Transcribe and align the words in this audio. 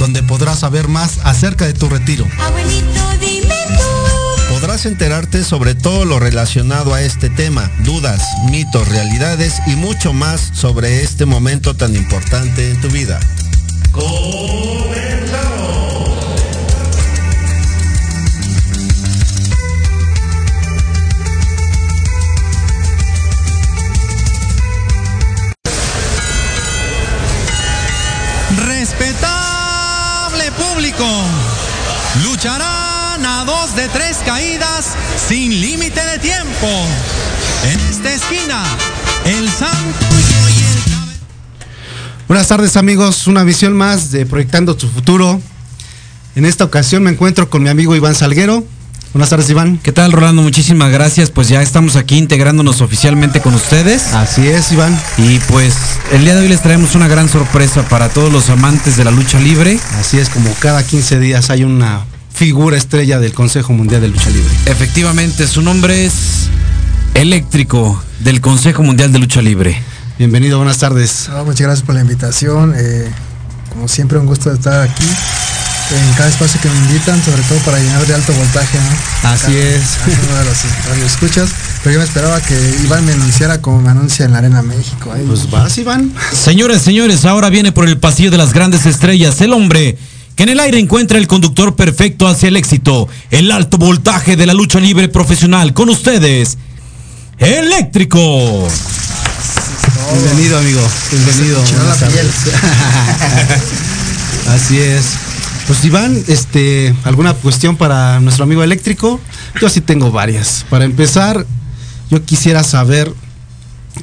donde 0.00 0.24
podrás 0.24 0.60
saber 0.60 0.88
más 0.88 1.18
acerca 1.22 1.66
de 1.66 1.74
tu 1.74 1.88
retiro. 1.88 2.26
Abuelito, 2.40 3.00
dime 3.20 3.54
tú. 3.68 4.54
Podrás 4.54 4.86
enterarte 4.86 5.44
sobre 5.44 5.76
todo 5.76 6.04
lo 6.04 6.18
relacionado 6.18 6.92
a 6.94 7.02
este 7.02 7.30
tema, 7.30 7.70
dudas, 7.84 8.22
mitos, 8.50 8.88
realidades 8.88 9.60
y 9.66 9.76
mucho 9.76 10.12
más 10.12 10.50
sobre 10.54 11.02
este 11.02 11.26
momento 11.26 11.76
tan 11.76 11.94
importante 11.94 12.70
en 12.70 12.80
tu 12.80 12.88
vida. 12.88 13.20
Lucharán 32.24 33.24
a 33.24 33.44
dos 33.44 33.74
de 33.76 33.88
tres 33.88 34.18
caídas 34.24 34.94
sin 35.28 35.60
límite 35.60 36.00
de 36.04 36.18
tiempo. 36.18 36.68
En 37.64 37.80
esta 37.90 38.12
esquina, 38.12 38.64
el 39.24 39.48
santo 39.48 40.06
y 40.10 40.62
el 40.64 40.90
Buenas 42.26 42.48
tardes 42.48 42.76
amigos, 42.76 43.26
una 43.26 43.42
visión 43.42 43.72
más 43.72 44.10
de 44.10 44.26
Proyectando 44.26 44.76
tu 44.76 44.88
futuro. 44.88 45.40
En 46.36 46.44
esta 46.44 46.64
ocasión 46.64 47.02
me 47.02 47.10
encuentro 47.10 47.50
con 47.50 47.62
mi 47.62 47.68
amigo 47.68 47.96
Iván 47.96 48.14
Salguero 48.14 48.64
Buenas 49.12 49.30
tardes, 49.30 49.50
Iván. 49.50 49.78
¿Qué 49.82 49.90
tal, 49.90 50.12
Rolando? 50.12 50.40
Muchísimas 50.40 50.92
gracias. 50.92 51.30
Pues 51.30 51.48
ya 51.48 51.60
estamos 51.62 51.96
aquí 51.96 52.16
integrándonos 52.16 52.80
oficialmente 52.80 53.40
con 53.40 53.54
ustedes. 53.54 54.14
Así 54.14 54.46
es, 54.46 54.70
Iván. 54.70 54.96
Y 55.18 55.38
pues 55.40 55.74
el 56.12 56.22
día 56.22 56.36
de 56.36 56.42
hoy 56.42 56.48
les 56.48 56.62
traemos 56.62 56.94
una 56.94 57.08
gran 57.08 57.28
sorpresa 57.28 57.82
para 57.88 58.08
todos 58.08 58.32
los 58.32 58.50
amantes 58.50 58.96
de 58.96 59.04
la 59.04 59.10
lucha 59.10 59.40
libre. 59.40 59.80
Así 59.98 60.18
es, 60.18 60.28
como 60.28 60.54
cada 60.60 60.84
15 60.84 61.18
días 61.18 61.50
hay 61.50 61.64
una 61.64 62.04
figura 62.32 62.76
estrella 62.76 63.18
del 63.18 63.34
Consejo 63.34 63.72
Mundial 63.72 64.00
de 64.00 64.08
Lucha 64.08 64.30
Libre. 64.30 64.54
Efectivamente, 64.66 65.48
su 65.48 65.60
nombre 65.60 66.06
es 66.06 66.48
Eléctrico 67.14 68.00
del 68.20 68.40
Consejo 68.40 68.84
Mundial 68.84 69.12
de 69.12 69.18
Lucha 69.18 69.42
Libre. 69.42 69.82
Bienvenido, 70.18 70.58
buenas 70.58 70.78
tardes. 70.78 71.28
muchas 71.44 71.60
gracias 71.62 71.82
por 71.84 71.96
la 71.96 72.02
invitación. 72.02 72.74
Eh, 72.76 73.10
como 73.70 73.88
siempre, 73.88 74.18
un 74.18 74.26
gusto 74.26 74.52
estar 74.52 74.82
aquí 74.82 75.04
en 75.92 76.12
cada 76.14 76.28
espacio 76.28 76.60
que 76.60 76.68
me 76.68 76.76
invitan, 76.78 77.22
sobre 77.24 77.42
todo 77.42 77.58
para 77.60 77.78
llenar 77.78 78.06
de 78.06 78.14
alto 78.14 78.32
voltaje. 78.32 78.78
Así 79.22 79.56
es. 79.56 79.82
Uno 80.06 80.38
de 80.38 80.44
los 80.44 81.12
escuchas, 81.12 81.50
pero 81.82 81.94
yo 81.94 81.98
me 81.98 82.04
esperaba 82.04 82.40
que 82.40 82.54
Iván 82.84 83.04
me 83.04 83.12
anunciara 83.12 83.60
como 83.60 83.80
me 83.80 83.90
anuncia 83.90 84.24
en 84.24 84.32
la 84.32 84.38
Arena 84.38 84.62
México. 84.62 85.12
Pues 85.26 85.50
vas, 85.50 85.76
Iván. 85.78 86.12
Señores, 86.32 86.82
señores, 86.82 87.24
ahora 87.24 87.50
viene 87.50 87.72
por 87.72 87.88
el 87.88 87.98
pasillo 87.98 88.30
de 88.30 88.38
las 88.38 88.52
grandes 88.52 88.86
estrellas 88.86 89.40
el 89.40 89.52
hombre 89.52 89.98
que 90.36 90.44
en 90.44 90.50
el 90.50 90.60
aire 90.60 90.78
encuentra 90.78 91.18
el 91.18 91.26
conductor 91.26 91.76
perfecto 91.76 92.26
hacia 92.26 92.48
el 92.48 92.56
éxito, 92.56 93.08
el 93.30 93.50
alto 93.50 93.76
voltaje 93.76 94.36
de 94.36 94.46
la 94.46 94.54
lucha 94.54 94.80
libre 94.80 95.08
profesional. 95.08 95.74
Con 95.74 95.90
ustedes, 95.90 96.56
Eléctrico. 97.38 98.68
Bienvenido, 100.12 100.58
amigo. 100.58 100.80
Bienvenido. 101.10 101.62
Así 104.48 104.78
es. 104.78 105.29
Pues 105.70 105.84
Iván, 105.84 106.20
este, 106.26 106.92
¿alguna 107.04 107.32
cuestión 107.32 107.76
para 107.76 108.18
nuestro 108.18 108.42
amigo 108.42 108.64
eléctrico? 108.64 109.20
Yo 109.60 109.68
sí 109.68 109.80
tengo 109.80 110.10
varias. 110.10 110.66
Para 110.68 110.84
empezar, 110.84 111.46
yo 112.10 112.24
quisiera 112.24 112.64
saber 112.64 113.14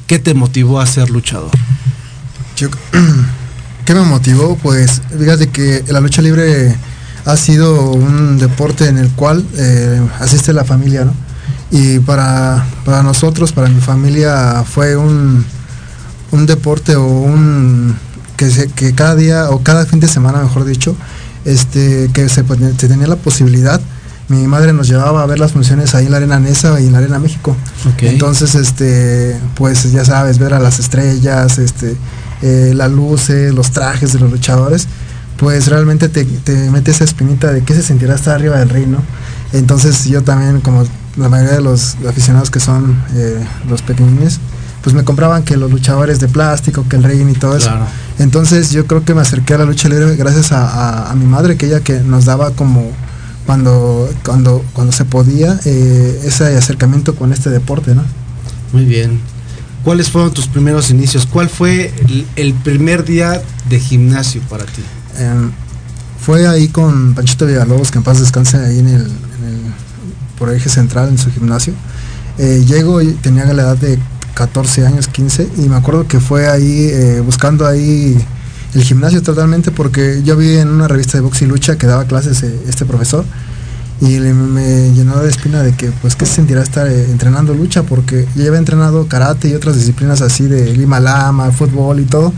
qué 0.06 0.18
te 0.18 0.32
motivó 0.32 0.80
a 0.80 0.86
ser 0.86 1.10
luchador. 1.10 1.50
¿Qué 3.84 3.94
me 3.94 4.00
motivó? 4.00 4.56
Pues 4.56 5.02
fíjate 5.18 5.48
que 5.48 5.84
la 5.88 6.00
lucha 6.00 6.22
libre 6.22 6.74
ha 7.26 7.36
sido 7.36 7.90
un 7.90 8.38
deporte 8.38 8.86
en 8.86 8.96
el 8.96 9.10
cual 9.10 9.44
eh, 9.58 10.00
asiste 10.20 10.54
la 10.54 10.64
familia, 10.64 11.04
¿no? 11.04 11.12
Y 11.70 11.98
para, 11.98 12.64
para 12.86 13.02
nosotros, 13.02 13.52
para 13.52 13.68
mi 13.68 13.82
familia, 13.82 14.64
fue 14.64 14.96
un, 14.96 15.44
un 16.30 16.46
deporte 16.46 16.96
o 16.96 17.04
un 17.04 17.94
que, 18.38 18.50
se, 18.50 18.70
que 18.70 18.94
cada 18.94 19.14
día 19.16 19.50
o 19.50 19.62
cada 19.62 19.84
fin 19.84 20.00
de 20.00 20.08
semana, 20.08 20.40
mejor 20.40 20.64
dicho, 20.64 20.96
este, 21.48 22.10
que 22.12 22.28
se, 22.28 22.42
tenía 22.42 23.06
la 23.06 23.16
posibilidad. 23.16 23.80
Mi 24.28 24.46
madre 24.46 24.74
nos 24.74 24.88
llevaba 24.88 25.22
a 25.22 25.26
ver 25.26 25.38
las 25.38 25.52
funciones 25.52 25.94
ahí 25.94 26.04
en 26.04 26.10
la 26.10 26.18
Arena 26.18 26.38
Nesa 26.38 26.78
y 26.80 26.86
en 26.86 26.92
la 26.92 26.98
Arena 26.98 27.18
México. 27.18 27.56
Entonces, 28.02 28.54
este, 28.54 29.40
pues 29.54 29.90
ya 29.90 30.04
sabes, 30.04 30.38
ver 30.38 30.52
a 30.52 30.58
las 30.58 30.78
estrellas, 30.78 31.58
este, 31.58 31.96
eh, 32.42 32.72
las 32.74 32.90
luces, 32.90 33.54
los 33.54 33.70
trajes 33.70 34.12
de 34.12 34.20
los 34.20 34.30
luchadores, 34.30 34.86
pues 35.38 35.68
realmente 35.68 36.10
te, 36.10 36.24
te 36.24 36.70
mete 36.70 36.90
esa 36.90 37.04
espinita 37.04 37.50
de 37.50 37.62
que 37.62 37.72
se 37.72 37.82
sentirá 37.82 38.14
estar 38.14 38.34
arriba 38.34 38.58
del 38.58 38.68
reino. 38.68 38.98
Entonces 39.54 40.04
yo 40.04 40.22
también, 40.22 40.60
como 40.60 40.84
la 41.16 41.30
mayoría 41.30 41.54
de 41.54 41.62
los 41.62 41.96
aficionados 42.06 42.50
que 42.50 42.60
son 42.60 43.02
eh, 43.14 43.42
los 43.70 43.80
pequeñines, 43.80 44.40
pues 44.88 44.96
me 44.96 45.04
compraban 45.04 45.42
que 45.42 45.54
los 45.58 45.70
luchadores 45.70 46.18
de 46.18 46.28
plástico, 46.28 46.82
que 46.88 46.96
el 46.96 47.02
rey 47.02 47.20
y 47.20 47.34
todo 47.34 47.54
eso. 47.54 47.70
Entonces 48.18 48.70
yo 48.70 48.86
creo 48.86 49.04
que 49.04 49.12
me 49.12 49.20
acerqué 49.20 49.52
a 49.52 49.58
la 49.58 49.66
lucha 49.66 49.86
libre 49.86 50.16
gracias 50.16 50.48
a, 50.50 51.12
mi 51.14 51.26
madre, 51.26 51.58
que 51.58 51.66
ella 51.66 51.80
que 51.80 52.00
nos 52.00 52.24
daba 52.24 52.52
como 52.52 52.90
cuando, 53.44 54.08
cuando, 54.24 54.64
cuando 54.72 54.90
se 54.94 55.04
podía 55.04 55.60
eh, 55.66 56.22
ese 56.24 56.56
acercamiento 56.56 57.14
con 57.14 57.34
este 57.34 57.50
deporte, 57.50 57.94
¿no? 57.94 58.02
Muy 58.72 58.86
bien. 58.86 59.20
¿Cuáles 59.84 60.08
fueron 60.08 60.32
tus 60.32 60.46
primeros 60.46 60.88
inicios? 60.88 61.26
¿Cuál 61.26 61.50
fue 61.50 61.92
el, 62.36 62.54
primer 62.54 63.04
día 63.04 63.42
de 63.68 63.80
gimnasio 63.80 64.40
para 64.48 64.64
ti? 64.64 64.80
Em, 65.18 65.50
fue 66.18 66.48
ahí 66.48 66.68
con 66.68 67.12
Panchito 67.12 67.44
Villalobos, 67.44 67.90
que 67.90 67.98
en 67.98 68.04
paz 68.04 68.20
descanse 68.20 68.56
ahí 68.56 68.78
en 68.78 68.88
el, 68.88 69.06
por 70.38 70.50
eje 70.50 70.70
central 70.70 71.10
en 71.10 71.18
su 71.18 71.30
gimnasio. 71.30 71.74
Eh, 72.38 72.64
llego 72.66 73.02
y 73.02 73.12
tenía 73.12 73.44
la 73.52 73.64
edad 73.64 73.76
de 73.76 73.98
14 74.38 74.86
años, 74.86 75.08
15, 75.08 75.48
y 75.56 75.68
me 75.68 75.74
acuerdo 75.74 76.06
que 76.06 76.20
fue 76.20 76.48
ahí 76.48 76.88
eh, 76.92 77.20
buscando 77.26 77.66
ahí 77.66 78.16
el 78.72 78.82
gimnasio 78.84 79.20
totalmente 79.20 79.72
porque 79.72 80.22
yo 80.22 80.36
vi 80.36 80.58
en 80.58 80.68
una 80.68 80.86
revista 80.86 81.18
de 81.18 81.22
box 81.22 81.42
y 81.42 81.46
lucha 81.46 81.76
que 81.76 81.88
daba 81.88 82.04
clases 82.04 82.44
eh, 82.44 82.60
este 82.68 82.84
profesor 82.84 83.24
y 84.00 84.06
me 84.20 84.92
llenó 84.92 85.18
de 85.18 85.28
espina 85.28 85.64
de 85.64 85.72
que 85.72 85.90
pues 85.90 86.14
qué 86.14 86.24
se 86.24 86.34
sentirá 86.34 86.62
estar 86.62 86.86
eh, 86.86 87.10
entrenando 87.10 87.52
lucha 87.52 87.82
porque 87.82 88.28
yo 88.36 88.46
había 88.46 88.60
entrenado 88.60 89.08
karate 89.08 89.48
y 89.48 89.54
otras 89.54 89.74
disciplinas 89.74 90.20
así 90.20 90.44
de 90.44 90.72
lima 90.72 91.00
lama, 91.00 91.50
fútbol 91.50 91.98
y 91.98 92.04
todo. 92.04 92.32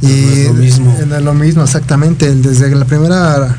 Y 0.00 0.44
lo 0.44 0.54
mismo. 0.54 0.96
lo 1.22 1.34
mismo, 1.34 1.64
exactamente. 1.64 2.34
Desde 2.34 2.74
la 2.74 2.86
primera 2.86 3.56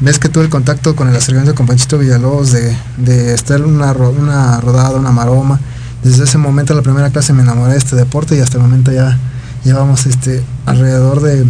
vez 0.00 0.18
que 0.18 0.28
tuve 0.28 0.44
el 0.44 0.50
contacto 0.50 0.96
con 0.96 1.08
el 1.08 1.14
acercamiento 1.14 1.54
con 1.54 1.66
Panchito 1.66 1.98
Villalobos 1.98 2.50
de, 2.50 2.76
de 2.96 3.34
estar 3.34 3.62
una, 3.62 3.92
una 3.92 4.60
rodada, 4.60 4.98
una 4.98 5.12
maroma, 5.12 5.60
desde 6.02 6.24
ese 6.24 6.38
momento, 6.38 6.74
la 6.74 6.82
primera 6.82 7.10
clase, 7.10 7.32
me 7.32 7.42
enamoré 7.42 7.72
de 7.72 7.78
este 7.78 7.96
deporte 7.96 8.36
y 8.36 8.40
hasta 8.40 8.56
el 8.56 8.62
momento 8.62 8.92
ya 8.92 9.18
llevamos 9.64 10.06
este, 10.06 10.42
alrededor 10.66 11.20
de 11.20 11.44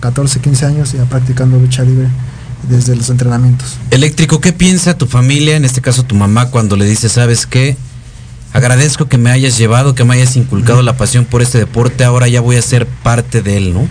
14, 0.00 0.40
15 0.40 0.66
años 0.66 0.92
ya 0.92 1.04
practicando 1.04 1.58
lucha 1.58 1.82
libre 1.82 2.08
desde 2.68 2.96
los 2.96 3.08
entrenamientos. 3.10 3.76
Eléctrico, 3.90 4.40
¿qué 4.40 4.52
piensa 4.52 4.96
tu 4.98 5.06
familia, 5.06 5.56
en 5.56 5.64
este 5.64 5.80
caso 5.80 6.02
tu 6.02 6.14
mamá, 6.14 6.50
cuando 6.50 6.76
le 6.76 6.84
dice, 6.84 7.08
sabes 7.08 7.46
qué? 7.46 7.76
Agradezco 8.52 9.06
que 9.06 9.18
me 9.18 9.30
hayas 9.30 9.58
llevado, 9.58 9.94
que 9.94 10.04
me 10.04 10.14
hayas 10.14 10.36
inculcado 10.36 10.82
la 10.82 10.96
pasión 10.96 11.24
por 11.24 11.42
este 11.42 11.58
deporte, 11.58 12.04
ahora 12.04 12.28
ya 12.28 12.40
voy 12.40 12.56
a 12.56 12.62
ser 12.62 12.86
parte 12.86 13.42
de 13.42 13.56
él, 13.56 13.74
¿no? 13.74 13.88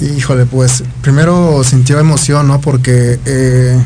Híjole, 0.00 0.44
pues 0.46 0.84
primero 1.00 1.62
sintió 1.64 1.98
emoción, 1.98 2.48
¿no? 2.48 2.60
Porque 2.60 3.18
eh, 3.24 3.82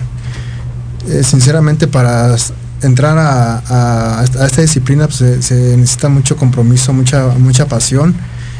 eh, 1.09 1.23
sinceramente 1.23 1.87
para 1.87 2.37
entrar 2.83 3.17
a, 3.19 4.25
esta 4.25 4.63
disciplina 4.63 5.07
pues, 5.07 5.45
se, 5.45 5.77
necesita 5.77 6.09
mucho 6.09 6.37
compromiso, 6.37 6.93
mucha, 6.93 7.29
mucha 7.39 7.67
pasión. 7.67 8.15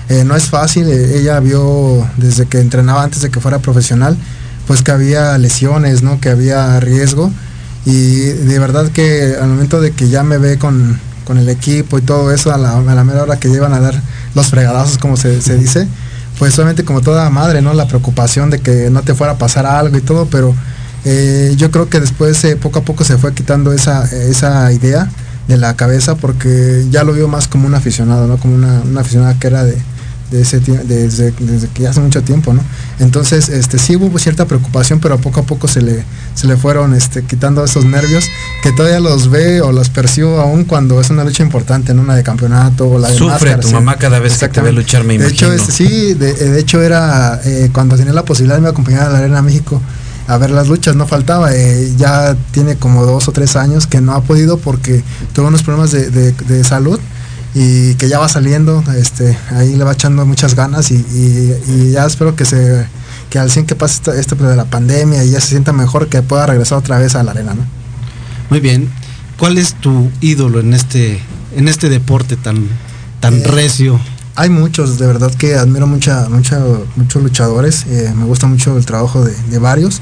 Eh, 0.09 0.25
no 0.25 0.35
es 0.37 0.45
fácil, 0.45 0.89
eh, 0.89 1.19
ella 1.19 1.39
vio 1.41 2.07
desde 2.17 2.47
que 2.47 2.61
entrenaba 2.61 3.03
antes 3.03 3.21
de 3.21 3.31
que 3.31 3.41
fuera 3.41 3.59
profesional, 3.59 4.17
pues 4.67 4.83
que 4.83 4.91
había 4.91 5.37
lesiones, 5.39 6.03
¿no? 6.03 6.21
que 6.21 6.31
había 6.31 6.81
riesgo. 6.81 7.31
Y 7.85 8.21
de 8.21 8.59
verdad 8.59 8.91
que 8.91 9.37
al 9.41 9.49
momento 9.49 9.81
de 9.81 9.93
que 9.93 10.09
ya 10.09 10.23
me 10.23 10.39
ve 10.39 10.59
con, 10.59 11.01
el 11.29 11.49
equipo 11.51 11.99
y 11.99 12.01
todo 12.01 12.33
eso, 12.33 12.55
a 12.55 12.57
la, 12.57 12.79
a 12.79 12.95
la, 12.95 13.05
mera 13.05 13.23
hora 13.23 13.39
que 13.39 13.51
llevan 13.51 13.75
a 13.75 13.81
dar 13.81 14.01
los 14.35 14.47
fregadazos, 14.47 14.97
como 14.97 15.19
se, 15.19 15.43
se 15.43 15.59
dice, 15.59 15.87
pues 16.39 16.55
solamente 16.55 16.85
como 16.85 17.03
toda 17.03 17.29
madre, 17.29 17.61
¿no? 17.61 17.75
La 17.75 17.87
preocupación 17.87 18.49
de 18.49 18.61
que 18.61 18.89
no 18.89 19.03
te 19.03 19.13
fuera 19.15 19.35
a 19.35 19.39
pasar 19.39 19.67
algo 19.67 19.99
y 19.99 20.01
todo, 20.01 20.25
pero 20.31 20.55
eh, 21.05 21.55
yo 21.57 21.71
creo 21.71 21.89
que 21.89 22.01
después 22.01 22.43
eh, 22.45 22.57
poco 22.57 22.81
a 22.81 22.83
poco 22.83 23.05
se 23.05 23.19
fue 23.19 23.33
quitando 23.35 23.73
esa, 23.73 24.05
esa 24.05 24.73
idea 24.73 25.09
de 25.47 25.57
la 25.57 25.75
cabeza 25.75 26.17
porque 26.17 26.87
ya 26.91 27.05
lo 27.05 27.13
vio 27.13 27.29
más 27.29 27.49
como 27.49 27.67
un 27.67 27.75
aficionado, 27.75 28.27
¿no? 28.27 28.37
Como 28.37 28.55
una, 28.55 28.83
una 28.83 29.01
aficionada 29.01 29.39
que 29.39 29.47
era 29.47 29.65
de, 29.65 29.79
ese 30.31 30.61
desde, 30.61 31.33
desde 31.33 31.69
que 31.69 31.87
hace 31.87 32.01
mucho 32.01 32.23
tiempo, 32.23 32.53
¿no? 32.53 32.63
Entonces, 32.99 33.49
este 33.49 33.79
sí 33.79 33.97
hubo 33.97 34.19
cierta 34.19 34.45
preocupación, 34.45 35.01
pero 35.01 35.17
poco 35.19 35.41
a 35.41 35.43
poco 35.45 35.67
se 35.67 35.81
le, 35.81 36.05
se 36.35 36.47
le 36.47 36.59
fueron 36.59 36.95
este, 36.95 37.23
quitando 37.23 37.65
esos 37.65 37.87
nervios 37.87 38.25
que 38.63 38.73
todavía 38.73 39.01
los 39.01 39.31
ve 39.31 39.63
o 39.63 39.73
los 39.73 39.89
percibo 39.89 40.39
aún 40.41 40.65
cuando 40.65 41.01
es 41.01 41.09
una 41.09 41.25
lucha 41.25 41.43
importante, 41.43 41.93
en 41.93 41.99
Una 41.99 42.15
de 42.15 42.23
campeonato 42.23 42.87
o 42.87 42.99
la 42.99 43.09
de 43.09 43.17
Sufre 43.17 43.57
tu 43.57 43.71
mamá 43.71 43.97
cada 43.97 44.19
vez 44.19 44.37
que 44.37 44.49
te 44.49 44.61
ve 44.61 44.73
luchar, 44.73 45.05
me 45.05 45.17
De 45.17 45.29
hecho, 45.29 45.51
este, 45.51 45.73
sí, 45.73 46.15
de, 46.15 46.61
hecho 46.61 46.83
era 46.83 47.41
eh, 47.45 47.71
cuando 47.73 47.97
tenía 47.97 48.13
la 48.13 48.25
posibilidad 48.25 48.57
de 48.57 48.63
me 48.63 48.69
acompañar 48.69 49.07
a 49.07 49.11
la 49.11 49.19
Arena 49.21 49.41
México 49.41 49.81
a 50.29 50.37
ver 50.37 50.51
las 50.51 50.69
luchas, 50.69 50.95
no 50.95 51.07
faltaba. 51.07 51.55
Eh, 51.55 51.95
ya 51.97 52.37
tiene 52.53 52.77
como 52.77 53.05
dos 53.05 53.27
o 53.29 53.33
tres 53.33 53.57
años 53.57 53.87
que 53.87 54.01
no 54.01 54.13
ha 54.13 54.23
podido 54.23 54.59
porque 54.59 55.03
tuvo 55.33 55.49
unos 55.49 55.63
problemas 55.63 55.91
de, 55.91 56.65
salud 56.65 57.01
y 57.55 57.95
que 57.95 58.09
ya 58.09 58.19
va 58.19 58.29
saliendo, 58.29 58.85
este, 58.97 59.37
ahí 59.51 59.75
le 59.75 59.83
va 59.83 59.93
echando 59.93 60.27
muchas 60.27 60.55
ganas 60.55 60.91
y, 60.91 61.91
ya 61.91 62.07
espero 62.07 62.37
que 62.37 62.45
se 62.45 62.87
que 63.31 63.39
al 63.39 63.51
100 63.51 63.67
que 63.67 63.75
pase 63.75 64.19
esto, 64.19 64.37
de 64.37 64.57
la 64.57 64.65
pandemia 64.67 65.23
y 65.25 65.31
ya 65.31 65.41
se 65.41 65.49
sienta 65.49 65.73
mejor 65.73 66.09
que 66.09 66.23
pueda 66.23 66.47
regresar 66.47 66.79
otra 66.79 66.99
vez 66.99 67.15
a 67.15 67.23
la 67.23 67.33
arena, 67.33 67.53
¿no? 67.55 67.63
Muy 68.49 68.61
bien. 68.61 68.89
¿Cuál 69.39 69.59
es 69.59 69.75
tu 69.75 70.11
ídolo 70.21 70.61
en 70.61 70.73
este 70.73 71.21
en 71.57 71.69
este 71.69 71.89
deporte 71.89 72.37
tan 72.37 72.69
tan 73.21 73.41
eh, 73.41 73.45
recio? 73.45 74.01
Hay 74.39 74.51
muchos, 74.51 75.01
de 75.01 75.07
verdad 75.09 75.35
que 75.35 75.57
admiro 75.57 75.89
mucha, 75.89 76.29
mucha, 76.29 76.61
muchos 76.95 77.21
luchadores, 77.21 77.87
eh, 77.89 78.15
me 78.17 78.25
gusta 78.25 78.47
mucho 78.47 78.77
el 78.77 78.87
trabajo 78.87 79.25
de, 79.25 79.59
varios. 79.59 80.01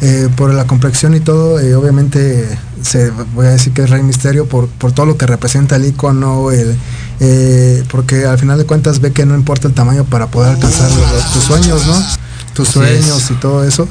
Eh, 0.00 0.30
por 0.34 0.54
la 0.54 0.66
complexión 0.66 1.14
y 1.14 1.20
todo, 1.20 1.60
eh, 1.60 1.74
obviamente 1.74 2.48
se, 2.80 3.10
voy 3.34 3.48
a 3.48 3.50
decir 3.50 3.74
que 3.74 3.82
es 3.82 3.90
Rey 3.90 4.02
Misterio 4.02 4.46
por, 4.46 4.68
por 4.68 4.92
todo 4.92 5.04
lo 5.04 5.18
que 5.18 5.26
representa 5.26 5.76
el 5.76 5.84
icono, 5.84 6.50
el, 6.52 6.74
porque 7.90 8.24
al 8.24 8.38
final 8.38 8.56
de 8.56 8.64
cuentas 8.64 9.02
ve 9.02 9.12
que 9.12 9.26
no 9.26 9.34
importa 9.34 9.68
el 9.68 9.74
tamaño 9.74 10.04
para 10.04 10.28
poder 10.28 10.54
alcanzar 10.54 10.88
tus 11.34 11.44
sueños, 11.44 11.86
¿no? 11.86 12.02
Tus 12.54 12.68
sueños 12.68 13.30
y 13.30 13.34
todo 13.34 13.62
eso. 13.62 13.86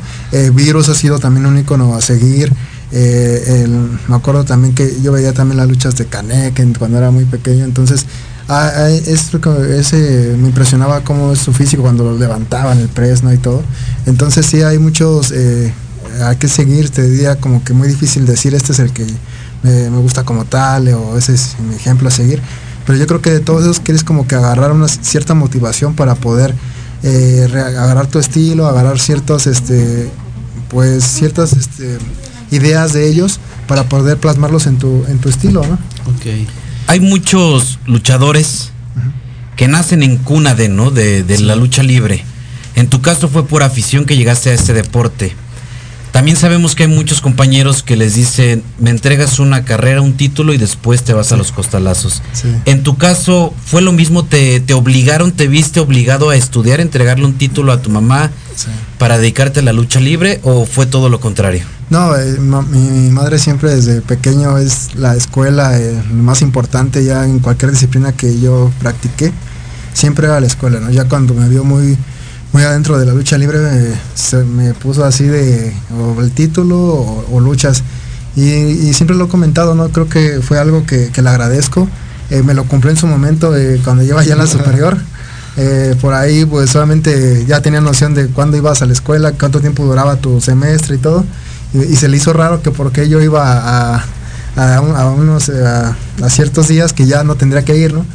Virus 0.53 0.89
ha 0.89 0.95
sido 0.95 1.19
también 1.19 1.45
un 1.45 1.59
icono 1.59 1.93
a 1.93 2.01
seguir. 2.01 2.51
Me 2.91 4.15
acuerdo 4.15 4.45
también 4.45 4.73
que 4.73 4.99
yo 5.03 5.11
veía 5.11 5.31
también 5.31 5.57
las 5.57 5.67
luchas 5.67 5.95
de 5.95 6.07
Canek 6.07 6.75
cuando 6.79 6.97
era 6.97 7.11
muy 7.11 7.25
pequeño, 7.25 7.65
entonces 7.65 8.07
ah, 8.47 8.71
ah, 8.75 8.89
ese 8.89 10.35
me 10.37 10.47
impresionaba 10.49 11.03
cómo 11.03 11.33
es 11.33 11.39
su 11.39 11.53
físico 11.53 11.83
cuando 11.83 12.03
lo 12.03 12.17
levantaban 12.17 12.79
el 12.79 12.87
press 12.89 13.21
y 13.33 13.37
todo. 13.37 13.63
Entonces 14.05 14.45
sí 14.45 14.61
hay 14.61 14.79
muchos 14.79 15.31
eh, 15.31 15.73
hay 16.23 16.35
que 16.37 16.47
seguir, 16.47 16.89
te 16.89 17.03
diría 17.03 17.35
como 17.37 17.63
que 17.63 17.73
muy 17.73 17.87
difícil 17.87 18.25
decir 18.25 18.53
este 18.55 18.71
es 18.71 18.79
el 18.79 18.91
que 18.91 19.05
me, 19.63 19.89
gusta 19.89 20.23
como 20.23 20.45
tal 20.45 20.87
o 20.89 21.17
ese 21.17 21.33
es 21.33 21.55
mi 21.67 21.75
ejemplo 21.75 22.07
a 22.07 22.11
seguir. 22.11 22.41
Pero 22.85 22.99
yo 22.99 23.07
creo 23.07 23.21
que 23.21 23.31
de 23.31 23.39
todos 23.39 23.63
esos 23.63 23.79
quieres 23.79 24.03
como 24.03 24.27
que 24.27 24.35
agarrar 24.35 24.71
una 24.71 24.87
cierta 24.87 25.33
motivación 25.33 25.95
para 25.95 26.15
poder 26.15 26.53
eh, 27.03 27.47
agarrar 27.51 28.07
tu 28.07 28.19
estilo, 28.19 28.67
agarrar 28.67 28.99
ciertos, 28.99 29.47
este, 29.47 30.09
pues 30.69 31.03
ciertas 31.03 31.53
este, 31.53 31.97
ideas 32.51 32.93
de 32.93 33.07
ellos 33.07 33.39
para 33.67 33.83
poder 33.89 34.17
plasmarlos 34.17 34.67
en 34.67 34.77
tu, 34.77 35.03
en 35.07 35.17
tu 35.17 35.29
estilo, 35.29 35.65
¿no? 35.65 35.79
Hay 36.87 36.99
muchos 36.99 37.79
luchadores 37.85 38.71
que 39.55 39.67
nacen 39.67 40.03
en 40.03 40.17
cuna 40.17 40.53
de, 40.53 40.69
¿no? 40.69 40.91
De, 40.91 41.23
de 41.23 41.39
la 41.39 41.55
lucha 41.55 41.83
libre. 41.83 42.23
En 42.75 42.87
tu 42.87 43.01
caso 43.01 43.27
fue 43.27 43.47
por 43.47 43.63
afición 43.63 44.05
que 44.05 44.17
llegaste 44.17 44.49
a 44.49 44.53
este 44.53 44.73
deporte. 44.73 45.35
También 46.15 46.37
sabemos 46.37 46.75
que 46.75 46.83
hay 46.83 46.89
muchos 46.89 47.19
compañeros 47.19 47.83
que 47.83 47.97
les 47.97 48.15
dicen, 48.15 48.63
me 48.79 48.89
entregas 48.89 49.37
una 49.37 49.65
carrera, 49.65 49.99
un 49.99 50.15
título 50.15 50.53
y 50.53 50.57
después 50.57 51.03
te 51.03 51.11
vas 51.11 51.33
a 51.33 51.35
los 51.35 51.51
costalazos. 51.51 52.21
En 52.63 52.83
tu 52.83 52.97
caso, 52.97 53.53
¿fue 53.65 53.81
lo 53.81 53.91
mismo? 53.91 54.23
¿Te, 54.23 54.63
obligaron, 54.73 55.33
te 55.33 55.49
viste 55.49 55.81
obligado 55.81 56.29
a 56.29 56.37
estudiar, 56.37 56.79
entregarle 56.79 57.25
un 57.25 57.33
título 57.33 57.73
a 57.73 57.81
tu 57.81 57.89
mamá 57.89 58.31
para 58.97 59.17
dedicarte 59.17 59.59
a 59.59 59.63
la 59.63 59.73
lucha 59.73 59.99
libre 59.99 60.39
o 60.43 60.65
fue 60.65 60.85
todo 60.85 61.09
lo 61.09 61.19
contrario? 61.19 61.65
No, 61.89 62.15
eh, 62.15 62.39
mi, 62.39 63.11
madre 63.11 63.37
siempre 63.37 63.75
desde 63.75 64.01
pequeño 64.01 64.57
es 64.57 64.95
la 64.95 65.15
escuela 65.15 65.79
eh, 65.79 66.01
más 66.11 66.41
importante 66.41 67.03
ya 67.03 67.25
en 67.25 67.39
cualquier 67.39 67.71
disciplina 67.71 68.11
que 68.11 68.39
yo 68.39 68.71
practiqué. 68.79 69.31
Siempre 69.93 70.27
era 70.27 70.39
la 70.39 70.47
escuela, 70.47 70.79
¿no? 70.79 70.89
Ya 70.89 71.05
cuando 71.07 71.33
me 71.33 71.47
vio 71.47 71.63
muy 71.63 71.97
muy 72.55 72.63
adentro 72.63 72.97
de 72.97 73.05
la 73.05 73.13
lucha 73.13 73.37
libre 73.37 73.59
se 74.13 74.37
me 74.45 74.73
puso 74.73 75.03
así 75.03 75.25
de 75.25 75.73
o 75.93 76.21
el 76.21 76.31
título 76.31 76.77
o, 77.29 77.39
luchas 77.41 77.83
y, 78.37 78.93
siempre 78.93 79.13
lo 79.13 79.25
he 79.25 79.27
comentado 79.27 79.75
no 79.75 79.89
creo 79.89 80.07
que 80.07 80.39
fue 80.41 80.57
algo 80.57 80.85
que, 80.85 81.11
le 81.13 81.29
agradezco 81.29 81.89
eh, 82.29 82.43
me 82.43 82.53
lo 82.53 82.63
cumplió 82.63 82.91
en 82.91 82.97
su 82.97 83.07
momento 83.07 83.57
eh, 83.57 83.81
cuando 83.83 84.03
lleva 84.03 84.23
ya 84.23 84.37
la 84.37 84.47
superior 84.47 84.97
eh, 85.57 85.95
por 85.99 86.13
ahí 86.13 86.45
pues 86.45 86.69
solamente 86.69 87.43
ya 87.45 87.61
tenía 87.61 87.81
noción 87.81 88.13
de 88.13 88.27
cuándo 88.27 88.55
ibas 88.55 88.81
a 88.81 88.85
la 88.85 88.93
escuela 88.93 89.33
cuánto 89.33 89.59
tiempo 89.59 89.83
duraba 89.83 90.15
tu 90.15 90.39
semestre 90.39 90.95
y 90.95 90.99
todo 90.99 91.25
y, 91.75 91.95
se 91.95 92.07
le 92.07 92.17
hizo 92.17 92.33
raro 92.33 92.61
que 92.61 92.71
porque 92.71 93.09
yo 93.09 93.21
iba 93.21 93.97
a, 93.97 94.03
unos 95.17 95.49
a, 95.49 95.95
ciertos 96.29 96.67
días 96.67 96.93
que 96.93 97.05
ya 97.05 97.23
no 97.23 97.35
tendría 97.35 97.63
que 97.63 97.77
ir 97.77 97.93
no 97.93 98.05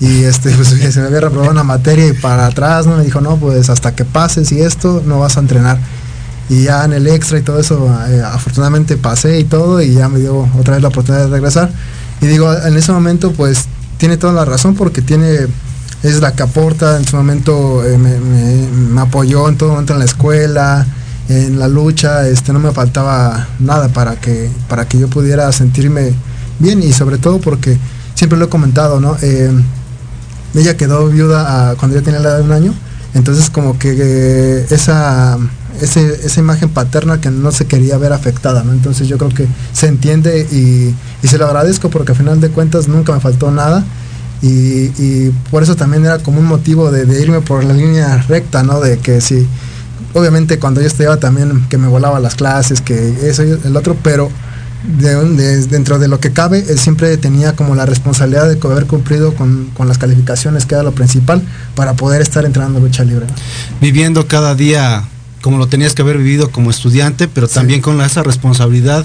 y 0.00 0.24
este 0.24 0.50
pues, 0.56 0.68
se 0.68 1.00
me 1.00 1.06
había 1.06 1.20
reprobado 1.20 1.50
una 1.50 1.64
materia 1.64 2.06
y 2.06 2.12
para 2.12 2.46
atrás 2.46 2.86
no 2.86 2.96
me 2.96 3.04
dijo 3.04 3.20
no 3.20 3.36
pues 3.36 3.70
hasta 3.70 3.94
que 3.94 4.04
pases 4.04 4.50
y 4.52 4.60
esto 4.60 5.02
no 5.06 5.20
vas 5.20 5.36
a 5.36 5.40
entrenar 5.40 5.78
y 6.48 6.64
ya 6.64 6.84
en 6.84 6.92
el 6.92 7.06
extra 7.06 7.38
y 7.38 7.42
todo 7.42 7.58
eso 7.58 7.88
eh, 8.08 8.22
afortunadamente 8.22 8.96
pasé 8.96 9.38
y 9.40 9.44
todo 9.44 9.80
y 9.80 9.94
ya 9.94 10.08
me 10.08 10.18
dio 10.18 10.48
otra 10.58 10.74
vez 10.74 10.82
la 10.82 10.88
oportunidad 10.88 11.24
de 11.24 11.30
regresar. 11.30 11.70
Y 12.20 12.26
digo 12.26 12.52
en 12.52 12.76
ese 12.76 12.92
momento 12.92 13.32
pues 13.32 13.66
tiene 13.98 14.16
toda 14.16 14.32
la 14.32 14.44
razón 14.44 14.74
porque 14.74 15.02
tiene 15.02 15.46
es 16.02 16.20
la 16.20 16.32
que 16.32 16.42
aporta 16.42 16.98
en 16.98 17.06
su 17.06 17.16
momento 17.16 17.82
eh, 17.84 17.96
me, 17.96 19.00
apoyó 19.00 19.48
en 19.48 19.56
todo 19.56 19.70
momento 19.70 19.94
en 19.94 20.00
la 20.00 20.04
escuela 20.04 20.86
en 21.28 21.58
la 21.58 21.68
lucha 21.68 22.28
este 22.28 22.52
no 22.52 22.58
me 22.58 22.72
faltaba 22.72 23.48
nada 23.58 23.88
para 23.88 24.16
que 24.16 24.50
para 24.68 24.86
que 24.86 24.98
yo 24.98 25.08
pudiera 25.08 25.50
sentirme 25.52 26.12
bien 26.58 26.82
y 26.82 26.92
sobre 26.92 27.18
todo 27.18 27.40
porque 27.40 27.78
siempre 28.14 28.38
lo 28.38 28.46
he 28.46 28.48
comentado 28.48 29.00
no 29.00 29.16
eh, 29.22 29.50
ella 30.54 30.76
quedó 30.76 31.08
viuda 31.08 31.74
cuando 31.78 31.96
ya 31.96 32.02
tenía 32.04 32.20
la 32.20 32.30
edad 32.30 32.38
de 32.38 32.44
un 32.44 32.52
año, 32.52 32.74
entonces 33.14 33.50
como 33.50 33.78
que 33.78 33.96
eh, 33.98 34.66
esa, 34.70 35.36
esa 35.80 36.40
imagen 36.40 36.68
paterna 36.68 37.20
que 37.20 37.30
no 37.30 37.50
se 37.50 37.66
quería 37.66 37.98
ver 37.98 38.12
afectada, 38.12 38.62
¿no? 38.62 38.72
Entonces 38.72 39.08
yo 39.08 39.18
creo 39.18 39.30
que 39.30 39.48
se 39.72 39.88
entiende 39.88 40.40
y, 40.52 40.94
se 41.26 41.38
lo 41.38 41.46
agradezco 41.46 41.90
porque 41.90 42.12
al 42.12 42.18
final 42.18 42.40
de 42.40 42.50
cuentas 42.50 42.86
nunca 42.86 43.12
me 43.12 43.20
faltó 43.20 43.50
nada. 43.50 43.84
Y, 44.42 45.30
por 45.50 45.62
eso 45.62 45.74
también 45.74 46.04
era 46.04 46.18
como 46.18 46.38
un 46.38 46.44
motivo 46.44 46.90
de, 46.90 47.20
irme 47.20 47.40
por 47.40 47.64
la 47.64 47.72
línea 47.72 48.18
recta, 48.28 48.62
¿no? 48.62 48.78
De 48.78 48.98
que 48.98 49.20
sí, 49.20 49.48
obviamente 50.14 50.58
cuando 50.58 50.80
yo 50.80 50.86
estudiaba 50.86 51.18
también 51.18 51.66
que 51.68 51.78
me 51.78 51.88
volaba 51.88 52.20
las 52.20 52.34
clases, 52.34 52.80
que 52.80 53.28
eso 53.28 53.44
y 53.44 53.58
el 53.64 53.76
otro, 53.76 53.96
pero 54.02 54.30
dentro 55.70 55.98
de 55.98 56.08
lo 56.08 56.20
que 56.20 56.32
cabe, 56.32 56.64
él 56.68 56.78
siempre 56.78 57.16
tenía 57.16 57.56
como 57.56 57.74
la 57.74 57.86
responsabilidad 57.86 58.48
de 58.48 58.58
haber 58.68 58.86
cumplido 58.86 59.34
con, 59.34 59.70
las 59.86 59.98
calificaciones, 59.98 60.66
que 60.66 60.74
era 60.74 60.84
lo 60.84 60.92
principal, 60.92 61.42
para 61.74 61.94
poder 61.94 62.20
estar 62.20 62.44
entrenando 62.44 62.80
lucha 62.80 63.04
libre. 63.04 63.26
Viviendo 63.80 64.26
cada 64.26 64.54
día 64.54 65.04
como 65.40 65.58
lo 65.58 65.66
tenías 65.66 65.94
que 65.94 66.00
haber 66.00 66.16
vivido 66.16 66.50
como 66.50 66.70
estudiante, 66.70 67.28
pero 67.28 67.48
también 67.48 67.82
con 67.82 68.00
esa 68.00 68.22
responsabilidad 68.22 69.04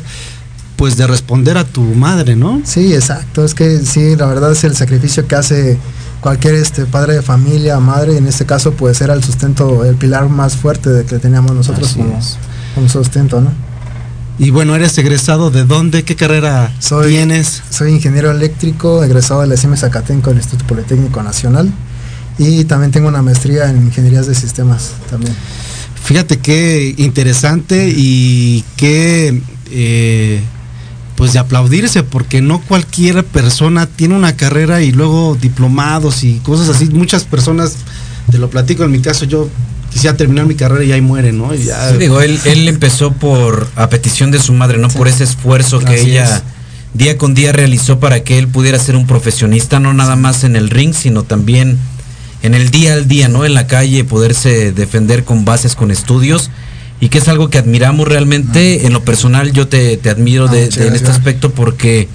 pues 0.77 0.95
de 0.95 1.05
responder 1.05 1.57
a 1.57 1.65
tu 1.65 1.81
madre, 1.81 2.37
¿no? 2.37 2.61
Sí, 2.63 2.93
exacto. 2.93 3.43
Es 3.43 3.53
que 3.53 3.79
sí, 3.79 4.15
la 4.15 4.25
verdad 4.25 4.53
es 4.53 4.63
el 4.63 4.73
sacrificio 4.73 5.27
que 5.27 5.35
hace 5.35 5.77
cualquier 6.21 6.55
este 6.55 6.85
padre 6.85 7.15
de 7.15 7.21
familia, 7.21 7.79
madre, 7.79 8.17
en 8.17 8.27
este 8.27 8.45
caso 8.45 8.73
pues 8.73 9.01
era 9.01 9.13
el 9.13 9.23
sustento, 9.23 9.85
el 9.85 9.95
pilar 9.95 10.29
más 10.29 10.55
fuerte 10.55 10.89
de 10.89 11.05
que 11.05 11.19
teníamos 11.19 11.51
nosotros 11.53 11.93
como, 11.93 12.19
como 12.75 12.89
sustento, 12.89 13.41
¿no? 13.41 13.51
Y 14.37 14.51
bueno, 14.51 14.73
eres 14.73 14.97
egresado 14.97 15.51
de 15.51 15.65
dónde, 15.65 16.03
qué 16.03 16.15
carrera 16.15 16.71
soy, 16.79 17.11
tienes? 17.11 17.61
Soy 17.69 17.91
ingeniero 17.91 18.31
eléctrico, 18.31 19.03
egresado 19.03 19.41
de 19.41 19.47
la 19.47 19.57
CIME 19.57 19.75
Zacatenco 19.75 20.29
del 20.29 20.39
Instituto 20.39 20.65
Politécnico 20.65 21.21
Nacional 21.21 21.69
y 22.37 22.63
también 22.63 22.91
tengo 22.91 23.09
una 23.09 23.21
maestría 23.21 23.69
en 23.69 23.77
ingenierías 23.77 24.27
de 24.27 24.35
sistemas 24.35 24.93
también. 25.09 25.35
Fíjate 26.01 26.37
qué 26.37 26.95
interesante 26.97 27.93
y 27.93 28.63
qué 28.77 29.41
eh, 29.71 30.41
pues 31.19 31.33
de 31.33 31.39
aplaudirse 31.39 32.03
porque 32.03 32.41
no 32.41 32.61
cualquier 32.61 33.25
persona 33.25 33.87
tiene 33.87 34.15
una 34.15 34.37
carrera 34.37 34.81
y 34.81 34.93
luego 34.93 35.37
diplomados 35.39 36.23
y 36.23 36.35
cosas 36.37 36.69
así. 36.69 36.85
Muchas 36.85 37.25
personas, 37.25 37.75
te 38.31 38.37
lo 38.37 38.49
platico 38.49 38.85
en 38.85 38.91
mi 38.91 39.01
caso, 39.01 39.25
yo 39.25 39.49
quisiera 39.91 40.15
terminar 40.15 40.45
mi 40.45 40.55
carrera 40.55 40.81
y 40.85 40.93
ahí 40.93 41.01
muere, 41.01 41.33
¿no? 41.33 41.53
ya, 41.53 41.91
digo, 41.91 42.21
él, 42.21 42.39
él 42.45 42.69
empezó 42.69 43.11
por, 43.11 43.67
a 43.75 43.89
petición 43.89 44.31
de 44.31 44.39
su 44.39 44.53
madre, 44.53 44.77
¿no? 44.77 44.87
Por 44.87 45.09
ese 45.09 45.25
esfuerzo 45.25 45.79
que 45.79 45.99
ella 45.99 46.41
día 46.93 47.17
con 47.17 47.33
día 47.33 47.51
realizó 47.51 47.99
para 47.99 48.23
que 48.23 48.39
él 48.39 48.47
pudiera 48.47 48.79
ser 48.79 48.95
un 48.95 49.05
profesionista, 49.05 49.81
no 49.81 49.93
nada 49.93 50.15
más 50.15 50.45
en 50.45 50.55
el 50.55 50.69
ring, 50.69 50.93
sino 50.93 51.23
también 51.23 51.77
en 52.43 52.53
el 52.53 52.71
día 52.71 52.93
al 52.93 53.09
día, 53.09 53.27
¿no? 53.27 53.43
En 53.43 53.55
la 53.55 53.67
calle, 53.67 54.05
poderse 54.05 54.71
defender 54.71 55.25
con 55.25 55.43
bases, 55.43 55.75
con 55.75 55.91
estudios. 55.91 56.49
Y 57.01 57.09
que 57.09 57.19
es 57.19 57.27
algo 57.27 57.49
que 57.49 57.57
admiramos 57.57 58.07
realmente. 58.07 58.85
En 58.85 58.93
lo 58.93 59.03
personal, 59.03 59.53
yo 59.53 59.67
te, 59.67 59.99
admiro 60.09 60.47
de, 60.47 60.65
en 60.65 60.95
este 60.95 61.09
aspecto 61.09 61.51
porque 61.51 62.09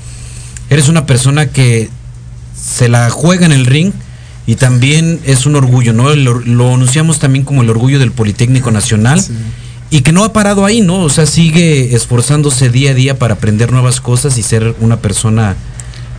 eres 0.70 0.88
una 0.88 1.06
persona 1.06 1.46
que 1.46 1.88
se 2.54 2.88
la 2.88 3.10
juega 3.10 3.46
en 3.46 3.52
el 3.52 3.66
ring, 3.66 3.92
y 4.46 4.56
también 4.56 5.20
es 5.24 5.46
un 5.46 5.56
orgullo, 5.56 5.92
¿no? 5.92 6.14
Lo, 6.14 6.74
anunciamos 6.74 7.18
también 7.18 7.44
como 7.44 7.62
el 7.62 7.70
orgullo 7.70 7.98
del 7.98 8.12
Politécnico 8.12 8.70
Nacional. 8.70 9.22
Y 9.90 10.00
que 10.00 10.12
no 10.12 10.24
ha 10.24 10.32
parado 10.32 10.64
ahí, 10.64 10.80
¿no? 10.80 11.00
O 11.02 11.08
sea, 11.08 11.24
sigue 11.24 11.94
esforzándose 11.94 12.68
día 12.68 12.90
a 12.90 12.94
día 12.94 13.18
para 13.18 13.34
aprender 13.34 13.70
nuevas 13.70 14.00
cosas 14.00 14.36
y 14.38 14.42
ser 14.42 14.74
una 14.80 14.98
persona, 14.98 15.56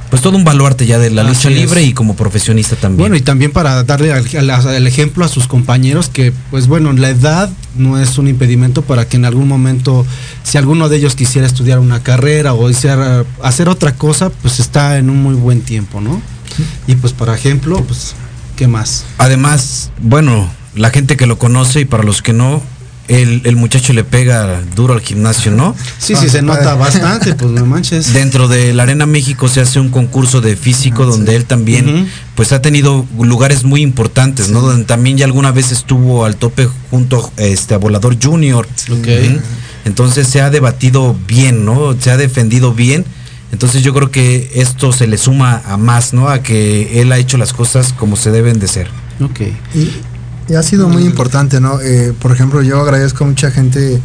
pues 0.10 0.22
todo 0.22 0.38
un 0.38 0.44
baluarte 0.44 0.86
ya 0.86 1.00
de 1.00 1.10
la 1.10 1.24
lucha 1.24 1.50
libre 1.50 1.84
y 1.84 1.94
como 1.94 2.16
profesionista 2.16 2.76
también. 2.76 3.00
Bueno, 3.00 3.16
y 3.16 3.22
también 3.22 3.52
para 3.52 3.84
darle 3.84 4.14
el 4.14 4.88
ejemplo 4.88 5.26
a 5.26 5.28
sus 5.28 5.48
compañeros 5.48 6.10
que, 6.10 6.32
pues 6.52 6.68
bueno, 6.68 6.94
la 6.94 7.10
edad 7.10 7.50
no 7.76 8.00
es 8.00 8.18
un 8.18 8.28
impedimento 8.28 8.82
para 8.82 9.08
que 9.08 9.18
en 9.18 9.26
algún 9.26 9.48
momento, 9.48 10.06
si 10.44 10.58
alguno 10.58 10.90
de 10.90 10.98
ellos 10.98 11.16
quisiera 11.16 11.48
estudiar 11.48 11.80
una 11.80 12.02
carrera 12.04 12.54
o 12.54 12.68
hacer 12.68 13.70
otra 13.70 13.96
cosa, 13.96 14.30
pues 14.30 14.60
está 14.60 14.98
en 14.98 15.10
un 15.10 15.22
muy 15.22 15.36
buen 15.36 15.62
tiempo, 15.62 16.02
¿no? 16.02 16.22
Y 16.88 16.96
pues, 16.96 17.12
por 17.12 17.30
ejemplo, 17.30 17.84
pues, 17.84 18.16
¿qué 18.56 18.68
más? 18.68 19.06
Además, 19.18 19.92
bueno, 20.02 20.50
la 20.76 20.90
gente 20.92 21.18
que 21.18 21.26
lo 21.26 21.38
conoce 21.38 21.82
y 21.82 21.86
para 21.86 22.04
los 22.04 22.22
que 22.22 22.32
no, 22.32 22.62
el, 23.08 23.56
muchacho 23.56 23.94
le 23.94 24.04
pega 24.04 24.62
duro 24.76 24.94
al 24.94 25.02
gimnasio, 25.02 25.52
¿no? 25.52 25.76
Sí, 26.00 26.16
sí, 26.16 26.30
se 26.30 26.42
nota 26.42 26.76
bastante, 26.76 27.34
pues 27.36 27.52
no 27.52 27.66
manches. 27.66 28.14
Dentro 28.14 28.48
de 28.48 28.74
la 28.74 28.84
Arena 28.84 29.06
México 29.06 29.48
se 29.48 29.62
hace 29.62 29.80
un 29.80 29.90
concurso 29.90 30.42
de 30.42 30.56
físico 30.56 31.04
ah, 31.04 31.08
donde 31.08 31.36
él 31.36 31.46
también, 31.46 32.10
pues 32.36 32.52
ha 32.52 32.62
tenido 32.62 33.06
lugares 33.20 33.64
muy 33.64 33.82
importantes, 33.82 34.50
¿no? 34.50 34.62
Donde 34.62 34.86
también 34.86 35.18
ya 35.18 35.26
alguna 35.26 35.52
vez 35.52 35.72
estuvo 35.72 36.26
al 36.26 36.36
tope 36.36 36.68
junto 36.90 37.32
este, 37.38 37.74
a 37.74 37.78
Volador 37.78 38.18
Junior. 38.22 38.68
Entonces 39.86 40.28
se 40.28 40.42
ha 40.42 40.50
debatido 40.50 41.16
bien, 41.28 41.64
¿no? 41.66 41.96
Se 42.00 42.12
ha 42.12 42.18
defendido 42.18 42.74
bien 42.74 43.06
entonces 43.52 43.84
yo 43.84 43.94
creo 43.94 44.12
que 44.12 44.52
esto 44.56 44.92
se 44.92 45.08
le 45.08 45.18
suma 45.18 45.62
a 45.66 45.78
más, 45.78 46.14
¿no? 46.14 46.28
A 46.28 46.44
que 46.44 47.00
él 47.00 47.12
ha 47.14 47.18
hecho 47.18 47.38
las 47.38 47.54
cosas 47.54 47.94
como 47.94 48.18
se 48.18 48.30
deben 48.32 48.60
de 48.60 48.68
ser. 48.68 48.90
Ok. 49.22 49.40
Y, 49.74 49.92
ha 50.54 50.62
sido 50.62 50.88
muy 50.88 51.04
importante, 51.04 51.60
¿no? 51.60 51.82
Eh, 51.82 52.14
por 52.20 52.32
ejemplo, 52.32 52.62
yo 52.62 52.80
agradezco 52.82 53.24
a 53.24 53.28
mucha 53.28 53.50
gente 53.50 54.00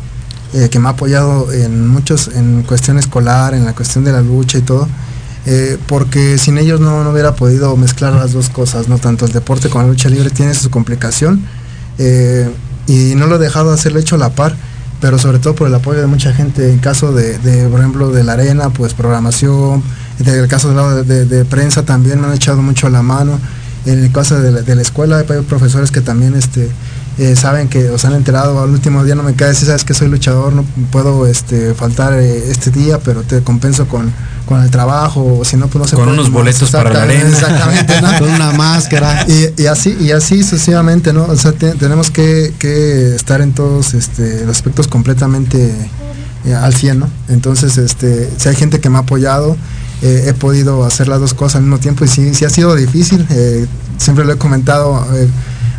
eh, 0.54 0.68
que 0.70 0.78
me 0.78 0.88
ha 0.88 0.92
apoyado 0.92 1.52
en 1.52 1.86
muchos, 1.88 2.28
en 2.28 2.62
cuestión 2.62 2.98
escolar, 2.98 3.52
en 3.52 3.66
la 3.66 3.74
cuestión 3.74 4.04
de 4.04 4.12
la 4.12 4.22
lucha 4.22 4.58
y 4.58 4.62
todo. 4.62 4.88
Eh, 5.46 5.78
porque 5.86 6.38
sin 6.38 6.58
ellos 6.58 6.80
no, 6.80 7.02
no, 7.02 7.10
hubiera 7.10 7.34
podido 7.34 7.76
mezclar 7.76 8.12
las 8.14 8.32
dos 8.32 8.50
cosas, 8.50 8.88
no 8.88 8.98
tanto 8.98 9.24
el 9.26 9.32
deporte 9.32 9.70
como 9.70 9.84
la 9.84 9.90
lucha 9.90 10.08
libre 10.08 10.30
tiene 10.30 10.54
su 10.54 10.70
complicación 10.70 11.42
y 12.86 13.14
no 13.14 13.26
lo 13.26 13.36
he 13.36 13.38
dejado 13.38 13.72
hacerlo 13.72 14.00
hecho 14.00 14.14
a 14.14 14.18
la 14.18 14.30
par, 14.30 14.56
pero 15.00 15.18
sobre 15.18 15.38
todo 15.38 15.54
por 15.54 15.68
el 15.68 15.74
apoyo 15.74 16.00
de 16.00 16.06
mucha 16.06 16.32
gente 16.32 16.70
en 16.70 16.78
caso 16.78 17.12
de, 17.12 17.38
de 17.38 17.68
por 17.68 17.80
ejemplo, 17.80 18.10
de 18.10 18.24
la 18.24 18.32
arena, 18.32 18.70
pues 18.70 18.94
programación, 18.94 19.82
en 20.18 20.28
el 20.28 20.48
caso 20.48 20.72
de, 20.72 21.04
de, 21.04 21.24
de, 21.26 21.44
prensa 21.44 21.84
también 21.84 22.20
me 22.20 22.26
han 22.26 22.34
echado 22.34 22.62
mucho 22.62 22.86
a 22.86 22.90
la 22.90 23.02
mano, 23.02 23.38
en 23.86 24.04
el 24.04 24.12
caso 24.12 24.40
de 24.40 24.52
la, 24.52 24.62
de 24.62 24.74
la 24.74 24.82
escuela 24.82 25.18
hay 25.18 25.24
profesores 25.24 25.90
que 25.90 26.00
también 26.00 26.34
este, 26.34 26.68
eh, 27.18 27.36
saben 27.36 27.68
que 27.68 27.90
os 27.90 28.04
han 28.06 28.14
enterado, 28.14 28.62
al 28.62 28.70
último 28.70 29.04
día 29.04 29.14
no 29.14 29.22
me 29.22 29.34
cae, 29.34 29.54
si 29.54 29.66
sabes 29.66 29.84
que 29.84 29.92
soy 29.92 30.08
luchador, 30.08 30.54
no 30.54 30.64
puedo 30.90 31.26
este, 31.26 31.74
faltar 31.74 32.14
eh, 32.14 32.50
este 32.50 32.70
día, 32.70 32.98
pero 32.98 33.22
te 33.22 33.42
compenso 33.42 33.86
con, 33.86 34.10
con 34.46 34.62
el 34.62 34.70
trabajo, 34.70 35.38
o 35.40 35.44
si 35.44 35.56
no, 35.58 35.66
pues 35.68 35.82
no 35.82 35.88
se 35.88 35.96
Con 35.96 36.08
unos 36.08 36.30
boletos 36.30 36.70
para 36.70 36.90
la 36.90 37.02
arena. 37.02 37.28
Exactamente, 37.28 38.00
¿no? 38.00 38.18
con 38.18 38.30
una 38.30 38.52
máscara. 38.52 39.26
Y, 39.28 39.62
y, 39.62 39.66
así, 39.66 39.96
y 40.00 40.12
así 40.12 40.42
sucesivamente, 40.42 41.12
¿no? 41.12 41.24
O 41.24 41.36
sea, 41.36 41.52
te, 41.52 41.72
tenemos 41.72 42.10
que, 42.10 42.54
que, 42.58 43.14
estar 43.14 43.42
en 43.42 43.52
todos 43.52 43.92
este, 43.92 44.46
los 44.46 44.56
aspectos 44.56 44.88
completamente 44.88 45.74
eh, 46.46 46.54
al 46.54 46.74
100, 46.74 47.00
¿no? 47.00 47.08
Entonces, 47.28 47.76
este, 47.76 48.30
si 48.38 48.48
hay 48.48 48.56
gente 48.56 48.80
que 48.80 48.88
me 48.88 48.96
ha 48.96 49.00
apoyado, 49.00 49.58
eh, 50.02 50.24
he 50.28 50.34
podido 50.34 50.84
hacer 50.84 51.08
las 51.08 51.20
dos 51.20 51.34
cosas 51.34 51.56
al 51.56 51.62
mismo 51.62 51.78
tiempo 51.78 52.04
y 52.04 52.08
sí, 52.08 52.34
sí 52.34 52.44
ha 52.44 52.50
sido 52.50 52.74
difícil, 52.74 53.26
eh, 53.30 53.66
siempre 53.98 54.24
lo 54.24 54.32
he 54.32 54.38
comentado 54.38 55.06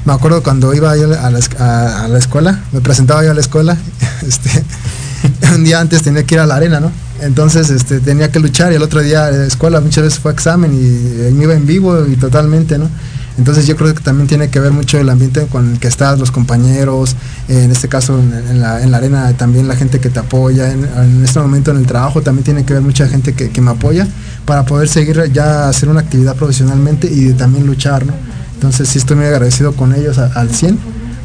me 0.04 0.14
acuerdo 0.14 0.42
cuando 0.42 0.74
iba 0.74 0.96
yo 0.98 1.06
a 1.06 1.30
la, 1.30 1.40
a, 1.60 2.06
a 2.06 2.08
la, 2.08 2.18
escuela, 2.18 2.60
me 2.72 2.82
presentaba 2.82 3.24
yo 3.24 3.32
a 3.32 3.34
la 3.34 3.42
escuela, 3.42 3.78
este, 4.28 4.64
un 5.56 5.64
día 5.64 5.80
antes 5.80 6.02
tenía 6.02 6.24
que 6.24 6.36
ir 6.36 6.42
a 6.42 6.48
la 6.48 6.56
arena, 6.56 6.80
¿no? 6.80 6.92
Entonces 7.22 7.70
este, 7.70 8.00
tenía 8.00 8.32
que 8.32 8.40
luchar 8.40 8.72
y 8.72 8.76
el 8.76 8.82
otro 8.82 9.02
día 9.02 9.28
a 9.28 9.32
la 9.32 9.46
escuela 9.46 9.80
muchas 9.80 10.06
veces 10.06 10.20
fue 10.20 10.32
examen 10.32 10.74
y, 10.74 11.28
y 11.30 11.32
me 11.34 11.44
iba 11.44 11.54
en 11.54 11.68
vivo 11.68 12.04
y 12.08 12.16
totalmente, 12.16 12.80
¿no? 12.80 12.90
Entonces 13.38 13.66
yo 13.66 13.76
creo 13.76 13.94
que 13.94 14.02
también 14.02 14.28
tiene 14.28 14.50
que 14.50 14.60
ver 14.60 14.72
mucho 14.72 15.00
el 15.00 15.10
ambiente 15.10 15.46
con 15.48 15.72
el 15.72 15.80
que 15.80 15.88
estás, 15.88 16.20
los 16.20 16.32
compañeros, 16.32 17.16
en 17.48 17.72
este 17.72 17.88
caso 17.88 18.20
en, 18.20 18.60
la, 18.60 18.84
en, 18.84 18.92
la, 18.92 18.98
arena 18.98 19.32
también 19.34 19.68
la 19.68 19.76
gente 19.76 20.00
que 20.00 20.10
te 20.10 20.20
apoya, 20.20 20.72
en, 20.72 21.24
este 21.24 21.40
momento 21.40 21.72
en 21.72 21.78
el 21.78 21.86
trabajo 21.86 22.22
también 22.22 22.44
tiene 22.44 22.66
que 22.66 22.74
ver 22.74 22.82
mucha 22.82 23.08
gente 23.08 23.34
que, 23.34 23.62
me 23.62 23.72
apoya 23.72 24.08
para 24.46 24.66
poder 24.66 24.90
seguir 24.90 25.32
ya 25.32 25.70
hacer 25.70 25.88
una 25.88 26.02
actividad 26.02 26.36
profesionalmente 26.36 27.08
y 27.08 27.32
también 27.34 27.66
luchar, 27.66 28.06
¿no? 28.06 28.14
Entonces 28.56 28.90
sí 28.90 29.00
estoy 29.00 29.18
muy 29.18 29.26
agradecido 29.26 29.74
con 29.74 29.94
ellos 29.94 30.18
al 30.18 30.50
100 30.54 30.78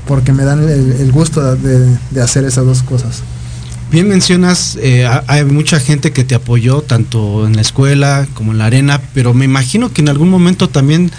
porque 0.06 0.32
me 0.32 0.44
dan 0.44 0.68
el, 0.68 1.10
gusto 1.12 1.56
de, 1.56 1.98
de, 2.10 2.22
hacer 2.22 2.44
esas 2.44 2.64
dos 2.64 2.82
cosas. 2.82 3.22
Bien 3.90 4.08
mencionas, 4.08 4.76
eh, 4.82 5.08
hay 5.26 5.44
mucha 5.44 5.78
gente 5.78 6.12
que 6.12 6.24
te 6.24 6.34
apoyó 6.34 6.82
tanto 6.82 7.46
en 7.46 7.54
la 7.54 7.62
escuela 7.62 8.26
como 8.34 8.52
en 8.52 8.58
la 8.58 8.66
arena, 8.66 9.00
pero 9.14 9.32
me 9.32 9.44
imagino 9.44 9.92
que 9.92 10.02
en 10.02 10.08
algún 10.08 10.28
momento 10.28 10.68
también 10.68 11.12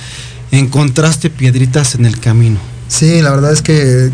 encontraste 0.51 1.29
piedritas 1.29 1.95
en 1.95 2.05
el 2.05 2.19
camino. 2.19 2.59
Sí, 2.87 3.21
la 3.21 3.31
verdad 3.31 3.51
es 3.51 3.61
que 3.61 4.11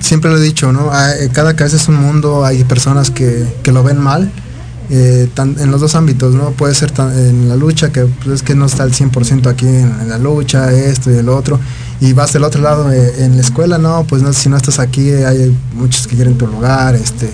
siempre 0.00 0.30
lo 0.30 0.38
he 0.38 0.42
dicho, 0.42 0.72
¿no? 0.72 0.90
Hay, 0.92 1.28
cada 1.30 1.54
cabeza 1.56 1.76
es 1.76 1.88
un 1.88 1.96
mundo, 1.96 2.44
hay 2.44 2.64
personas 2.64 3.10
que, 3.10 3.46
que 3.62 3.72
lo 3.72 3.82
ven 3.82 3.98
mal, 3.98 4.30
eh, 4.90 5.28
en 5.36 5.70
los 5.70 5.80
dos 5.80 5.94
ámbitos, 5.94 6.34
¿no? 6.34 6.50
Puede 6.50 6.74
ser 6.74 6.92
en 6.98 7.48
la 7.48 7.56
lucha, 7.56 7.90
que 7.90 8.02
pues, 8.02 8.36
es 8.36 8.42
que 8.42 8.54
no 8.54 8.66
está 8.66 8.82
al 8.82 8.92
100% 8.92 9.46
aquí 9.46 9.66
en, 9.66 9.94
en, 10.00 10.08
la 10.08 10.18
lucha, 10.18 10.72
esto 10.72 11.10
y 11.10 11.16
el 11.16 11.28
otro, 11.28 11.58
y 12.00 12.12
vas 12.12 12.32
del 12.32 12.44
otro 12.44 12.60
lado 12.60 12.92
eh, 12.92 13.24
en 13.24 13.36
la 13.36 13.42
escuela, 13.42 13.78
no, 13.78 14.04
pues 14.04 14.22
no, 14.22 14.32
si 14.32 14.48
no 14.48 14.56
estás 14.56 14.78
aquí, 14.78 15.10
hay 15.10 15.56
muchos 15.74 16.06
que 16.06 16.16
quieren 16.16 16.36
tu 16.36 16.46
lugar, 16.46 16.94
este, 16.94 17.30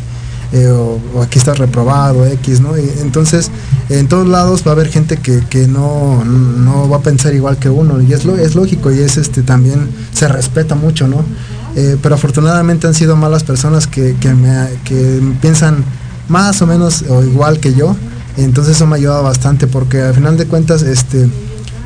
eh, 0.52 0.68
o, 0.68 1.22
aquí 1.22 1.38
estás 1.38 1.58
reprobado, 1.58 2.26
X, 2.26 2.60
¿no? 2.60 2.76
Y 2.76 2.90
entonces, 3.00 3.50
en 3.88 4.08
todos 4.08 4.26
lados 4.26 4.62
va 4.66 4.72
a 4.72 4.74
haber 4.74 4.88
gente 4.88 5.16
que, 5.16 5.44
que 5.48 5.66
no, 5.68 6.24
no 6.24 6.88
va 6.88 6.98
a 6.98 7.02
pensar 7.02 7.34
igual 7.34 7.58
que 7.58 7.68
uno, 7.68 8.00
y 8.00 8.12
es, 8.12 8.24
lo, 8.24 8.36
es 8.36 8.54
lógico, 8.54 8.92
y 8.92 9.00
es 9.00 9.16
este 9.16 9.42
también 9.42 9.88
se 10.12 10.28
respeta 10.28 10.74
mucho, 10.74 11.06
¿no? 11.06 11.24
Eh, 11.76 11.96
pero 12.02 12.16
afortunadamente 12.16 12.86
han 12.86 12.94
sido 12.94 13.14
malas 13.14 13.44
personas 13.44 13.86
que, 13.86 14.16
que, 14.20 14.34
me, 14.34 14.68
que 14.84 15.22
piensan 15.40 15.84
más 16.28 16.60
o 16.62 16.66
menos 16.66 17.04
o 17.08 17.22
igual 17.22 17.60
que 17.60 17.74
yo, 17.74 17.94
entonces 18.36 18.76
eso 18.76 18.86
me 18.86 18.94
ha 18.94 18.96
ayudado 18.96 19.22
bastante 19.22 19.66
porque 19.66 20.02
al 20.02 20.14
final 20.14 20.36
de 20.36 20.46
cuentas, 20.46 20.82
este, 20.82 21.28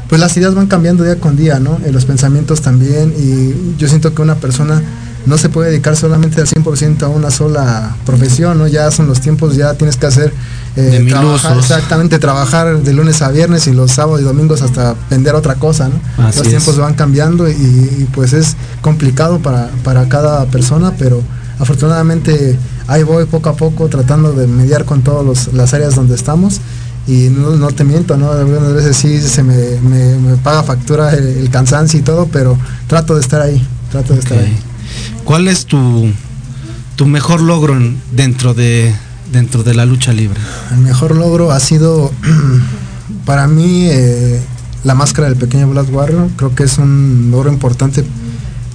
pues 0.08 0.20
las 0.20 0.36
ideas 0.36 0.54
van 0.54 0.66
cambiando 0.66 1.04
día 1.04 1.18
con 1.18 1.36
día, 1.36 1.60
¿no? 1.60 1.78
Eh, 1.84 1.92
los 1.92 2.04
pensamientos 2.04 2.60
también 2.60 3.12
y 3.18 3.78
yo 3.78 3.88
siento 3.88 4.14
que 4.14 4.22
una 4.22 4.36
persona 4.36 4.82
no 5.26 5.38
se 5.38 5.48
puede 5.48 5.70
dedicar 5.70 5.96
solamente 5.96 6.40
al 6.40 6.46
100% 6.46 7.02
a 7.02 7.08
una 7.08 7.30
sola 7.30 7.96
profesión, 8.04 8.58
¿no? 8.58 8.66
Ya 8.66 8.90
son 8.90 9.06
los 9.06 9.20
tiempos, 9.20 9.56
ya 9.56 9.74
tienes 9.74 9.96
que 9.96 10.06
hacer 10.06 10.32
eh, 10.76 11.06
trabajar, 11.08 11.56
exactamente 11.56 12.18
trabajar 12.18 12.78
de 12.82 12.92
lunes 12.92 13.22
a 13.22 13.30
viernes 13.30 13.66
y 13.66 13.72
los 13.72 13.92
sábados 13.92 14.20
y 14.20 14.24
domingos 14.24 14.60
hasta 14.62 14.94
vender 15.08 15.34
otra 15.34 15.54
cosa, 15.54 15.88
¿no? 15.88 16.24
Así 16.24 16.38
los 16.40 16.48
tiempos 16.48 16.74
es. 16.74 16.78
van 16.78 16.94
cambiando 16.94 17.48
y, 17.48 17.52
y, 17.52 18.08
pues 18.14 18.32
es 18.32 18.56
complicado 18.80 19.38
para, 19.38 19.70
para 19.82 20.08
cada 20.08 20.44
persona, 20.46 20.92
pero 20.98 21.22
afortunadamente 21.58 22.58
ahí 22.86 23.02
voy 23.02 23.24
poco 23.26 23.48
a 23.48 23.56
poco 23.56 23.88
tratando 23.88 24.32
de 24.32 24.46
mediar 24.46 24.84
con 24.84 25.02
todas 25.02 25.52
las 25.54 25.72
áreas 25.72 25.94
donde 25.94 26.16
estamos 26.16 26.60
y 27.06 27.28
no, 27.28 27.50
no, 27.50 27.68
te 27.68 27.84
miento, 27.84 28.16
¿no? 28.16 28.32
Algunas 28.32 28.72
veces 28.72 28.96
sí 28.96 29.20
se 29.20 29.42
me, 29.42 29.78
me, 29.80 30.16
me 30.18 30.36
paga 30.36 30.62
factura 30.62 31.12
el, 31.12 31.24
el, 31.24 31.50
cansancio 31.50 32.00
y 32.00 32.02
todo, 32.02 32.26
pero 32.32 32.58
trato 32.86 33.14
de 33.14 33.20
estar 33.20 33.42
ahí, 33.42 33.64
trato 33.90 34.14
de 34.14 34.20
estar 34.20 34.38
ahí. 34.38 34.58
¿Cuál 35.24 35.48
es 35.48 35.66
tu, 35.66 36.12
tu 36.96 37.06
mejor 37.06 37.40
logro 37.40 37.76
en, 37.76 38.00
dentro, 38.12 38.54
de, 38.54 38.94
dentro 39.32 39.62
de 39.62 39.74
la 39.74 39.86
lucha 39.86 40.12
libre? 40.12 40.38
El 40.70 40.78
mejor 40.78 41.16
logro 41.16 41.50
ha 41.50 41.60
sido 41.60 42.12
para 43.24 43.46
mí 43.46 43.86
eh, 43.90 44.40
la 44.84 44.94
máscara 44.94 45.28
del 45.28 45.36
pequeño 45.36 45.68
Black 45.68 45.92
Warrior, 45.92 46.28
creo 46.36 46.54
que 46.54 46.64
es 46.64 46.78
un 46.78 47.28
logro 47.30 47.50
importante 47.50 48.04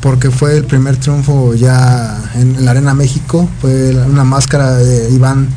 porque 0.01 0.31
fue 0.31 0.57
el 0.57 0.65
primer 0.65 0.97
triunfo 0.97 1.53
ya 1.53 2.17
en, 2.35 2.65
la 2.65 2.71
Arena 2.71 2.93
México, 2.93 3.47
fue 3.62 3.93
una 3.95 4.23
máscara 4.23 4.79
Iván, 5.12 5.49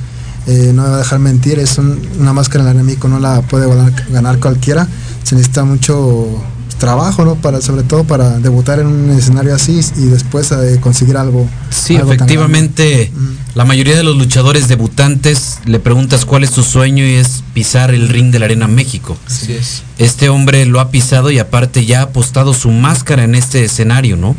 eh, 0.46 0.72
no 0.74 0.82
me 0.82 0.88
va 0.88 0.96
a 0.96 0.98
dejar 0.98 1.20
mentir, 1.20 1.58
es 1.58 1.78
un, 1.78 2.00
una 2.18 2.32
máscara 2.32 2.60
en 2.60 2.64
la 2.66 2.70
Arena 2.72 2.84
México, 2.84 3.08
no 3.08 3.18
la 3.18 3.40
puede 3.42 3.66
ganar 4.10 4.40
cualquiera, 4.40 4.86
se 5.22 5.36
necesita 5.36 5.64
mucho 5.64 6.28
trabajo, 6.76 7.24
¿no? 7.24 7.36
Para, 7.36 7.60
sobre 7.60 7.82
todo 7.82 8.04
para 8.04 8.38
debutar 8.38 8.78
en 8.78 8.86
un 8.86 9.10
escenario 9.10 9.54
así 9.54 9.80
y 9.96 10.06
después 10.06 10.52
eh, 10.52 10.78
conseguir 10.80 11.16
algo. 11.16 11.48
Sí, 11.70 11.96
algo 11.96 12.12
efectivamente, 12.12 13.12
la 13.54 13.64
mayoría 13.64 13.96
de 13.96 14.02
los 14.02 14.16
luchadores 14.16 14.68
debutantes 14.68 15.58
le 15.64 15.78
preguntas 15.78 16.24
cuál 16.24 16.44
es 16.44 16.50
tu 16.50 16.62
sueño 16.62 17.04
y 17.04 17.14
es 17.14 17.42
pisar 17.54 17.92
el 17.92 18.08
ring 18.08 18.30
de 18.30 18.38
la 18.38 18.46
Arena 18.46 18.68
México. 18.68 19.16
Así 19.26 19.52
es. 19.52 19.82
Este 19.98 20.28
hombre 20.28 20.66
lo 20.66 20.80
ha 20.80 20.90
pisado 20.90 21.30
y 21.30 21.38
aparte 21.38 21.84
ya 21.84 22.00
ha 22.00 22.02
apostado 22.04 22.54
su 22.54 22.70
máscara 22.70 23.24
en 23.24 23.34
este 23.34 23.64
escenario, 23.64 24.16
¿no? 24.16 24.36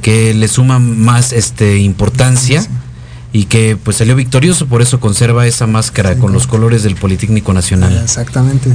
Que 0.00 0.34
le 0.34 0.48
suma 0.48 0.78
más 0.78 1.32
este 1.32 1.78
importancia. 1.78 2.62
Sí 2.62 2.68
y 3.32 3.44
que 3.44 3.78
pues 3.82 3.96
salió 3.96 4.14
victorioso, 4.14 4.66
por 4.66 4.82
eso 4.82 5.00
conserva 5.00 5.46
esa 5.46 5.66
máscara 5.66 6.14
sí, 6.14 6.20
con 6.20 6.32
los 6.32 6.46
colores 6.46 6.82
del 6.82 6.96
Politécnico 6.96 7.52
Nacional. 7.54 7.98
Exactamente. 8.02 8.70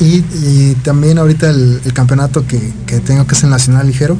Y, 0.00 0.24
y 0.42 0.76
también 0.82 1.18
ahorita 1.18 1.50
el, 1.50 1.80
el 1.84 1.92
campeonato 1.92 2.46
que, 2.46 2.72
que, 2.86 2.98
tengo 3.00 3.26
que 3.26 3.34
es 3.34 3.44
el 3.44 3.50
Nacional 3.50 3.86
Ligero, 3.86 4.16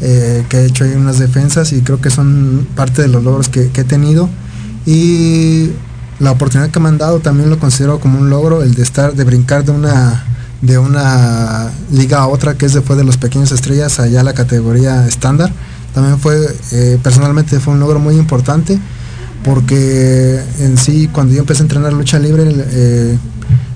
eh, 0.00 0.44
que 0.48 0.58
he 0.58 0.66
hecho 0.66 0.84
ahí 0.84 0.92
unas 0.92 1.18
defensas 1.18 1.72
y 1.72 1.82
creo 1.82 2.00
que 2.00 2.08
son 2.08 2.66
parte 2.74 3.02
de 3.02 3.08
los 3.08 3.22
logros 3.22 3.48
que, 3.48 3.68
que, 3.70 3.82
he 3.82 3.84
tenido. 3.84 4.30
Y 4.86 5.72
la 6.20 6.30
oportunidad 6.30 6.70
que 6.70 6.80
me 6.80 6.88
han 6.88 6.96
dado 6.98 7.20
también 7.20 7.50
lo 7.50 7.58
considero 7.58 8.00
como 8.00 8.18
un 8.18 8.30
logro, 8.30 8.62
el 8.62 8.74
de 8.74 8.82
estar, 8.82 9.14
de 9.14 9.24
brincar 9.24 9.64
de 9.64 9.72
una 9.72 10.24
de 10.60 10.76
una 10.76 11.70
liga 11.92 12.18
a 12.18 12.26
otra 12.26 12.54
que 12.54 12.66
es 12.66 12.72
después 12.74 12.98
de 12.98 13.04
los 13.04 13.16
pequeños 13.16 13.52
estrellas 13.52 14.00
allá 14.00 14.22
a 14.22 14.24
la 14.24 14.32
categoría 14.32 15.06
estándar 15.06 15.52
también 15.94 16.18
fue 16.18 16.36
eh, 16.72 16.98
personalmente 17.00 17.60
fue 17.60 17.74
un 17.74 17.78
logro 17.78 18.00
muy 18.00 18.16
importante 18.16 18.76
porque 19.44 20.40
en 20.58 20.76
sí 20.76 21.08
cuando 21.12 21.34
yo 21.34 21.40
empecé 21.40 21.62
a 21.62 21.64
entrenar 21.64 21.92
lucha 21.92 22.18
libre 22.18 22.44
eh, 22.54 23.16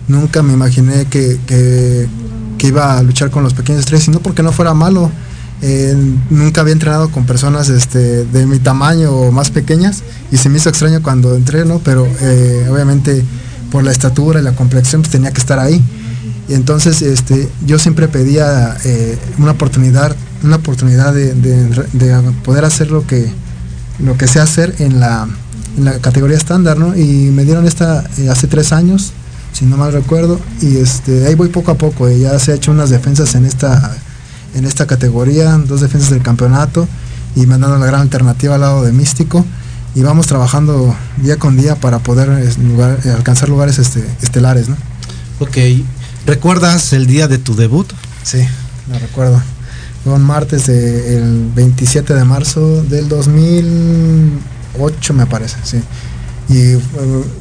nunca 0.09 0.43
me 0.43 0.53
imaginé 0.53 1.07
que, 1.07 1.39
que, 1.47 2.09
iba 2.67 2.97
a 2.97 3.03
luchar 3.03 3.31
con 3.31 3.43
los 3.43 3.55
pequeños 3.55 3.81
estrellas, 3.81 4.05
sino 4.05 4.21
porque 4.21 4.45
no 4.45 4.53
fuera 4.53 4.73
malo. 4.73 5.11
Nunca 6.31 6.61
había 6.61 6.73
entrenado 6.73 7.11
con 7.11 7.27
personas 7.27 7.69
este, 7.69 8.25
de 8.25 8.47
mi 8.47 8.61
tamaño 8.61 9.11
o 9.11 9.33
más 9.33 9.51
pequeñas 9.51 10.05
y 10.31 10.37
se 10.37 10.49
me 10.49 10.59
hizo 10.59 10.69
extraño 10.69 11.03
cuando 11.03 11.35
entré, 11.35 11.65
¿no? 11.65 11.81
pero 11.81 12.07
eh, 12.21 12.69
obviamente 12.71 13.25
por 13.73 13.83
la 13.83 13.91
estatura 13.91 14.39
y 14.39 14.45
la 14.45 14.53
complexión 14.55 15.03
pues, 15.03 15.11
tenía 15.11 15.33
que 15.33 15.41
estar 15.41 15.59
ahí. 15.59 15.83
Y 16.49 16.55
entonces 16.55 17.03
este, 17.03 17.49
yo 17.67 17.79
siempre 17.79 18.07
pedía 18.07 18.77
eh, 18.85 19.19
una 19.39 19.53
oportunidad, 19.53 20.15
una 20.45 20.57
oportunidad 20.57 21.15
de, 21.15 21.35
de, 21.35 21.69
de, 21.93 22.33
poder 22.45 22.65
hacer 22.65 22.91
lo 22.91 23.07
que, 23.07 23.33
lo 23.99 24.17
que 24.17 24.29
sé 24.29 24.39
hacer 24.39 24.75
en 24.79 25.01
la, 25.01 25.27
en 25.77 25.85
la 25.85 25.99
categoría 25.99 26.37
estándar, 26.37 26.79
¿no? 26.79 26.97
Y 26.97 27.31
me 27.31 27.45
dieron 27.45 27.67
esta 27.67 28.05
eh, 28.19 28.29
hace 28.29 28.47
tres 28.47 28.73
años, 28.73 29.13
si 29.53 29.65
no 29.65 29.77
mal 29.77 29.93
recuerdo, 29.93 30.41
y 30.61 30.77
este, 30.77 31.27
ahí 31.27 31.35
voy 31.35 31.49
poco 31.49 31.71
a 31.71 31.75
poco, 31.77 32.09
eh, 32.09 32.19
ya 32.19 32.39
se 32.39 32.53
ha 32.53 32.55
hecho 32.55 32.71
unas 32.71 32.91
defensas 32.91 33.35
en 33.35 33.45
esta, 33.45 33.97
en 34.55 34.65
esta 34.65 34.87
categoría, 34.87 35.57
dos 35.59 35.81
defensas 35.81 36.11
del 36.11 36.23
campeonato, 36.23 36.89
y 37.35 37.47
me 37.47 37.55
han 37.55 37.63
dado 37.63 37.79
la 37.79 37.87
gran 37.87 38.03
alternativa 38.03 38.55
al 38.55 38.61
lado 38.61 38.83
de 38.83 38.93
Místico, 38.93 39.45
y 39.95 40.03
vamos 40.03 40.27
trabajando 40.27 40.97
día 41.19 41.37
con 41.37 41.57
día 41.57 41.77
para 41.77 41.99
poder 41.99 42.31
alcanzar 43.15 43.51
lugares 43.51 43.79
este, 43.79 44.03
estelares, 44.23 44.69
¿no? 44.71 44.77
Ok. 45.39 45.59
¿Recuerdas 46.25 46.93
el 46.93 47.07
día 47.07 47.29
de 47.29 47.37
tu 47.37 47.55
debut? 47.55 47.93
Sí, 48.23 48.39
lo 48.91 48.99
recuerdo. 48.99 49.43
Fue 50.05 50.15
un 50.15 50.23
martes 50.23 50.67
del 50.67 51.51
27 51.55 52.15
de 52.15 52.25
marzo 52.25 52.83
del 52.85 53.09
2008, 54.73 55.15
me 55.15 55.27
parece, 55.27 55.57
sí. 55.63 55.83
Y 56.49 56.79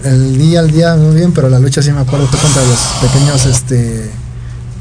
el 0.08 0.38
día 0.38 0.60
al 0.60 0.72
día 0.72 0.96
muy 0.96 1.16
bien, 1.16 1.34
pero 1.34 1.50
la 1.50 1.60
lucha 1.60 1.82
sí 1.82 1.92
me 1.92 2.02
acuerdo 2.02 2.28
fue 2.28 2.40
contra 2.40 2.64
los 2.64 2.80
pequeños 3.02 3.46
este 3.46 4.10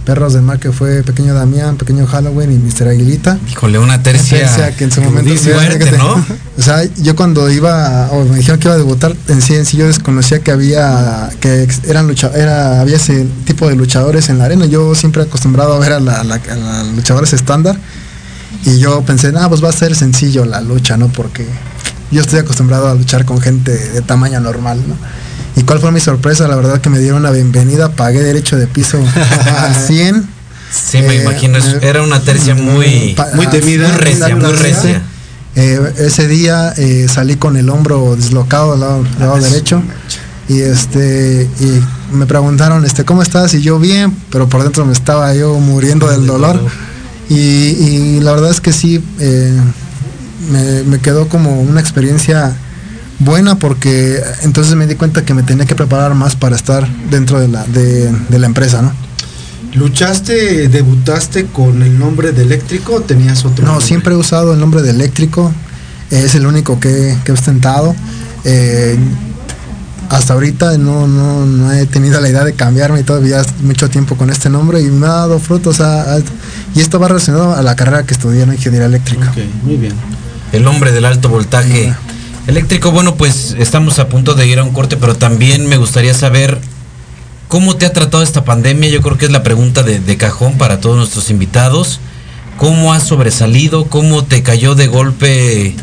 perros 0.04 0.32
del 0.32 0.42
mar 0.42 0.58
que 0.58 0.72
fue 0.72 1.02
Pequeño 1.02 1.34
Damián, 1.34 1.76
Pequeño 1.76 2.06
Halloween 2.06 2.52
y 2.52 2.58
Mr. 2.58 2.88
Aguilita. 2.88 3.38
Híjole, 3.50 3.78
una 3.78 4.02
tercia, 4.02 4.74
que 4.76 4.84
en 4.84 4.90
su 4.90 5.02
momento 5.02 5.34
fuerte, 5.36 5.92
¿no? 5.92 6.24
O 6.58 6.62
sea, 6.62 6.84
yo 6.96 7.16
cuando 7.16 7.50
iba, 7.50 8.08
o 8.10 8.24
me 8.24 8.36
dijeron 8.36 8.58
que 8.60 8.68
iba 8.68 8.74
a 8.74 8.78
debutar, 8.78 9.14
en 9.28 9.40
sí, 9.40 9.54
en 9.54 9.64
sí 9.64 9.76
yo 9.76 9.86
desconocía 9.86 10.40
que 10.40 10.50
había, 10.50 11.30
que 11.40 11.68
eran 11.86 12.06
lucha, 12.06 12.30
era, 12.34 12.80
había 12.80 12.96
ese 12.96 13.26
tipo 13.44 13.68
de 13.68 13.76
luchadores 13.76 14.28
en 14.28 14.38
la 14.38 14.44
arena. 14.44 14.66
Yo 14.66 14.94
siempre 14.94 15.22
acostumbrado 15.22 15.74
a 15.74 15.78
ver 15.78 15.92
a, 15.92 16.00
la, 16.00 16.22
luchadores 16.94 17.32
estándar. 17.32 17.78
Y 18.64 18.78
yo 18.78 19.02
pensé, 19.02 19.32
ah, 19.38 19.48
pues 19.48 19.62
va 19.64 19.68
a 19.70 19.72
ser 19.72 19.94
sencillo 19.94 20.44
la 20.44 20.60
lucha, 20.60 20.96
¿no? 20.96 21.08
Porque 21.08 21.46
yo 22.10 22.20
estoy 22.20 22.40
acostumbrado 22.40 22.88
a 22.88 22.94
luchar 22.94 23.24
con 23.24 23.40
gente 23.40 23.72
de 23.72 24.02
tamaño 24.02 24.40
normal, 24.40 24.82
¿no? 24.86 24.96
¿Y 25.56 25.64
cuál 25.64 25.80
fue 25.80 25.92
mi 25.92 26.00
sorpresa? 26.00 26.48
La 26.48 26.56
verdad 26.56 26.80
que 26.80 26.90
me 26.90 26.98
dieron 26.98 27.22
la 27.22 27.30
bienvenida, 27.30 27.90
pagué 27.92 28.22
derecho 28.22 28.56
de 28.56 28.66
piso 28.66 28.98
al 29.58 29.74
100. 29.74 30.28
Sí, 30.72 31.02
me 31.02 31.16
eh, 31.16 31.22
imagino, 31.22 31.58
era 31.82 32.02
una 32.02 32.20
tercia 32.20 32.54
muy, 32.54 33.16
muy 33.34 33.46
temida, 33.48 33.88
muy 33.88 33.98
recia, 33.98 34.36
muy 34.36 34.52
recia. 34.52 35.02
Eh, 35.56 35.94
ese 35.98 36.28
día 36.28 36.72
eh, 36.76 37.08
salí 37.08 37.34
con 37.36 37.56
el 37.56 37.68
hombro 37.70 38.14
dislocado 38.14 38.74
al 38.74 38.80
lado, 38.80 39.40
derecho 39.40 39.82
y 40.48 40.60
este 40.60 41.48
y 41.58 42.14
me 42.14 42.26
preguntaron 42.26 42.84
este 42.84 43.04
cómo 43.04 43.20
estás 43.20 43.52
y 43.54 43.60
yo 43.60 43.80
bien 43.80 44.16
pero 44.30 44.48
por 44.48 44.62
dentro 44.62 44.84
me 44.84 44.92
estaba 44.92 45.34
yo 45.34 45.58
muriendo 45.58 46.08
del 46.08 46.26
dolor 46.26 46.60
y, 47.28 48.20
la 48.20 48.32
verdad 48.32 48.50
es 48.50 48.60
que 48.60 48.72
sí 48.72 49.02
me, 50.50 50.82
me, 50.84 50.98
quedó 50.98 51.28
como 51.28 51.60
una 51.60 51.80
experiencia 51.80 52.56
buena 53.20 53.58
porque 53.58 54.20
entonces 54.42 54.74
me 54.74 54.86
di 54.86 54.96
cuenta 54.96 55.24
que 55.24 55.34
me 55.34 55.42
tenía 55.42 55.66
que 55.66 55.76
preparar 55.76 56.14
más 56.14 56.34
para 56.34 56.56
estar 56.56 56.88
dentro 57.10 57.38
de 57.38 57.48
la, 57.48 57.64
de, 57.64 58.38
la 58.38 58.46
empresa, 58.46 58.82
¿no? 58.82 58.92
¿Luchaste, 59.74 60.68
debutaste 60.68 61.46
con 61.46 61.82
el 61.82 61.96
nombre 61.96 62.32
de 62.32 62.42
eléctrico 62.42 62.94
o 62.94 63.00
tenías 63.02 63.44
otro? 63.44 63.64
No, 63.64 63.80
siempre 63.80 64.14
he 64.14 64.16
usado 64.16 64.52
el 64.52 64.58
nombre 64.58 64.82
de 64.82 64.90
eléctrico, 64.90 65.52
es 66.10 66.34
el 66.34 66.46
único 66.46 66.80
que, 66.80 67.16
he 67.24 67.32
ostentado. 67.32 67.94
Eh, 68.44 68.98
hasta 70.08 70.32
ahorita 70.32 70.76
no, 70.76 71.06
no, 71.06 71.72
he 71.72 71.86
tenido 71.86 72.20
la 72.20 72.28
idea 72.28 72.42
de 72.42 72.54
cambiarme 72.54 72.98
y 72.98 73.04
todavía 73.04 73.42
mucho 73.62 73.88
tiempo 73.88 74.16
con 74.16 74.28
este 74.28 74.50
nombre 74.50 74.80
y 74.80 74.86
me 74.86 75.06
ha 75.06 75.10
dado 75.10 75.38
frutos. 75.38 75.80
y 76.74 76.80
esto 76.80 76.98
va 76.98 77.06
relacionado 77.06 77.54
a 77.54 77.62
la 77.62 77.76
carrera 77.76 78.02
que 78.02 78.14
estudié 78.14 78.42
en 78.42 78.52
ingeniería 78.52 78.86
eléctrica. 78.86 79.32
muy 79.62 79.76
bien. 79.76 79.92
El 80.52 80.66
hombre 80.66 80.92
del 80.92 81.04
alto 81.04 81.28
voltaje. 81.28 81.94
Eléctrico, 82.46 82.90
bueno, 82.90 83.14
pues 83.14 83.54
estamos 83.58 83.98
a 83.98 84.08
punto 84.08 84.34
de 84.34 84.46
ir 84.46 84.58
a 84.58 84.64
un 84.64 84.72
corte, 84.72 84.96
pero 84.96 85.14
también 85.14 85.66
me 85.66 85.76
gustaría 85.76 86.14
saber 86.14 86.60
cómo 87.48 87.76
te 87.76 87.86
ha 87.86 87.92
tratado 87.92 88.22
esta 88.22 88.44
pandemia. 88.44 88.88
Yo 88.88 89.02
creo 89.02 89.18
que 89.18 89.26
es 89.26 89.30
la 89.30 89.42
pregunta 89.42 89.82
de, 89.82 90.16
cajón 90.16 90.58
para 90.58 90.80
todos 90.80 90.96
nuestros 90.96 91.30
invitados. 91.30 92.00
¿Cómo 92.56 92.92
has 92.92 93.04
sobresalido? 93.04 93.86
¿Cómo 93.86 94.24
te 94.24 94.42
cayó 94.42 94.74
de 94.74 94.88
golpe 94.88 95.74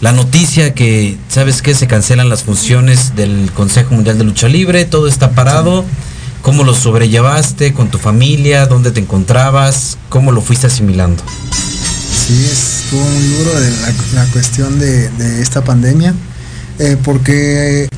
la 0.00 0.12
noticia 0.12 0.74
que, 0.74 1.18
sabes 1.28 1.60
que 1.60 1.74
se 1.74 1.86
cancelan 1.86 2.28
las 2.28 2.44
funciones 2.44 3.14
del 3.14 3.50
Consejo 3.52 3.94
Mundial 3.94 4.18
de 4.18 4.24
Lucha 4.24 4.48
Libre? 4.48 4.84
Todo 4.86 5.08
está 5.08 5.32
parado. 5.32 5.84
¿Cómo 6.42 6.64
lo 6.64 6.74
sobrellevaste 6.74 7.74
con 7.74 7.88
tu 7.88 7.98
familia? 7.98 8.66
¿Dónde 8.66 8.92
te 8.92 9.00
encontrabas? 9.00 9.98
¿Cómo 10.08 10.32
lo 10.32 10.40
fuiste 10.40 10.68
asimilando? 10.68 11.22
Sí, 12.26 12.48
estuvo 12.86 13.04
muy 13.04 13.26
duro 13.38 13.50
la, 14.14 14.24
cuestión 14.26 14.78
de, 14.78 15.42
esta 15.42 15.64
pandemia, 15.64 16.14
eh, 16.78 16.96
porque 17.02 17.88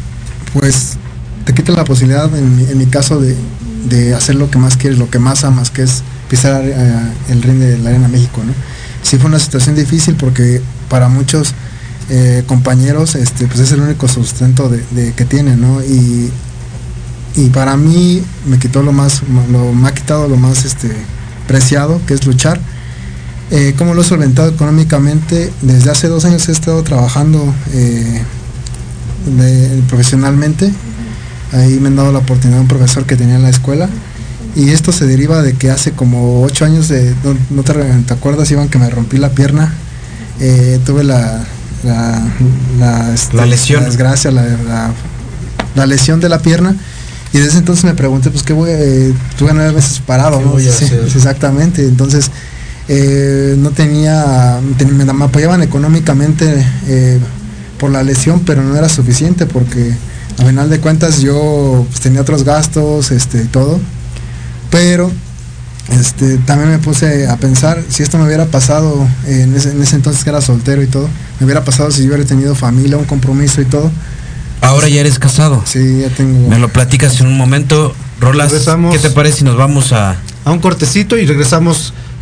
pues 0.55 0.97
te 1.45 1.53
quita 1.53 1.73
la 1.73 1.85
posibilidad, 1.85 2.35
en 2.35 2.79
mi, 2.79 2.87
caso, 2.87 3.21
de, 3.21 4.15
hacer 4.15 4.37
lo 4.37 4.51
que 4.51 4.57
más 4.57 4.79
quieres, 4.79 4.99
lo 4.99 5.11
que 5.11 5.19
más 5.19 5.45
amas, 5.45 5.71
que 5.71 5.83
es 5.83 6.03
pisar 6.31 6.63
eh, 6.65 6.73
el 7.29 7.43
ring 7.43 7.59
de 7.59 7.79
la 7.79 7.91
Arena 7.91 8.09
México. 8.09 8.43
¿no? 8.43 8.55
Sí 9.03 9.19
fue 9.19 9.29
una 9.29 9.39
situación 9.39 9.77
difícil 9.77 10.15
porque 10.15 10.63
para 10.89 11.11
muchos 11.11 11.53
eh, 12.09 12.43
compañeros 12.47 13.15
este, 13.15 13.47
pues 13.47 13.61
es 13.61 13.73
el 13.73 13.81
único 13.81 14.09
sustento 14.09 14.71
de, 14.71 15.13
que 15.13 15.27
tienen, 15.27 15.61
¿no? 15.61 15.85
Y, 15.85 16.33
y, 17.37 17.51
para 17.51 17.77
mí 17.77 18.23
me 18.47 18.59
quitó 18.59 18.83
lo 18.83 18.93
más, 18.93 19.23
lo, 19.53 19.75
me 19.75 19.89
ha 19.89 19.93
quitado 19.93 20.29
lo 20.29 20.37
más 20.37 20.65
este, 20.65 20.91
preciado, 21.47 22.01
que 22.07 22.15
es 22.15 22.25
luchar 22.25 22.59
eh, 23.51 23.75
¿Cómo 23.79 23.95
lo 23.95 24.03
he 24.03 24.05
solventado 24.05 24.49
económicamente? 24.49 25.51
Desde 25.63 25.91
hace 25.91 26.09
dos 26.09 26.25
años 26.25 26.49
he 26.49 26.53
estado 26.53 26.83
trabajando 26.83 27.55
eh, 27.73 28.23
profesionalmente. 29.89 30.71
Ahí 31.53 31.81
me 31.81 31.89
han 31.89 31.97
dado 31.97 32.13
la 32.13 32.19
oportunidad 32.19 32.59
de 32.59 32.63
un 32.63 32.69
profesor 32.69 33.07
que 33.07 33.17
tenía 33.17 33.37
en 33.37 33.43
la 33.43 33.49
escuela. 33.49 33.89
Y 34.55 34.71
esto 34.71 34.93
se 34.93 35.07
deriva 35.07 35.41
de 35.41 35.55
que 35.55 35.71
hace 35.71 35.93
como 35.93 36.43
ocho 36.43 36.65
años, 36.65 36.89
de, 36.89 37.15
no, 37.51 37.63
te, 37.63 38.13
acuerdas, 38.13 38.51
Iván, 38.51 38.69
que 38.69 38.79
me 38.79 38.91
rompí 38.91 39.17
la 39.17 39.31
pierna. 39.31 39.73
Eh, 40.41 40.79
tuve 40.85 41.05
la, 41.05 41.45
la, 41.85 43.15
este, 43.15 43.47
lesión. 43.47 43.83
La 43.83 43.89
desgracia, 43.89 44.31
la, 44.31 45.87
lesión 45.87 46.21
de 46.21 46.29
la 46.29 46.41
pierna. 46.41 46.77
Y 47.33 47.39
desde 47.39 47.59
entonces 47.59 47.85
me 47.85 47.95
pregunté, 47.95 48.31
pues 48.31 48.43
qué 48.43 48.53
voy, 48.53 48.71
tuve 49.39 49.53
nueve 49.55 49.73
meses 49.73 50.01
parado, 50.05 50.59
exactamente. 50.59 51.83
Entonces, 51.83 52.31
eh, 52.89 53.55
no 53.59 53.71
tenía, 53.71 54.61
me 54.63 55.25
apoyaban 55.25 55.63
económicamente 55.63 56.67
eh, 56.87 57.19
por 57.79 57.91
la 57.91 58.03
lesión, 58.03 58.41
pero 58.41 58.63
no 58.63 58.75
era 58.77 58.89
suficiente 58.89 59.45
porque 59.45 59.93
a 60.39 60.45
final 60.45 60.71
de 60.71 60.81
cuentas 60.81 61.21
yo 61.21 61.85
pues, 61.89 62.01
tenía 62.01 62.23
otros 62.23 62.45
gastos 62.45 63.11
este, 63.11 63.43
y 63.43 63.47
todo. 63.47 63.79
Pero 64.71 65.11
este, 65.91 66.39
también 66.39 66.71
me 66.71 66.79
puse 66.79 67.29
a 67.29 67.37
pensar, 67.37 67.83
si 67.89 68.03
esto 68.03 68.19
me 68.19 68.25
hubiera 68.25 68.47
pasado 68.47 69.07
en, 69.27 69.55
ese, 69.55 69.71
entonces 69.97 70.25
que 70.25 70.31
era 70.31 70.41
soltero 70.41 70.83
y 70.83 70.87
todo, 70.87 71.09
me 71.41 71.45
hubiera 71.45 71.65
pasado 71.65 71.91
si 71.91 72.03
yo 72.03 72.09
hubiera 72.09 72.25
tenido 72.25 72.55
familia, 72.55 72.97
un 72.97 73.05
compromiso 73.05 73.61
y 73.61 73.65
todo. 73.67 73.91
Ahora 74.61 74.89
ya 74.89 75.01
eres 75.01 75.19
casado. 75.19 75.63
Sí, 75.67 76.01
ya 76.01 76.09
tengo. 76.09 76.49
Me 76.49 76.59
lo 76.59 76.69
platicas 76.69 77.21
en 77.21 77.29
un 77.29 77.37
momento. 77.37 77.95
Rolas, 78.21 78.53
¿qué 78.91 78.99
te 78.99 79.11
parece 79.11 79.39
si 79.39 79.45
nos 79.45 79.57
vamos 79.57 79.93
a... 79.93 80.17
A 80.45 80.51
un 80.51 80.59
cortecito 80.59 81.17
y 81.17 81.27
regresamos 81.27 81.93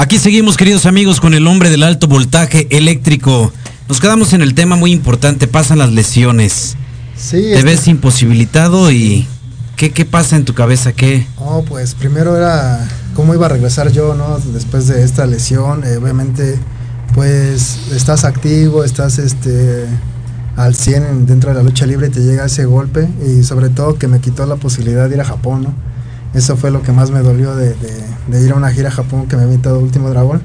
Aquí 0.00 0.18
seguimos, 0.18 0.56
queridos 0.56 0.86
amigos, 0.86 1.20
con 1.20 1.34
el 1.34 1.46
hombre 1.46 1.68
del 1.68 1.82
alto 1.82 2.08
voltaje 2.08 2.66
eléctrico. 2.70 3.52
Nos 3.86 4.00
quedamos 4.00 4.32
en 4.32 4.40
el 4.40 4.54
tema 4.54 4.74
muy 4.74 4.92
importante, 4.92 5.46
pasan 5.46 5.76
las 5.76 5.92
lesiones. 5.92 6.74
Sí, 7.18 7.32
Te 7.36 7.52
este- 7.56 7.64
ves 7.64 7.86
imposibilitado 7.86 8.90
y 8.90 9.26
¿qué, 9.76 9.90
qué 9.90 10.06
pasa 10.06 10.36
en 10.36 10.46
tu 10.46 10.54
cabeza? 10.54 10.94
¿Qué? 10.94 11.26
No, 11.38 11.64
pues 11.68 11.94
primero 11.94 12.34
era 12.34 12.88
cómo 13.14 13.34
iba 13.34 13.44
a 13.44 13.50
regresar 13.50 13.92
yo, 13.92 14.14
¿no? 14.14 14.38
Después 14.54 14.86
de 14.86 15.04
esta 15.04 15.26
lesión, 15.26 15.84
eh, 15.84 15.98
obviamente, 15.98 16.58
pues 17.14 17.80
estás 17.92 18.24
activo, 18.24 18.84
estás 18.84 19.18
este 19.18 19.84
al 20.56 20.74
100 20.74 21.04
en- 21.04 21.26
dentro 21.26 21.50
de 21.50 21.56
la 21.56 21.62
lucha 21.62 21.84
libre 21.84 22.06
y 22.06 22.10
te 22.10 22.20
llega 22.20 22.46
ese 22.46 22.64
golpe 22.64 23.06
y 23.26 23.44
sobre 23.44 23.68
todo 23.68 23.98
que 23.98 24.08
me 24.08 24.20
quitó 24.20 24.46
la 24.46 24.56
posibilidad 24.56 25.10
de 25.10 25.16
ir 25.16 25.20
a 25.20 25.26
Japón, 25.26 25.62
¿no? 25.64 25.74
Eso 26.34 26.56
fue 26.56 26.70
lo 26.70 26.82
que 26.82 26.92
más 26.92 27.10
me 27.10 27.20
dolió 27.20 27.54
de, 27.56 27.74
de- 28.28 28.40
ir 28.44 28.52
a 28.52 28.54
una 28.54 28.70
gira 28.70 28.88
a 28.88 28.92
Japón 28.92 29.26
que 29.26 29.36
me 29.36 29.42
había 29.42 29.54
invitado 29.54 29.80
Último 29.80 30.10
Dragón 30.10 30.40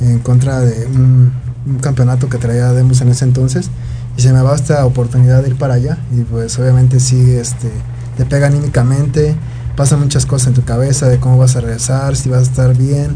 en 0.00 0.20
contra 0.20 0.60
de 0.60 0.86
un, 0.86 1.32
un 1.66 1.78
campeonato 1.80 2.28
que 2.28 2.38
traía 2.38 2.72
Demos 2.72 3.00
en 3.00 3.08
ese 3.08 3.24
entonces. 3.24 3.70
Y 4.16 4.22
se 4.22 4.32
me 4.32 4.40
va 4.42 4.54
esta 4.54 4.84
oportunidad 4.86 5.42
de 5.42 5.48
ir 5.50 5.56
para 5.56 5.74
allá 5.74 5.98
y 6.12 6.22
pues 6.22 6.58
obviamente 6.58 6.98
sí 7.00 7.32
este 7.32 7.70
te 8.16 8.24
pega 8.24 8.48
anímicamente 8.48 9.36
pasan 9.76 10.00
muchas 10.00 10.26
cosas 10.26 10.48
en 10.48 10.54
tu 10.54 10.64
cabeza 10.64 11.06
de 11.06 11.18
cómo 11.20 11.38
vas 11.38 11.54
a 11.54 11.60
regresar 11.60 12.16
si 12.16 12.28
vas 12.28 12.40
a 12.40 12.42
estar 12.42 12.76
bien 12.76 13.14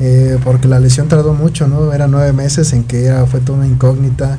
eh, 0.00 0.38
porque 0.44 0.68
la 0.68 0.80
lesión 0.80 1.08
tardó 1.08 1.32
mucho 1.32 1.66
no 1.66 1.94
eran 1.94 2.10
nueve 2.10 2.34
meses 2.34 2.74
en 2.74 2.84
que 2.84 3.06
era 3.06 3.24
fue 3.24 3.40
toda 3.40 3.56
una 3.60 3.66
incógnita 3.66 4.36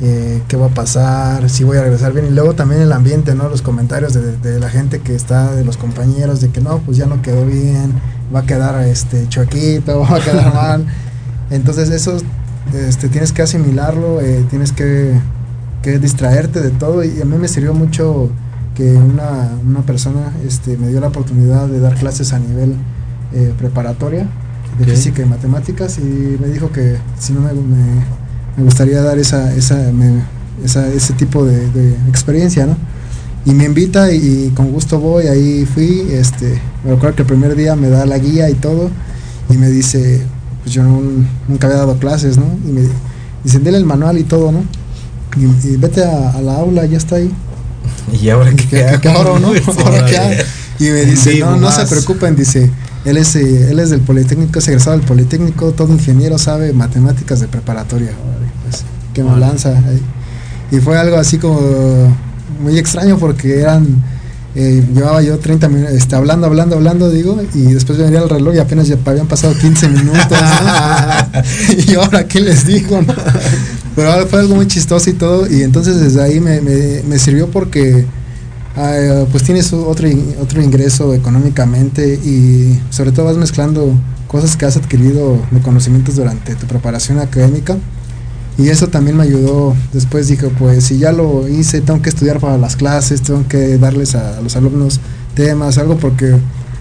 eh, 0.00 0.42
qué 0.48 0.56
va 0.56 0.66
a 0.66 0.74
pasar 0.74 1.48
si 1.48 1.64
voy 1.64 1.78
a 1.78 1.82
regresar 1.82 2.12
bien. 2.12 2.26
Y 2.26 2.30
luego 2.30 2.54
también 2.54 2.80
el 2.82 2.92
ambiente 2.92 3.34
no 3.34 3.48
los 3.48 3.62
comentarios 3.62 4.12
de, 4.14 4.36
de 4.36 4.60
la 4.60 4.68
gente 4.68 5.00
que 5.00 5.14
está 5.14 5.54
de 5.54 5.64
los 5.64 5.76
compañeros 5.76 6.40
de 6.40 6.50
que 6.50 6.60
no 6.60 6.78
pues 6.80 6.96
ya 6.96 7.06
no 7.06 7.22
quedó 7.22 7.46
bien 7.46 7.94
va 8.34 8.40
a 8.40 8.42
quedar 8.46 8.82
este 8.84 9.28
chuequito 9.28 10.00
va 10.10 10.16
a 10.16 10.20
quedar 10.20 10.52
mal. 10.54 10.86
Entonces 11.50 11.90
eso 11.90 12.16
este, 12.74 13.08
tienes 13.08 13.32
que 13.32 13.42
asimilarlo, 13.42 14.20
eh, 14.20 14.44
tienes 14.50 14.72
que, 14.72 15.12
que 15.82 15.98
distraerte 15.98 16.60
de 16.60 16.70
todo. 16.70 17.04
Y 17.04 17.20
a 17.20 17.24
mí 17.24 17.36
me 17.38 17.48
sirvió 17.48 17.72
mucho 17.72 18.30
que 18.74 18.92
una, 18.94 19.50
una 19.66 19.80
persona 19.82 20.32
este, 20.46 20.76
me 20.76 20.88
dio 20.88 21.00
la 21.00 21.08
oportunidad 21.08 21.66
de 21.68 21.80
dar 21.80 21.94
clases 21.94 22.32
a 22.34 22.38
nivel 22.38 22.74
eh, 23.32 23.54
preparatoria 23.56 24.28
de 24.78 24.84
Ok. 24.84 24.90
física 24.90 25.22
y 25.22 25.24
matemáticas 25.24 25.96
y 25.98 26.36
me 26.38 26.48
dijo 26.48 26.70
que 26.70 26.96
si 27.18 27.32
no 27.32 27.40
me, 27.40 27.52
me- 27.54 28.25
me 28.56 28.64
gustaría 28.64 29.02
dar 29.02 29.18
esa, 29.18 29.54
esa, 29.54 29.76
me- 29.92 30.22
esa- 30.64 30.88
ese 30.88 31.12
tipo 31.14 31.44
de, 31.44 31.68
de 31.70 31.90
experiencia, 32.08 32.66
¿no? 32.66 32.76
Y 33.44 33.54
me 33.54 33.64
invita 33.64 34.10
y, 34.12 34.52
con 34.56 34.72
gusto 34.72 34.98
voy, 34.98 35.26
ahí 35.28 35.66
fui, 35.72 36.06
este, 36.10 36.60
me 36.84 36.90
recuerdo 36.92 37.16
que 37.16 37.22
el 37.22 37.28
primer 37.28 37.54
día 37.54 37.76
me 37.76 37.88
da 37.88 38.04
la 38.06 38.18
guía 38.18 38.50
y 38.50 38.54
todo 38.54 38.90
y 39.48 39.56
me 39.56 39.68
dice, 39.70 40.20
pues 40.62 40.74
yo 40.74 40.82
no- 40.82 41.00
nunca 41.48 41.66
había 41.68 41.78
dado 41.78 41.96
clases, 41.98 42.38
¿no? 42.38 42.46
Y 42.66 42.72
me 42.72 42.82
dice, 43.44 43.58
dele 43.60 43.78
el 43.78 43.84
manual 43.84 44.18
y 44.18 44.24
todo, 44.24 44.50
¿no? 44.50 44.64
Y, 45.36 45.68
y 45.68 45.76
vete 45.76 46.02
a, 46.04 46.30
a 46.30 46.40
la 46.42 46.56
aula, 46.56 46.86
ya 46.86 46.96
está 46.96 47.16
ahí. 47.16 47.30
¿Y 48.20 48.28
ahora 48.30 48.50
qué, 48.50 48.56
¿Qué, 48.66 48.86
qué- 48.92 48.98
qué 49.02 49.08
hago, 49.10 49.38
no? 49.38 49.48
Ahora, 49.84 50.06
¿qué 50.06 50.16
hago? 50.16 50.30
Y 50.78 50.84
me 50.90 51.04
dice, 51.04 51.38
no, 51.38 51.56
no 51.56 51.70
se 51.70 51.86
preocupen, 51.86 52.34
dice, 52.36 52.70
él 53.04 53.16
es, 53.16 53.36
eh, 53.36 53.70
él 53.70 53.78
es 53.78 53.90
del 53.90 54.00
Politécnico, 54.00 54.58
es 54.58 54.66
egresado 54.68 54.96
del 54.98 55.06
Politécnico, 55.06 55.70
todo 55.72 55.92
ingeniero 55.92 56.36
sabe 56.38 56.72
matemáticas 56.72 57.38
de 57.40 57.46
preparatoria. 57.48 58.10
Que 59.16 59.22
me 59.24 59.36
lanza. 59.38 59.72
Y 60.70 60.76
fue 60.80 60.98
algo 60.98 61.16
así 61.16 61.38
como 61.38 61.58
muy 62.62 62.78
extraño 62.78 63.18
porque 63.18 63.60
eran, 63.60 63.86
eh, 64.54 64.84
llevaba 64.94 65.22
yo 65.22 65.38
30 65.38 65.68
minutos, 65.68 65.94
este, 65.94 66.16
hablando, 66.16 66.46
hablando, 66.46 66.76
hablando, 66.76 67.10
digo, 67.10 67.40
y 67.54 67.72
después 67.72 67.98
venía 67.98 68.20
el 68.20 68.28
reloj 68.28 68.54
y 68.54 68.58
apenas 68.58 68.88
ya 68.88 68.96
habían 69.04 69.26
pasado 69.26 69.54
15 69.58 69.88
minutos. 69.88 70.30
¿no? 70.30 71.82
y 71.92 71.94
ahora, 71.94 72.26
¿qué 72.26 72.40
les 72.40 72.66
digo? 72.66 73.00
no? 73.00 73.14
Pero 73.94 74.26
fue 74.26 74.40
algo 74.40 74.56
muy 74.56 74.66
chistoso 74.66 75.08
y 75.08 75.14
todo, 75.14 75.50
y 75.50 75.62
entonces 75.62 75.98
desde 76.00 76.22
ahí 76.22 76.40
me, 76.40 76.60
me- 76.60 77.02
me 77.08 77.18
sirvió 77.18 77.48
porque 77.50 78.04
ah, 78.76 79.24
pues 79.32 79.44
tienes 79.44 79.72
otro, 79.72 80.08
otro 80.42 80.62
ingreso 80.62 81.14
económicamente 81.14 82.14
y 82.22 82.78
sobre 82.90 83.12
todo 83.12 83.26
vas 83.26 83.36
mezclando 83.36 83.94
cosas 84.26 84.56
que 84.56 84.66
has 84.66 84.76
adquirido 84.76 85.38
de 85.50 85.60
conocimientos 85.60 86.16
durante 86.16 86.54
tu 86.56 86.66
preparación 86.66 87.18
académica 87.20 87.76
y 88.58 88.68
eso 88.68 88.88
también 88.88 89.16
me 89.16 89.24
ayudó 89.24 89.74
después 89.92 90.28
dije 90.28 90.48
pues 90.58 90.84
si 90.84 90.98
ya 90.98 91.12
lo 91.12 91.46
hice 91.48 91.80
tengo 91.80 92.00
que 92.00 92.08
estudiar 92.08 92.40
para 92.40 92.56
las 92.56 92.76
clases 92.76 93.22
tengo 93.22 93.46
que 93.48 93.78
darles 93.78 94.14
a, 94.14 94.40
los 94.40 94.56
alumnos 94.56 95.00
temas 95.34 95.78
algo 95.78 95.96
porque 95.98 96.36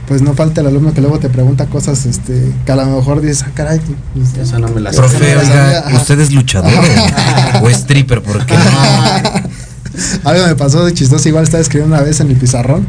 pues 0.08 0.22
no 0.22 0.34
falta 0.36 0.62
el 0.62 0.68
alumno 0.68 0.94
que 0.94 1.02
luego 1.02 1.20
te 1.20 1.30
pregunta 1.30 1.66
cosas 1.66 2.06
este 2.06 2.52
que 2.66 2.72
a 2.72 2.76
lo 2.76 2.86
mejor 2.86 3.22
dices 3.22 3.44
ah, 3.48 3.52
caray 3.54 3.82
pues, 4.14 4.38
Esa 4.38 4.60
no 4.60 4.70
me 4.70 4.80
la 4.80 4.92
Profe, 4.92 5.20
me 5.20 5.36
la 5.36 5.42
oiga. 5.42 5.86
¿usted 5.96 6.20
es 6.20 6.32
luchador 6.32 6.72
o, 7.62 7.66
o 7.66 7.70
stripper? 7.70 8.22
¿Por 8.22 8.46
qué 8.46 8.54
no? 8.54 10.30
Algo 10.30 10.46
me 10.48 10.56
pasó 10.56 10.86
de 10.86 10.94
chistoso, 10.94 11.28
igual 11.28 11.44
estaba 11.46 11.62
escribiendo 11.62 11.96
una 11.96 12.04
vez 12.04 12.20
en 12.20 12.30
el 12.30 12.36
pizarrón 12.36 12.86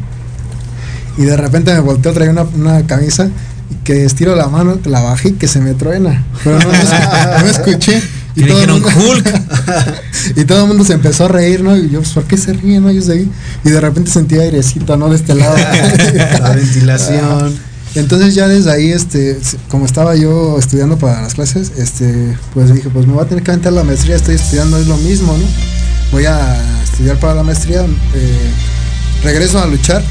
y 1.17 1.23
de 1.23 1.35
repente 1.35 1.73
me 1.73 1.79
volteo, 1.79 2.13
traía 2.13 2.31
una, 2.31 2.43
una 2.43 2.85
camisa 2.85 3.29
y 3.71 3.75
que 3.83 4.05
estiro 4.05 4.35
la 4.35 4.47
mano, 4.47 4.77
la 4.85 5.01
bajé 5.01 5.29
y 5.29 5.33
que 5.33 5.47
se 5.47 5.59
me 5.59 5.73
truena. 5.73 6.23
Pero 6.43 6.59
no, 6.59 6.65
no, 6.65 7.39
no 7.41 7.47
escuché. 7.47 8.01
Y 8.37 8.51
un 8.51 8.71
mundo- 8.71 8.89
Hulk. 8.95 9.41
y 10.35 10.45
todo 10.45 10.61
el 10.61 10.67
mundo 10.67 10.83
se 10.85 10.93
empezó 10.93 11.25
a 11.25 11.27
reír, 11.27 11.63
¿no? 11.63 11.75
Y 11.75 11.89
yo, 11.89 11.99
pues, 11.99 12.11
¿por 12.13 12.23
qué 12.25 12.37
se 12.37 12.53
ríen? 12.53 12.83
No? 12.83 12.91
Yo 12.91 13.01
seguí. 13.01 13.29
Y 13.63 13.69
de 13.69 13.81
repente 13.81 14.11
sentí 14.11 14.35
airecito, 14.37 14.95
¿no? 14.95 15.09
De 15.09 15.15
este 15.15 15.33
lado. 15.33 15.55
La 16.41 16.51
ventilación. 16.51 17.57
Entonces 17.95 18.35
ya 18.35 18.47
desde 18.47 18.71
ahí, 18.71 18.91
este, 18.91 19.39
como 19.69 19.85
estaba 19.87 20.15
yo 20.15 20.59
estudiando 20.59 20.97
para 20.99 21.21
las 21.21 21.33
clases, 21.33 21.71
este, 21.77 22.37
pues 22.53 22.71
dije, 22.71 22.89
pues 22.89 23.07
me 23.07 23.13
voy 23.13 23.25
a 23.25 23.27
tener 23.27 23.43
que 23.43 23.49
aventar 23.49 23.73
la 23.73 23.83
maestría, 23.83 24.15
estoy 24.17 24.35
estudiando, 24.35 24.77
es 24.77 24.85
lo 24.85 24.97
mismo, 24.97 25.35
¿no? 25.35 25.45
Voy 26.11 26.25
a 26.25 26.57
estudiar 26.83 27.17
para 27.17 27.33
la 27.33 27.41
maestría, 27.43 27.81
eh, 27.81 28.51
regreso 29.23 29.57
a 29.59 29.65
luchar, 29.65 30.03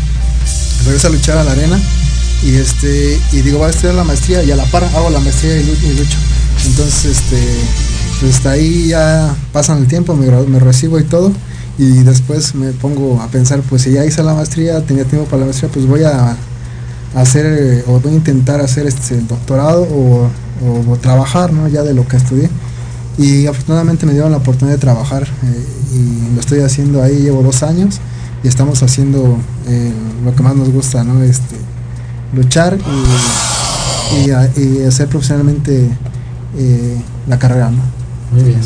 regreso 0.85 1.07
a 1.07 1.11
luchar 1.11 1.39
a 1.39 1.45
la 1.45 1.53
arena 1.53 1.79
y 2.43 2.57
este, 2.57 3.20
y 3.33 3.43
digo, 3.43 3.59
voy 3.59 3.68
a 3.68 3.70
estudiar 3.70 3.95
la 3.95 4.05
maestría 4.05 4.43
y 4.43 4.51
a 4.51 4.57
la 4.57 4.64
par 4.64 4.83
hago 4.83 5.09
la 5.11 5.20
maestría 5.20 5.57
y 5.57 5.64
lucho. 5.64 6.18
Entonces, 6.66 7.05
este, 7.05 7.39
hasta 8.23 8.51
ahí 8.51 8.89
ya 8.89 9.35
pasan 9.53 9.79
el 9.79 9.87
tiempo, 9.87 10.14
me, 10.14 10.59
recibo 10.59 10.99
y 10.99 11.05
todo. 11.05 11.33
Y 11.79 12.05
después 12.05 12.55
me 12.55 12.73
pongo 12.73 13.21
a 13.21 13.29
pensar, 13.29 13.61
pues 13.69 13.83
si 13.83 13.93
ya 13.93 14.05
hice 14.05 14.23
la 14.23 14.35
maestría, 14.35 14.81
tenía 14.81 15.05
tiempo 15.05 15.27
para 15.27 15.41
la 15.41 15.47
maestría, 15.47 15.71
pues 15.71 15.87
voy 15.87 16.05
a 16.05 16.37
hacer 17.14 17.85
o 17.87 18.01
voy 18.01 18.12
a 18.12 18.14
intentar 18.14 18.61
hacer 18.61 18.87
este 18.87 19.14
el 19.14 19.27
doctorado 19.27 19.83
o, 19.83 20.31
trabajar 21.03 21.53
¿no? 21.53 21.69
ya 21.69 21.83
de 21.83 21.93
lo 21.93 22.09
que 22.09 22.17
estudié 22.17 22.49
y 23.19 23.47
afortunadamente 23.47 24.07
me 24.07 24.12
dieron 24.12 24.31
la 24.31 24.39
oportunidad 24.39 24.77
de 24.77 24.81
trabajar 24.81 25.25
eh, 25.25 25.67
y 25.95 26.35
lo 26.35 26.41
estoy 26.41 26.61
haciendo 26.61 27.03
ahí 27.03 27.19
llevo 27.19 27.43
dos 27.43 27.62
años 27.62 28.01
y 28.43 28.49
estamos 28.49 28.83
haciendo 28.83 29.39
eh, 29.69 29.93
lo 30.25 30.35
que 30.35 30.43
más 30.43 30.57
nos 30.57 30.71
gusta 30.71 31.05
no 31.05 31.23
este 31.23 31.57
luchar 32.35 32.79
y, 34.25 34.61
y 34.61 34.83
hacer 34.85 35.09
profesionalmente 35.09 35.91
eh, 36.59 36.97
la 37.27 37.39
carrera 37.39 37.71
Muy 38.33 38.45
bien. 38.45 38.61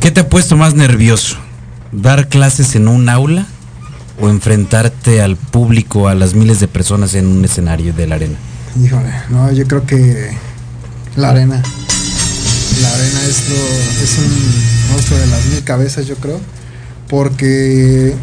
¿Qué 0.00 0.10
te 0.10 0.20
ha 0.20 0.28
puesto 0.28 0.56
más 0.56 0.74
nervioso? 0.74 1.36
¿Dar 1.92 2.28
clases 2.28 2.74
en 2.76 2.88
un 2.88 3.08
aula 3.08 3.46
o 4.20 4.28
enfrentarte 4.28 5.20
al 5.22 5.36
público, 5.36 6.08
a 6.08 6.14
las 6.14 6.34
miles 6.34 6.60
de 6.60 6.68
personas 6.68 7.14
en 7.14 7.26
un 7.26 7.44
escenario 7.44 7.92
de 7.92 8.06
la 8.06 8.16
arena? 8.16 8.36
Híjole, 8.82 9.12
no, 9.30 9.50
yo 9.52 9.66
creo 9.66 9.86
que 9.86 10.30
la 11.16 11.30
arena. 11.30 11.62
La 12.80 12.94
arena 12.94 13.22
es, 13.28 13.48
lo, 13.48 13.56
es 14.04 14.18
un 14.18 14.92
monstruo 14.92 15.18
de 15.18 15.26
las 15.26 15.46
mil 15.46 15.64
cabezas, 15.64 16.06
yo 16.06 16.16
creo. 16.16 16.40
Porque 17.08 18.14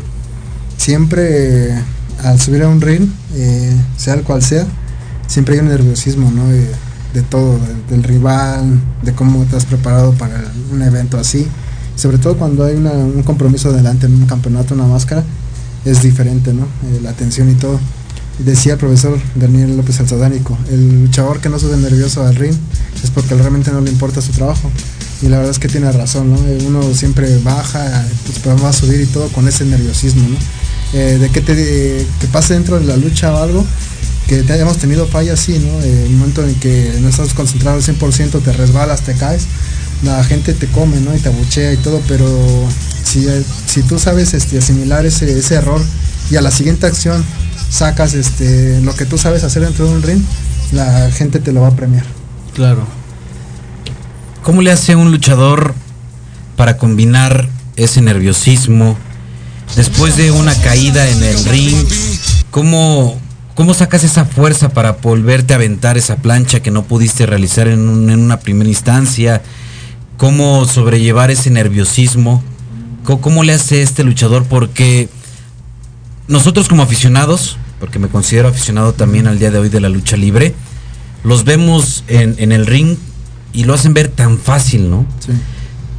siempre 0.77 1.75
al 2.23 2.39
subir 2.39 2.63
a 2.63 2.69
un 2.69 2.81
ring, 2.81 3.09
eh, 3.33 3.75
sea 3.97 4.13
el 4.13 4.21
cual 4.21 4.41
sea, 4.41 4.65
siempre 5.27 5.55
hay 5.55 5.61
un 5.61 5.69
nerviosismo, 5.69 6.31
¿no? 6.31 6.47
De, 6.47 6.67
de 7.15 7.21
todo, 7.23 7.57
de- 7.57 7.95
del 7.95 8.03
rival, 8.03 8.79
de 9.01 9.13
cómo 9.13 9.43
te 9.45 9.55
has 9.55 9.65
preparado 9.65 10.11
para 10.13 10.51
un 10.71 10.81
evento 10.83 11.17
así. 11.17 11.47
Sobre 11.95 12.17
todo 12.19 12.35
cuando 12.37 12.63
hay 12.65 12.75
un 12.75 13.23
compromiso 13.23 13.71
delante 13.73 14.05
en 14.05 14.13
un 14.15 14.25
campeonato, 14.27 14.75
una 14.75 14.85
máscara. 14.85 15.23
es 15.85 16.01
diferente, 16.01 16.51
¿no? 16.51 16.63
Eh, 16.63 16.99
la 17.03 17.11
atención 17.11 17.47
y 17.49 17.53
todo. 17.53 17.79
Decía 18.39 18.73
el 18.73 18.79
profesor 18.79 19.19
Daniel 19.35 19.77
López 19.77 19.99
Alzadánico, 19.99 20.57
el 20.71 21.03
luchador 21.03 21.39
que 21.41 21.47
no 21.47 21.59
sube 21.59 21.77
nervioso 21.77 22.25
al 22.25 22.35
ring 22.35 22.55
es 23.03 23.11
porque 23.11 23.35
realmente 23.35 23.71
no 23.71 23.81
le 23.81 23.91
importa 23.91 24.19
su 24.19 24.31
trabajo. 24.31 24.71
Y 25.21 25.27
la 25.27 25.37
verdad 25.37 25.51
es 25.51 25.59
que 25.59 25.67
tiene 25.67 25.91
razón, 25.91 26.31
¿no? 26.31 26.37
Eh, 26.47 26.57
Uno 26.67 26.81
siempre 26.95 27.37
baja, 27.43 28.03
pues, 28.25 28.61
va 28.63 28.69
a 28.69 28.73
subir 28.73 28.99
y 28.99 29.05
todo 29.05 29.27
con 29.29 29.47
ese 29.47 29.63
nerviosismo, 29.63 30.27
¿no? 30.27 30.37
Eh, 30.93 31.17
de 31.19 31.29
que 31.29 31.41
te 31.41 31.53
que 32.19 32.27
pase 32.31 32.55
dentro 32.55 32.79
de 32.79 32.85
la 32.85 32.97
lucha 32.97 33.31
o 33.33 33.37
algo, 33.43 33.63
que 34.27 34.43
te 34.43 34.53
hayamos 34.53 34.77
tenido 34.77 35.07
fallas, 35.07 35.39
sí, 35.39 35.59
¿no? 35.59 35.81
El 35.81 36.09
momento 36.11 36.43
en 36.43 36.55
que 36.55 36.97
no 37.01 37.09
estás 37.09 37.33
concentrado 37.33 37.77
al 37.77 37.83
100%, 37.83 38.41
te 38.41 38.53
resbalas, 38.53 39.01
te 39.01 39.13
caes, 39.13 39.45
la 40.03 40.23
gente 40.23 40.53
te 40.53 40.67
come, 40.67 40.99
¿no? 40.99 41.15
Y 41.15 41.19
te 41.19 41.29
abuchea 41.29 41.73
y 41.73 41.77
todo, 41.77 42.01
pero 42.07 42.27
si, 43.03 43.27
si 43.67 43.83
tú 43.83 43.99
sabes 43.99 44.33
este, 44.33 44.57
asimilar 44.57 45.05
ese, 45.05 45.37
ese 45.37 45.55
error 45.55 45.81
y 46.29 46.35
a 46.37 46.41
la 46.41 46.51
siguiente 46.51 46.87
acción 46.87 47.23
sacas 47.69 48.13
este, 48.13 48.81
lo 48.81 48.95
que 48.95 49.05
tú 49.05 49.17
sabes 49.17 49.43
hacer 49.43 49.63
dentro 49.63 49.87
de 49.87 49.95
un 49.95 50.01
ring, 50.01 50.21
la 50.71 51.11
gente 51.11 51.39
te 51.39 51.51
lo 51.51 51.61
va 51.61 51.69
a 51.69 51.75
premiar. 51.75 52.05
Claro. 52.53 52.85
¿Cómo 54.43 54.61
le 54.61 54.71
hace 54.71 54.95
un 54.95 55.11
luchador 55.11 55.73
para 56.55 56.77
combinar 56.77 57.49
ese 57.75 58.01
nerviosismo 58.01 58.97
después 59.75 60.17
de 60.17 60.31
una 60.31 60.55
caída 60.55 61.09
en 61.09 61.23
el 61.23 61.43
ring? 61.45 61.75
¿Cómo, 62.51 63.19
cómo 63.55 63.73
sacas 63.73 64.03
esa 64.03 64.25
fuerza 64.25 64.69
para 64.69 64.93
volverte 64.93 65.53
a 65.53 65.55
aventar 65.57 65.97
esa 65.97 66.17
plancha 66.17 66.59
que 66.61 66.71
no 66.71 66.83
pudiste 66.83 67.25
realizar 67.25 67.67
en, 67.67 67.87
un- 67.89 68.09
en 68.09 68.19
una 68.19 68.39
primera 68.39 68.69
instancia? 68.69 69.41
¿Cómo 70.17 70.65
sobrellevar 70.65 71.31
ese 71.31 71.49
nerviosismo? 71.49 72.43
¿Cómo, 73.03 73.21
cómo 73.21 73.43
le 73.43 73.53
hace 73.53 73.81
este 73.81 74.03
luchador? 74.03 74.45
Porque 74.45 75.09
nosotros 76.27 76.67
como 76.67 76.83
aficionados, 76.83 77.57
porque 77.79 77.99
me 77.99 78.07
considero 78.07 78.47
aficionado 78.49 78.93
también 78.93 79.27
al 79.27 79.39
día 79.39 79.51
de 79.51 79.59
hoy 79.59 79.69
de 79.69 79.79
la 79.81 79.89
lucha 79.89 80.17
libre, 80.17 80.53
los 81.23 81.43
vemos 81.43 82.03
en, 82.07 82.35
en 82.37 82.51
el 82.51 82.65
ring 82.65 82.97
y 83.53 83.63
lo 83.63 83.73
hacen 83.73 83.93
ver 83.93 84.07
tan 84.09 84.37
fácil, 84.37 84.89
¿no? 84.89 85.05
Sí. 85.19 85.31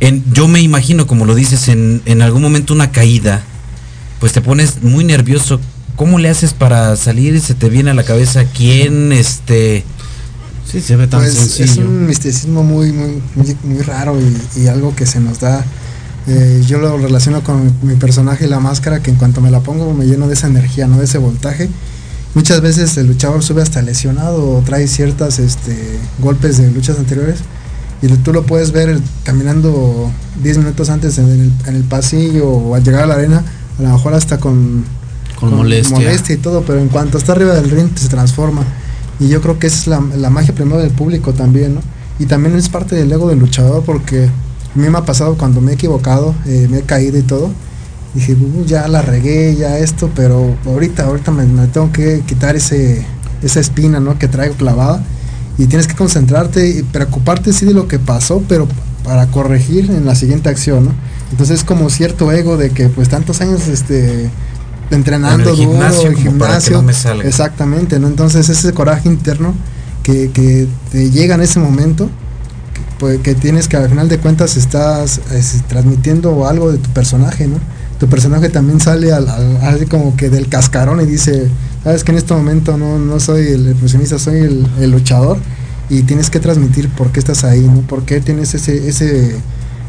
En- 0.01 0.25
yo 0.33 0.47
me 0.49 0.61
imagino, 0.61 1.07
como 1.07 1.25
lo 1.25 1.35
dices, 1.35 1.69
en, 1.69 2.03
en 2.07 2.23
algún 2.23 2.43
momento 2.43 2.75
una 2.75 2.91
caída, 2.91 3.43
pues 4.21 4.33
te 4.33 4.41
pones 4.41 4.83
muy 4.83 5.05
nervioso. 5.05 5.61
¿Cómo 5.97 6.19
le 6.19 6.29
haces 6.29 6.53
para 6.53 6.95
salir 6.97 7.35
y 7.35 7.41
se 7.41 7.55
te 7.55 7.69
viene 7.71 7.91
a 7.91 7.95
la 7.95 8.05
cabeza 8.05 8.45
quién, 8.45 9.13
este... 9.13 9.85
Sí, 10.71 10.81
se 10.81 10.97
ve 10.97 11.07
tan 11.07 11.21
Pues 11.21 11.35
es 11.37 11.51
sencillo. 11.53 11.87
un 11.87 12.07
misticismo 12.07 12.63
muy, 12.65 12.93
muy, 12.93 13.23
muy, 13.35 13.57
muy 13.63 13.83
raro 13.83 14.19
y, 14.21 14.61
y 14.61 14.67
algo 14.69 14.95
que 14.97 15.07
se 15.07 15.21
nos 15.21 15.41
da. 15.41 15.65
eh, 16.27 16.63
yo 16.67 16.79
lo 16.79 16.99
relaciono 16.99 17.43
con 17.45 17.73
mi 17.83 17.95
personaje, 17.95 18.49
la 18.49 18.59
máscara, 18.61 19.01
que 19.01 19.11
en 19.11 19.17
cuanto 19.17 19.41
me 19.41 19.51
la 19.51 19.61
pongo 19.61 19.95
me 19.95 20.05
lleno 20.07 20.27
de 20.29 20.35
esa 20.35 20.49
energía, 20.49 20.87
no 20.89 20.99
de 20.99 21.05
ese 21.05 21.19
voltaje. 21.19 21.71
Muchas 22.35 22.61
veces 22.61 22.97
el 22.99 23.07
luchador 23.07 23.43
sube 23.43 23.63
hasta 23.63 23.81
lesionado 23.81 24.57
o 24.59 24.63
trae 24.63 24.89
ciertas 24.89 25.39
este, 25.39 25.99
golpes 26.19 26.59
de 26.59 26.71
luchas 26.71 26.99
anteriores 26.99 27.39
y 28.03 28.09
tú 28.09 28.33
lo 28.33 28.45
puedes 28.45 28.73
ver 28.73 29.01
caminando 29.25 30.11
10 30.43 30.59
minutos 30.59 30.91
antes 30.91 31.17
en 31.19 31.29
el, 31.31 31.53
en 31.67 31.77
el 31.77 31.85
pasillo 31.85 32.49
o 32.49 32.75
al 32.75 32.83
llegar 32.85 33.05
a 33.05 33.07
la 33.07 33.15
arena, 33.15 33.45
a 33.79 33.83
lo 33.83 33.89
mejor 33.91 34.13
hasta 34.15 34.39
con, 34.39 34.85
Con 35.39 35.55
molestia. 35.55 36.35
y 36.35 36.37
todo, 36.39 36.63
pero 36.63 36.79
en 36.81 36.89
cuanto 36.89 37.19
está 37.19 37.33
arriba 37.33 37.55
del 37.55 37.71
ring 37.71 37.89
se 37.97 38.09
transforma. 38.09 38.63
Y 39.21 39.29
yo 39.29 39.41
creo 39.41 39.59
que 39.59 39.67
esa 39.69 39.77
es 39.79 39.87
la, 39.87 40.01
la 40.17 40.31
magia 40.31 40.55
primero 40.55 40.79
del 40.79 40.91
público 40.91 41.33
también, 41.33 41.75
¿no? 41.77 41.81
Y 42.19 42.27
también 42.27 42.57
es 42.57 42.69
parte 42.69 42.97
del 42.97 43.13
ego 43.13 43.29
del 43.29 43.39
luchador 43.39 43.83
porque 43.85 44.25
a 44.25 44.79
mí 44.79 44.89
me 44.89 44.99
ha 44.99 45.05
pasado 45.05 45.37
cuando 45.37 45.61
me 45.61 45.73
he 45.73 45.75
equivocado, 45.75 46.35
eh, 46.47 46.67
me 46.71 46.79
he 46.79 46.83
caído 46.83 47.19
y 47.19 47.23
todo. 47.23 47.51
Dije, 48.15 48.35
"Uh, 48.35 48.65
ya 48.65 48.89
la 48.89 49.03
regué, 49.03 49.55
ya 49.57 49.79
esto, 49.79 50.11
pero 50.15 50.55
ahorita, 50.67 51.05
ahorita 51.05 51.31
me, 51.31 51.45
me 51.45 51.67
tengo 51.67 51.93
que 51.93 52.23
quitar 52.27 52.57
ese, 52.57 53.05
esa 53.43 53.61
espina, 53.61 54.01
¿no? 54.01 54.19
Que 54.19 54.29
traigo 54.29 54.55
clavada. 54.55 55.03
Y 55.59 55.67
tienes 55.67 55.87
que 55.87 55.95
concentrarte 55.95 56.69
y 56.69 56.83
preocuparte 56.83 57.53
sí 57.53 57.65
de 57.67 57.73
lo 57.75 57.89
que 57.89 57.99
pasó, 57.99 58.43
pero 58.49 58.67
para 59.05 59.27
corregir 59.29 59.91
en 59.91 60.05
la 60.05 60.15
siguiente 60.15 60.49
acción, 60.49 60.87
¿no? 60.87 60.91
Entonces 61.31 61.61
es 61.61 61.65
como 61.65 61.89
cierto 61.91 62.31
ego 62.33 62.57
de 62.57 62.71
que 62.71 62.89
pues 62.89 63.09
tantos 63.09 63.41
años 63.41 63.67
este 63.69 64.31
entrenando 64.91 65.45
En 65.45 65.49
el 65.51 65.57
gimnasio, 65.57 65.99
duro, 66.11 66.11
el 66.11 66.25
como 66.25 66.39
para 66.39 66.55
que 66.59 66.61
gimnasio, 66.61 66.77
no 66.77 66.83
me 66.83 66.93
salga. 66.93 67.25
exactamente, 67.29 67.99
¿no? 67.99 68.07
Entonces 68.09 68.49
ese 68.49 68.73
coraje 68.73 69.09
interno 69.09 69.55
que, 70.03 70.31
que 70.33 70.67
te 70.93 71.11
llega 71.11 71.35
en 71.35 71.41
ese 71.43 71.59
momento, 71.59 72.07
que, 72.07 72.81
pues, 72.99 73.21
que 73.21 73.35
tienes 73.35 73.67
que 73.69 73.77
al 73.77 73.89
final 73.89 74.09
de 74.09 74.19
cuentas 74.19 74.57
estás 74.57 75.21
es, 75.33 75.63
transmitiendo 75.69 76.47
algo 76.47 76.71
de 76.73 76.79
tu 76.79 76.91
personaje, 76.91 77.47
¿no? 77.49 77.59
Tu 77.99 78.07
personaje 78.09 78.49
también 78.51 78.79
sale 78.79 79.13
al, 79.13 79.27
al- 79.29 79.87
como 79.89 80.17
que 80.17 80.29
del 80.29 80.49
cascarón 80.49 81.01
y 81.01 81.07
dice, 81.07 81.49
sabes 81.83 82.05
que 82.05 82.13
en 82.13 82.19
este 82.19 82.35
momento 82.35 82.77
no, 82.77 82.99
no 82.99 83.19
soy 83.21 83.47
el 83.49 83.71
profesionista, 83.75 84.19
soy 84.19 84.41
el, 84.41 84.67
el 84.79 84.91
luchador 84.91 85.39
y 85.89 86.03
tienes 86.03 86.29
que 86.29 86.39
transmitir 86.39 86.89
por 86.91 87.11
qué 87.11 87.21
estás 87.21 87.43
ahí, 87.45 87.61
¿no? 87.63 87.81
¿Por 87.81 88.05
qué 88.05 88.21
tienes 88.21 88.53
ese, 88.55 88.87
ese, 88.89 89.37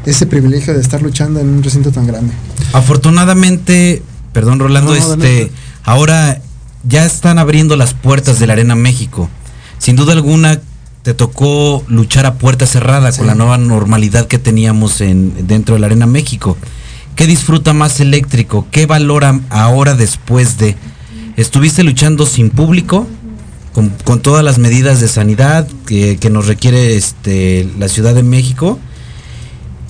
ese 0.06 0.26
privilegio 0.26 0.74
de 0.74 0.80
estar 0.80 1.02
luchando 1.02 1.39
en 1.41 1.50
un 1.50 1.62
recinto 1.62 1.91
tan 1.91 2.08
grande? 2.08 2.32
Afortunadamente, 2.72 4.02
perdón 4.34 4.59
Rolando, 4.59 4.93
No, 4.93 5.15
no, 5.15 5.23
este, 5.23 5.51
ahora 5.84 6.41
ya 6.88 7.05
están 7.05 7.39
abriendo 7.39 7.75
las 7.75 7.93
puertas 7.93 8.39
de 8.39 8.47
la 8.47 8.53
Arena 8.53 8.75
México. 8.75 9.30
Sin 9.78 9.95
duda 9.95 10.13
alguna 10.13 10.59
te 11.03 11.13
tocó 11.13 11.84
luchar 11.88 12.25
a 12.25 12.36
puerta 12.36 12.65
cerrada 12.65 13.11
Sí. 13.11 13.19
con 13.19 13.28
la 13.28 13.36
nueva 13.36 13.57
normalidad 13.57 14.28
que 14.28 14.39
teníamos 14.39 15.01
en 15.01 15.47
dentro 15.47 15.75
de 15.75 15.80
la 15.80 15.88
Arena 15.88 16.05
México. 16.05 16.57
¿Qué 17.15 17.25
disfruta 17.28 17.73
más 17.73 17.99
eléctrico? 17.99 18.67
¿Qué 18.71 18.86
valora 18.86 19.39
ahora 19.49 19.93
después 19.95 20.57
de 20.57 20.75
estuviste 21.36 21.84
luchando 21.84 22.25
sin 22.25 22.49
público? 22.49 23.07
Con, 23.73 23.89
con 24.03 24.21
todas 24.21 24.43
las 24.43 24.57
medidas 24.57 24.99
de 25.01 25.07
sanidad 25.07 25.67
que, 25.86 26.17
que 26.17 26.30
nos 26.32 26.47
requiere 26.47 26.95
este, 26.95 27.69
la 27.78 27.88
Ciudad 27.88 28.15
de 28.15 28.23
México. 28.23 28.80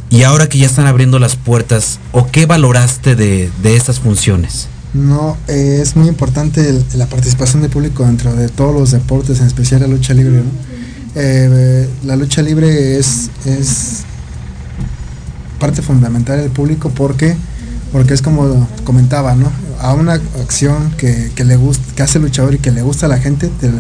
Y 0.10 0.24
ahora 0.24 0.48
que 0.48 0.58
ya 0.58 0.66
están 0.68 0.88
abriendo 0.88 1.20
las 1.20 1.36
puertas, 1.36 2.00
¿o 2.14 2.28
qué 2.32 2.46
valoraste 2.46 3.16
de, 3.16 3.50
de 3.62 3.76
estas 3.76 4.00
funciones? 4.00 4.68
No, 4.94 5.38
eh, 5.48 5.80
es 5.82 5.96
muy 5.96 6.08
importante 6.08 6.70
el- 6.70 6.86
la 6.96 7.08
participación 7.08 7.62
del 7.62 7.70
público 7.72 8.06
dentro 8.06 8.34
de 8.34 8.48
todos 8.50 8.74
los 8.74 8.92
deportes, 8.92 9.40
en 9.42 9.48
especial 9.48 9.82
la 9.82 9.88
lucha 9.88 10.14
libre. 10.14 10.38
¿no? 10.38 10.44
Eh, 11.16 11.90
la 12.06 12.16
lucha 12.16 12.42
libre 12.42 12.98
es, 12.98 13.30
es 13.46 14.04
parte 15.60 15.82
fundamental 15.82 16.40
del 16.40 16.52
público 16.52 16.90
porque 16.90 17.36
porque 17.92 18.14
es 18.14 18.22
como 18.22 18.68
comentaba, 18.84 19.34
¿no? 19.36 19.50
A 19.80 19.94
una 19.94 20.14
acción 20.14 20.92
que, 20.98 21.32
que 21.36 21.46
le 21.46 21.56
gusta, 21.56 21.84
que 21.96 22.04
hace 22.04 22.18
el 22.18 22.26
luchador 22.26 22.54
y 22.56 22.60
que 22.60 22.70
le 22.72 22.82
gusta 22.82 23.06
a 23.06 23.10
la 23.10 23.18
gente, 23.18 23.50
te- 23.62 23.72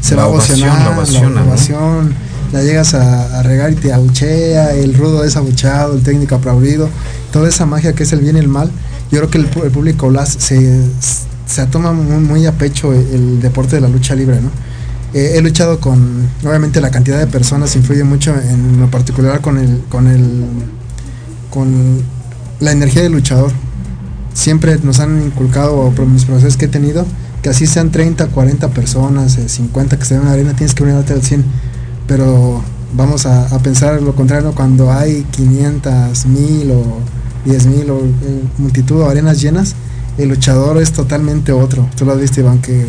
se 0.00 0.14
La 0.14 0.22
va 0.22 0.28
a 0.28 0.30
ovación, 0.32 0.60
ovacionar, 0.62 0.88
la 0.90 0.96
ovaciona, 0.96 1.40
la 1.40 1.46
¿no? 1.46 1.52
La 2.52 2.62
llegas 2.62 2.94
a, 2.94 3.42
regar 3.42 3.72
y 3.72 3.76
te 3.76 3.92
abuchea, 3.92 4.74
el 4.74 4.94
rudo 4.94 5.24
es 5.24 5.36
abucheado, 5.36 5.94
el 5.94 6.02
técnico 6.02 6.34
aplaudido, 6.34 6.88
toda 7.32 7.48
esa 7.48 7.66
magia 7.66 7.92
que 7.92 8.02
es 8.02 8.12
el 8.12 8.20
bien 8.20 8.36
y 8.36 8.40
el 8.40 8.48
mal, 8.48 8.70
yo 9.10 9.18
creo 9.18 9.30
que 9.30 9.38
el, 9.38 9.46
público 9.46 10.10
las, 10.10 10.30
se, 10.30 10.80
se 11.46 11.66
toma 11.66 11.92
muy, 11.92 12.18
muy 12.22 12.46
a 12.46 12.52
pecho 12.52 12.92
el, 12.92 13.40
deporte 13.40 13.76
de 13.76 13.82
la 13.82 13.88
lucha 13.88 14.14
libre, 14.14 14.40
¿no? 14.40 14.50
He 15.12 15.40
luchado 15.40 15.80
con, 15.80 16.28
obviamente 16.44 16.80
la 16.80 16.92
cantidad 16.92 17.18
de 17.18 17.26
personas 17.26 17.74
influye 17.74 18.04
mucho 18.04 18.32
en 18.32 18.78
lo 18.78 18.88
particular 18.92 19.40
con 19.40 19.58
el, 19.58 19.82
con 19.88 20.06
el, 20.06 20.44
con 21.50 22.00
la 22.60 22.70
energía 22.70 23.02
del 23.02 23.12
luchador. 23.12 23.50
Siempre 24.34 24.78
nos 24.84 25.00
han 25.00 25.20
inculcado, 25.20 25.90
por 25.90 26.06
mis 26.06 26.24
profesores 26.24 26.56
que 26.56 26.66
he 26.66 26.68
tenido, 26.68 27.04
que 27.42 27.48
así 27.48 27.66
sean 27.66 27.90
30, 27.90 28.28
40 28.28 28.68
personas, 28.68 29.36
eh, 29.38 29.48
50 29.48 29.96
que 29.96 30.02
estén 30.02 30.18
en 30.18 30.26
la 30.26 30.32
arena, 30.32 30.54
tienes 30.54 30.74
que 30.74 30.84
brindarte 30.84 31.12
al 31.12 31.22
100. 31.22 31.44
Pero 32.10 32.60
vamos 32.92 33.24
a, 33.24 33.56
pensar 33.60 34.02
lo 34.02 34.16
contrario 34.16 34.52
cuando 34.52 34.90
hay 34.90 35.22
500, 35.30 36.26
1000 36.26 36.70
o 36.72 36.82
10 37.44 37.66
mil 37.66 37.88
o 37.90 37.98
eh, 38.00 38.42
multitud 38.58 39.02
o 39.02 39.08
arenas 39.08 39.40
llenas, 39.40 39.76
el 40.18 40.28
luchador 40.28 40.76
es 40.82 40.90
totalmente 40.90 41.52
otro. 41.52 41.88
Tú 41.96 42.04
lo 42.04 42.12
has 42.12 42.20
visto, 42.20 42.40
Iván, 42.40 42.58
que, 42.60 42.84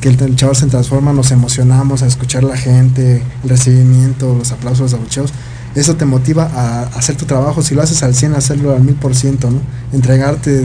que 0.00 0.08
el 0.08 0.16
luchador 0.16 0.56
se 0.56 0.68
transforma, 0.68 1.12
nos 1.12 1.32
emocionamos 1.32 2.02
a 2.02 2.06
escuchar 2.06 2.44
la 2.44 2.56
gente, 2.56 3.22
el 3.44 3.48
recibimiento, 3.50 4.34
los 4.34 4.52
aplausos, 4.52 4.90
los 4.90 4.94
abucheos. 4.94 5.32
Eso 5.74 5.94
te 5.96 6.06
motiva 6.06 6.50
a 6.54 6.84
hacer 6.98 7.16
tu 7.16 7.26
trabajo. 7.26 7.60
Si 7.62 7.74
lo 7.74 7.82
haces 7.82 8.02
al 8.02 8.14
100, 8.14 8.34
hacerlo 8.36 8.72
al 8.74 8.82
1000%, 8.82 9.50
¿no? 9.50 9.60
Entregarte 9.92 10.64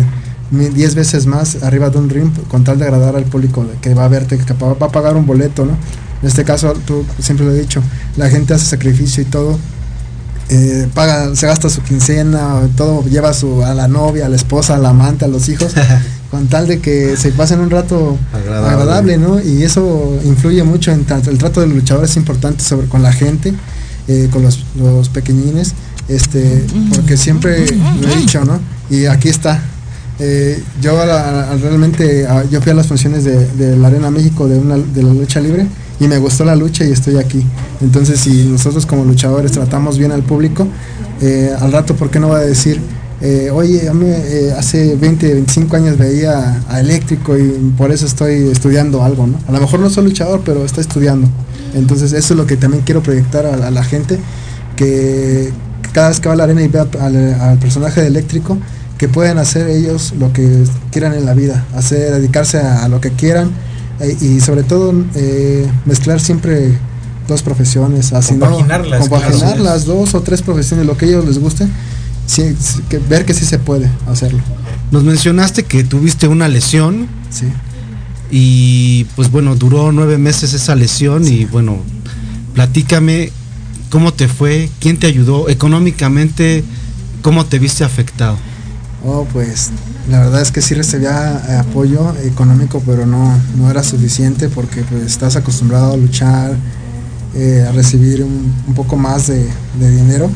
mi- 0.49 0.69
10 0.69 0.95
veces 0.95 1.25
más 1.25 1.61
arriba 1.61 1.89
de 1.89 1.97
un 1.97 2.09
ring 2.09 2.31
con 2.47 2.63
tal 2.63 2.79
de 2.79 2.85
agradar 2.85 3.17
al 3.17 3.25
público 3.25 3.65
que 3.81 3.93
va 3.93 4.05
a 4.05 4.07
verte, 4.07 4.37
que 4.37 4.53
va 4.53 4.71
a 4.71 4.91
pagar 4.91 5.17
un 5.17 5.25
boleto, 5.25 5.65
¿no? 5.65 5.73
En 6.21 6.27
este 6.27 6.43
caso, 6.43 6.73
tú 6.85 7.05
siempre 7.19 7.45
lo 7.45 7.53
he 7.53 7.59
dicho, 7.59 7.81
la 8.15 8.29
gente 8.29 8.53
hace 8.53 8.65
sacrificio 8.65 9.21
y 9.21 9.25
todo, 9.25 9.57
eh, 10.49 10.87
paga, 10.93 11.35
se 11.35 11.45
gasta 11.45 11.69
su 11.69 11.81
quincena, 11.81 12.61
todo, 12.75 13.03
lleva 13.05 13.33
su, 13.33 13.63
a 13.63 13.73
la 13.73 13.87
novia, 13.87 14.25
a 14.27 14.29
la 14.29 14.35
esposa, 14.37 14.75
a 14.75 14.77
la 14.77 14.89
amante, 14.89 15.25
a 15.25 15.27
los 15.27 15.49
hijos, 15.49 15.73
con 16.31 16.47
tal 16.47 16.67
de 16.67 16.79
que 16.79 17.15
se 17.17 17.31
pasen 17.31 17.59
un 17.59 17.69
rato 17.69 18.17
Agradable. 18.33 18.69
agradable, 18.81 19.17
¿no? 19.17 19.41
Y 19.41 19.63
eso 19.63 20.17
influye 20.23 20.63
mucho 20.63 20.91
en 20.91 21.03
tanto 21.05 21.29
el 21.29 21.37
trato 21.37 21.61
del 21.61 21.71
luchador 21.71 22.05
es 22.05 22.15
importante 22.15 22.63
sobre 22.63 22.87
con 22.87 23.03
la 23.03 23.11
gente, 23.11 23.53
eh, 24.07 24.29
con 24.31 24.41
los, 24.41 24.63
los 24.77 25.09
pequeñines, 25.09 25.73
este, 26.07 26.65
porque 26.95 27.17
siempre 27.17 27.65
lo 28.01 28.07
he 28.09 28.15
dicho, 28.15 28.43
¿no? 28.45 28.59
Y 28.89 29.05
aquí 29.05 29.27
está. 29.29 29.61
Eh, 30.19 30.63
yo 30.81 31.05
la- 31.05 31.53
realmente 31.61 32.25
yo 32.49 32.61
fui 32.61 32.71
a 32.71 32.75
las 32.75 32.87
funciones 32.87 33.23
de, 33.25 33.45
de 33.53 33.75
la 33.77 33.89
Arena 33.89 34.09
México 34.09 34.47
de, 34.47 34.57
una, 34.57 34.77
de 34.77 35.03
la 35.03 35.13
lucha 35.13 35.39
libre 35.41 35.67
y 35.99 36.07
me 36.07 36.17
gustó 36.17 36.45
la 36.45 36.55
lucha 36.55 36.85
y 36.85 36.91
estoy 36.91 37.17
aquí. 37.17 37.43
Entonces 37.81 38.19
si 38.19 38.45
nosotros 38.45 38.85
como 38.85 39.05
luchadores 39.05 39.51
tratamos 39.51 39.97
bien 39.97 40.11
al 40.11 40.23
público, 40.23 40.67
eh, 41.21 41.51
al 41.59 41.71
rato, 41.71 41.95
¿por 41.95 42.09
qué 42.09 42.19
no 42.19 42.29
va 42.29 42.37
a 42.37 42.41
decir, 42.41 42.79
eh, 43.19 43.49
oye, 43.51 43.89
a 43.89 43.93
mí, 43.93 44.05
eh, 44.07 44.53
hace 44.55 44.95
20, 44.95 45.33
25 45.33 45.75
años 45.75 45.97
veía 45.97 46.61
a 46.69 46.79
Eléctrico 46.79 47.35
y 47.37 47.73
por 47.75 47.91
eso 47.91 48.05
estoy 48.05 48.49
estudiando 48.49 49.03
algo, 49.03 49.25
¿no? 49.25 49.39
A 49.47 49.51
lo 49.51 49.59
mejor 49.59 49.79
no 49.79 49.89
soy 49.89 50.03
luchador, 50.03 50.41
pero 50.45 50.63
estoy 50.63 50.81
estudiando. 50.81 51.27
Entonces 51.73 52.13
eso 52.13 52.33
es 52.33 52.37
lo 52.37 52.45
que 52.45 52.57
también 52.57 52.83
quiero 52.85 53.01
proyectar 53.01 53.45
a, 53.45 53.71
la 53.71 53.83
gente, 53.83 54.19
que 54.75 55.51
cada 55.93 56.09
vez 56.09 56.19
que 56.19 56.27
va 56.27 56.33
a 56.33 56.37
la 56.37 56.43
arena 56.43 56.61
y 56.61 56.67
vea 56.67 56.85
al, 57.01 57.57
personaje 57.57 58.01
de 58.01 58.07
Eléctrico, 58.07 58.57
que 58.99 59.07
pueden 59.07 59.39
hacer 59.39 59.67
ellos 59.67 60.13
lo 60.19 60.31
que 60.31 60.63
quieran 60.91 61.13
en 61.13 61.25
la 61.25 61.33
vida, 61.33 61.65
hacer, 61.75 62.11
dedicarse 62.11 62.59
a 62.59 62.87
lo 62.87 63.01
que 63.01 63.11
quieran 63.11 63.51
eh, 63.99 64.17
y 64.21 64.39
sobre 64.41 64.63
todo 64.63 64.93
eh, 65.15 65.67
mezclar 65.85 66.19
siempre 66.19 66.77
dos 67.27 67.41
profesiones, 67.41 68.13
así 68.13 68.35
no- 68.35 68.45
Compaginarlas, 68.51 69.01
compaginar 69.09 69.39
claro. 69.55 69.63
las 69.63 69.85
dos 69.85 70.13
o 70.15 70.21
tres 70.21 70.41
profesiones, 70.41 70.85
lo 70.85 70.95
que 70.97 71.07
ellos 71.07 71.25
les 71.25 71.39
guste, 71.39 71.67
sí, 72.25 72.55
sí, 72.59 72.81
que, 72.89 72.99
ver 72.99 73.25
que 73.25 73.33
sí 73.33 73.45
se 73.45 73.59
puede 73.59 73.89
hacerlo. 74.07 74.39
Nos 74.91 75.03
mencionaste 75.03 75.63
que 75.63 75.83
tuviste 75.83 76.27
una 76.27 76.47
lesión 76.47 77.07
Sí. 77.29 77.45
y 78.31 79.05
pues 79.15 79.29
bueno, 79.31 79.55
duró 79.55 79.91
nueve 79.91 80.17
meses 80.17 80.53
esa 80.53 80.75
lesión 80.75 81.27
y 81.27 81.45
bueno, 81.45 81.77
platícame 82.53 83.31
cómo 83.89 84.13
te 84.13 84.27
fue, 84.27 84.69
quién 84.79 84.97
te 84.97 85.07
ayudó 85.07 85.49
económicamente, 85.49 86.63
cómo 87.21 87.45
te 87.45 87.59
viste 87.59 87.83
afectado. 87.83 88.37
Oh, 89.05 89.27
pues 89.31 89.69
la 90.09 90.19
verdad 90.19 90.41
es 90.41 90.51
que 90.51 90.61
sí 90.61 90.73
recibía 90.73 91.41
eh, 91.47 91.55
apoyo 91.57 92.15
económico, 92.23 92.81
pero 92.85 93.05
no, 93.05 93.37
no 93.57 93.69
era 93.69 93.83
suficiente 93.83 94.49
porque 94.49 94.81
pues 94.83 95.03
estás 95.03 95.35
acostumbrado 95.35 95.93
a 95.93 95.97
luchar, 95.97 96.55
eh, 97.35 97.65
a 97.67 97.71
recibir 97.73 98.23
un, 98.23 98.53
un 98.67 98.73
poco 98.73 98.97
más 98.97 99.27
de, 99.27 99.47
de 99.79 99.91
dinero. 99.91 100.29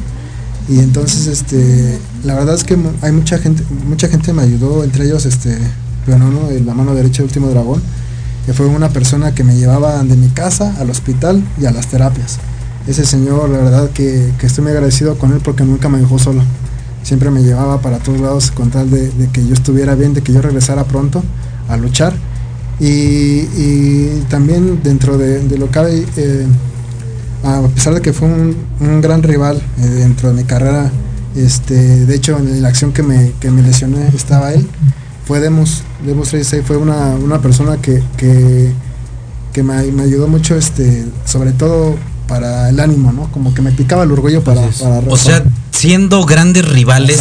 Y 0.70 0.80
entonces 0.80 1.26
este 1.28 1.98
la 2.24 2.36
verdad 2.36 2.54
es 2.54 2.64
que 2.64 2.78
hay 3.02 3.12
mucha 3.12 3.40
gente, 3.40 3.64
mucha 3.88 4.08
gente 4.08 4.32
me 4.32 4.44
ayudó, 4.44 4.84
entre 4.84 5.06
ellos 5.06 5.26
este 5.26 5.58
bueno, 6.06 6.30
¿no? 6.32 6.50
la 6.66 6.74
mano 6.74 6.94
derecha 6.94 7.18
del 7.18 7.26
último 7.26 7.50
dragón, 7.50 7.82
que 8.46 8.54
fue 8.54 8.68
una 8.68 8.90
persona 8.90 9.34
que 9.34 9.44
me 9.44 9.56
llevaba 9.56 10.04
de 10.04 10.16
mi 10.16 10.30
casa 10.30 10.76
al 10.80 10.90
hospital 10.90 11.44
y 11.60 11.66
a 11.66 11.72
las 11.72 11.88
terapias. 11.88 12.38
Ese 12.88 13.06
señor, 13.06 13.50
la 13.50 13.60
verdad 13.60 13.90
que, 13.92 14.32
que 14.40 14.48
estoy 14.48 14.64
muy 14.64 14.72
agradecido 14.72 15.18
con 15.18 15.32
él 15.34 15.40
porque 15.44 15.64
nunca 15.64 15.90
me 15.90 16.00
dejó 16.00 16.20
solo 16.20 16.44
siempre 17.04 17.32
me 17.32 17.44
llevaba 17.44 17.82
para 17.82 18.00
todos 18.00 18.20
lados 18.20 18.52
con 18.52 18.70
tal 18.70 18.90
de, 18.90 19.10
de 19.12 19.28
que 19.30 19.46
yo 19.46 19.54
estuviera 19.54 19.96
bien, 19.96 20.14
de 20.14 20.22
que 20.22 20.34
yo 20.34 20.42
regresara 20.42 20.84
pronto 20.86 21.24
a 21.68 21.78
luchar. 21.78 22.14
Y, 22.80 23.48
y 23.56 24.26
también 24.30 24.82
dentro 24.84 25.18
de, 25.18 25.48
de 25.48 25.58
lo 25.58 25.68
que 25.68 25.72
cabe, 25.72 26.06
eh, 26.18 26.48
a 27.44 27.62
pesar 27.74 27.94
de 27.94 28.02
que 28.02 28.14
fue 28.14 28.28
un, 28.28 28.56
un 28.80 29.02
gran 29.02 29.22
rival 29.24 29.62
eh, 29.80 29.82
dentro 29.82 30.30
de 30.30 30.36
mi 30.36 30.44
carrera, 30.44 30.92
este, 31.36 32.06
de 32.06 32.16
hecho 32.16 32.38
en 32.38 32.62
la 32.62 32.70
acción 32.70 32.92
que 32.92 33.04
me, 33.04 33.34
que 33.40 33.52
me 33.52 33.62
lesioné 33.62 34.08
estaba 34.16 34.54
él, 34.54 34.68
fue 35.26 35.40
Demus, 35.40 35.84
Demus 36.06 36.30
36 36.30 36.64
fue 36.66 36.78
una, 36.78 37.16
una 37.16 37.40
persona 37.40 37.78
que, 37.78 38.02
que, 38.18 38.74
que 39.54 39.64
me, 39.64 39.84
me 39.92 40.04
ayudó 40.04 40.28
mucho, 40.28 40.56
este, 40.56 41.06
sobre 41.26 41.52
todo 41.52 41.96
para 42.28 42.70
el 42.70 42.80
ánimo, 42.80 43.12
¿no? 43.12 43.32
Como 43.32 43.54
que 43.54 43.62
me 43.62 43.72
picaba 43.72 44.04
el 44.04 44.12
orgullo 44.12 44.44
para... 44.44 44.62
para 44.68 45.00
O 45.08 45.18
sea, 45.18 45.44
siendo 45.82 46.24
grandes 46.26 46.64
rivales, 46.68 47.20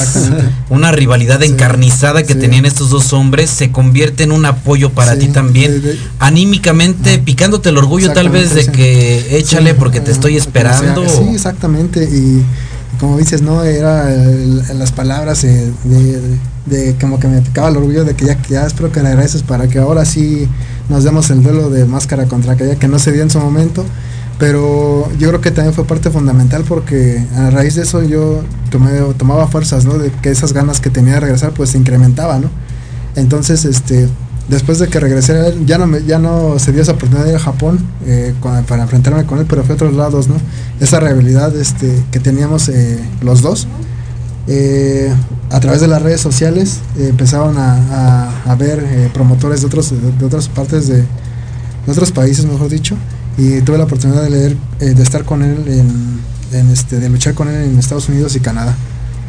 una 0.69 0.93
rivalidad 0.93 1.43
encarnizada 1.43 2.23
que 2.25 2.35
sí. 2.35 2.39
tenían 2.41 2.67
estos 2.67 2.91
dos 2.91 3.15
hombres, 3.15 3.49
se 3.49 3.73
convierte 3.73 4.25
en 4.25 4.33
un 4.33 4.45
apoyo 4.45 4.91
para 4.91 5.15
Sí, 5.15 5.21
ti 5.21 5.29
también, 5.29 5.81
de- 5.81 5.93
de- 5.95 5.99
anímicamente 6.19 7.19
picándote 7.19 7.71
el 7.71 7.79
orgullo 7.79 8.13
tal 8.13 8.29
vez 8.29 8.55
de 8.55 8.67
que 8.67 9.39
échale 9.39 9.71
Sí, 9.71 9.77
porque 9.79 10.01
te 10.01 10.11
estoy 10.11 10.37
esperando. 10.37 11.09
sea- 11.09 11.19
Sí, 11.23 11.29
exactamente. 11.35 12.05
Y 12.05 12.43
como 12.99 13.17
dices, 13.17 13.41
no, 13.41 13.65
era 13.65 14.13
el- 14.13 14.63
las 14.79 14.93
palabras 14.93 15.43
eh, 15.45 15.71
de, 15.85 16.21
de 16.67 16.97
como 17.01 17.19
que 17.19 17.29
me 17.29 17.41
picaba 17.41 17.71
el 17.71 17.79
orgullo 17.79 18.05
de 18.05 18.15
que 18.15 18.27
ya, 18.27 18.37
que 18.37 18.53
ya 18.55 18.67
espero 18.67 18.93
que 18.93 19.01
le 19.03 19.09
agradeces 19.09 19.43
para 19.43 19.69
que 19.69 19.79
ahora 19.79 20.05
sí 20.05 20.47
nos 20.91 21.05
demos 21.05 21.31
el 21.31 21.43
duelo 21.43 21.71
de 21.71 21.87
máscara 21.87 22.27
contra 22.27 22.53
aquella 22.53 22.77
que 22.77 22.89
no 22.89 22.99
se 22.99 23.13
dio 23.13 23.23
en 23.23 23.31
su 23.31 23.39
momento. 23.41 23.87
Pero 24.41 25.07
yo 25.19 25.29
creo 25.29 25.41
que 25.43 25.51
también 25.51 25.75
fue 25.75 25.85
parte 25.85 26.11
fundamental 26.11 26.65
porque 26.67 27.23
a 27.37 27.51
raíz 27.51 27.75
de 27.75 27.83
eso 27.83 28.03
yo 28.03 28.43
tomé, 28.71 28.99
tomaba 29.19 29.47
fuerzas, 29.47 29.85
¿no? 29.85 29.99
De 29.99 30.11
que 30.11 30.31
esas 30.31 30.53
ganas 30.55 30.81
que 30.81 30.89
tenía 30.91 31.15
de 31.15 31.21
regresar 31.21 31.53
pues 31.53 31.71
se 31.71 31.79
incrementaba, 31.79 32.39
¿no? 32.39 32.49
Entonces, 33.17 33.67
este, 33.67 34.09
después 34.49 34.79
de 34.79 34.89
que 34.89 34.99
regresé 34.99 35.55
ya 35.67 35.77
no, 35.77 35.87
me, 35.87 36.03
ya 36.05 36.19
no 36.19 36.59
se 36.59 36.73
dio 36.73 36.81
esa 36.81 36.93
oportunidad 36.93 37.25
de 37.27 37.33
ir 37.33 37.37
a 37.37 37.41
Japón 37.41 37.81
eh, 38.07 38.33
para 38.67 38.83
enfrentarme 38.83 39.27
con 39.27 39.39
él, 39.41 39.47
pero 39.47 39.63
fue 39.63 39.73
a 39.73 39.77
otros 39.77 39.95
lados, 39.95 40.27
¿no? 40.29 40.37
Esa 40.81 41.01
rivalidad 41.01 41.55
este, 41.55 42.03
que 42.11 42.19
teníamos 42.19 42.71
eh, 42.71 42.99
los 43.21 43.43
dos, 43.43 43.69
eh, 44.47 45.13
a 45.51 45.61
través 45.61 45.83
de 45.83 45.89
las 45.89 46.01
redes 46.01 46.21
sociales 46.23 46.79
empezaron 46.99 47.59
a, 47.59 48.31
a- 48.47 48.55
ver 48.55 48.83
promotores 49.13 49.61
de, 49.61 49.67
otros, 49.67 49.91
de, 50.19 50.25
otras 50.25 50.49
partes 50.49 50.89
de 50.89 51.05
otros 51.87 52.11
países, 52.11 52.47
mejor 52.47 52.69
dicho, 52.71 52.97
y 53.39 53.61
tuve 53.63 53.79
la 53.79 53.85
oportunidad 53.85 54.23
de 54.23 54.31
leer, 54.31 54.57
eh, 54.81 54.87
de 54.95 55.03
estar 55.03 55.25
con 55.25 55.43
él 55.43 55.65
en, 55.67 56.21
en, 56.59 56.71
este, 56.71 56.99
de 57.01 57.09
luchar 57.09 57.35
con 57.35 57.49
él 57.49 57.65
en 57.65 57.79
Estados 57.79 58.09
Unidos 58.09 58.37
y 58.37 58.41
Canadá, 58.41 58.75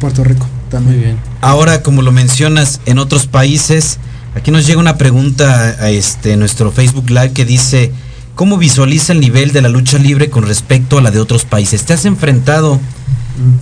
Puerto 0.00 0.22
Rico 0.24 0.46
también. 0.70 0.96
Muy 0.96 1.04
bien. 1.04 1.16
Ahora, 1.40 1.82
como 1.82 2.02
lo 2.02 2.12
mencionas, 2.12 2.80
en 2.86 2.98
otros 2.98 3.26
países, 3.26 3.98
aquí 4.34 4.50
nos 4.50 4.66
llega 4.66 4.80
una 4.80 4.96
pregunta 4.98 5.76
a 5.80 5.90
este 5.90 6.36
nuestro 6.36 6.72
Facebook 6.72 7.08
Live 7.10 7.32
que 7.32 7.44
dice, 7.44 7.92
¿cómo 8.34 8.58
visualiza 8.58 9.12
el 9.12 9.20
nivel 9.20 9.52
de 9.52 9.62
la 9.62 9.68
lucha 9.68 9.98
libre 9.98 10.30
con 10.30 10.44
respecto 10.46 10.98
a 10.98 11.02
la 11.02 11.10
de 11.10 11.20
otros 11.20 11.44
países? 11.44 11.84
¿Te 11.84 11.92
has 11.94 12.04
enfrentado 12.04 12.80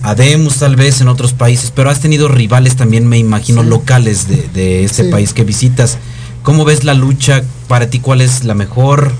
a 0.03 0.15
Demus 0.15 0.57
tal 0.57 0.75
vez 0.75 0.99
en 0.99 1.07
otros 1.07 1.31
países, 1.33 1.71
pero 1.73 1.89
has 1.89 2.01
tenido 2.01 2.27
rivales 2.27 2.75
también, 2.75 3.07
me 3.07 3.17
imagino, 3.17 3.61
Sí. 3.63 3.69
locales 3.69 4.27
de, 4.27 4.49
de 4.53 4.83
ese 4.83 5.05
Sí. 5.05 5.11
país 5.11 5.33
que 5.33 5.43
visitas? 5.45 5.97
¿Cómo 6.43 6.65
ves 6.65 6.83
la 6.83 6.93
lucha? 6.93 7.41
Para 7.67 7.89
ti, 7.89 7.99
¿cuál 7.99 8.19
es 8.21 8.43
la 8.43 8.53
mejor? 8.53 9.13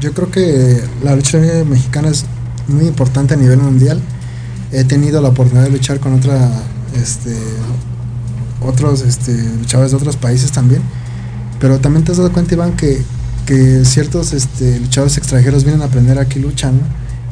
Yo 0.00 0.12
creo 0.14 0.30
que 0.30 0.82
la 1.02 1.14
lucha 1.14 1.38
mexicana 1.66 2.08
es 2.08 2.24
muy 2.68 2.86
importante 2.86 3.34
a 3.34 3.36
nivel 3.36 3.58
mundial. 3.58 4.00
He 4.72 4.84
tenido 4.84 5.20
la 5.20 5.28
oportunidad 5.28 5.64
de 5.64 5.70
luchar 5.70 6.00
con 6.00 6.14
otra, 6.14 6.50
este, 6.94 7.36
otros 8.62 9.02
este, 9.02 9.32
luchadores 9.58 9.90
de 9.90 9.98
otros 9.98 10.16
países 10.16 10.52
también. 10.52 10.80
Pero 11.60 11.80
también 11.80 12.04
te 12.04 12.12
has 12.12 12.18
dado 12.18 12.32
cuenta, 12.32 12.54
Iván, 12.54 12.76
que, 12.76 13.04
ciertos 13.84 14.32
este, 14.32 14.78
luchadores 14.78 15.16
extranjeros 15.18 15.64
vienen 15.64 15.82
a 15.82 15.86
aprender 15.86 16.18
aquí 16.20 16.38
lucha, 16.38 16.70
¿no? 16.70 16.78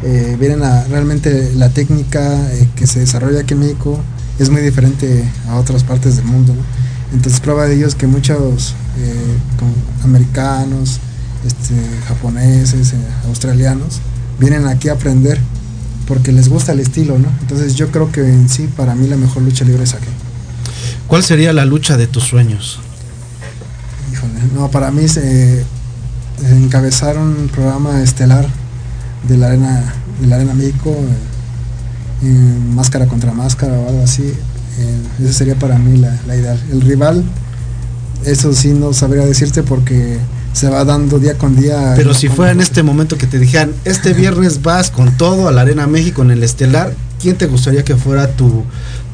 Eh, 0.03 0.37
vienen 0.39 0.65
a 0.65 0.83
realmente 0.85 1.53
la 1.55 1.71
técnica 1.71 2.53
eh, 2.53 2.69
que 2.75 2.89
se 2.89 3.01
desarrolla 3.01 3.41
aquí 3.41 3.55
en 3.55 3.61
México 3.61 4.01
es 4.39 4.51
muy 4.51 4.61
diferente 4.61 5.25
a 5.49 5.57
otras 5.57 5.85
partes 5.85 6.17
del 6.17 6.25
mundo. 6.25 6.55
Entonces 7.13 7.41
prueba 7.41 7.67
de 7.67 7.77
ello 7.77 7.87
es 7.87 7.95
que 7.95 8.07
muchos 8.07 8.75
eh, 8.99 9.39
americanos, 10.05 11.01
este, 11.47 11.75
japoneses, 12.07 12.93
eh, 12.93 12.97
australianos, 13.27 14.01
vienen 14.39 14.67
aquí 14.67 14.89
a 14.89 14.93
aprender 14.93 15.39
porque 16.07 16.33
les 16.33 16.49
gusta 16.49 16.73
el 16.73 16.81
estilo, 16.81 17.19
¿no? 17.19 17.29
Entonces 17.43 17.75
yo 17.75 17.91
creo 17.91 18.11
que 18.11 18.21
en 18.21 18.49
sí 18.49 18.69
para 18.77 18.95
mí 18.95 19.07
la 19.07 19.17
mejor 19.17 19.43
lucha 19.43 19.65
libre 19.65 19.85
es 19.85 19.95
aquí. 19.95 20.09
¿Cuál 21.07 21.23
sería 21.23 21.53
la 21.53 21.65
lucha 21.65 21.97
de 21.97 22.07
tus 22.07 22.25
sueños? 22.25 22.81
Híjole, 24.13 24.33
no, 24.55 24.71
para 24.71 24.91
mí 24.91 25.07
se 25.09 25.65
encabezar 26.51 27.19
un 27.19 27.49
programa 27.49 28.03
estelar 28.03 28.47
de 29.29 29.37
la 29.37 29.49
arena, 29.49 29.95
de 30.21 30.27
la 30.27 30.37
arena 30.37 30.55
México, 30.55 30.91
eh, 30.91 32.27
en 32.27 32.75
máscara 32.75 33.07
contra 33.07 33.33
máscara 33.33 33.75
o 33.75 33.89
algo 33.89 34.03
así. 34.03 34.23
eh, 34.79 35.25
esa 35.25 35.33
sería 35.33 35.57
para 35.57 35.79
mí 35.79 35.99
la, 35.99 36.17
la 36.27 36.37
ideal. 36.37 36.61
El 36.71 36.81
rival, 36.81 37.25
eso 38.25 38.53
sí 38.53 38.69
no 38.69 38.93
sabría 38.93 39.25
decirte 39.25 39.63
porque 39.63 40.19
se 40.53 40.69
va 40.69 40.85
dando 40.85 41.19
día 41.19 41.35
con 41.39 41.55
día. 41.57 41.93
Pero 41.97 42.15
si 42.15 42.29
fuera 42.29 42.53
en 42.53 42.61
este 42.61 42.83
momento 42.83 43.17
que 43.17 43.27
te 43.27 43.39
dijeran, 43.39 43.73
este 43.85 44.13
viernes 44.13 44.63
vas 44.63 44.91
con 44.91 45.17
todo 45.17 45.49
a 45.49 45.53
la 45.53 45.61
Arena 45.63 45.87
México 45.87 46.23
en 46.23 46.31
el 46.31 46.43
Estelar, 46.43 46.95
¿quién 47.21 47.37
te 47.37 47.47
gustaría 47.47 47.85
que 47.85 47.95
fuera 47.97 48.29
tu, 48.33 48.65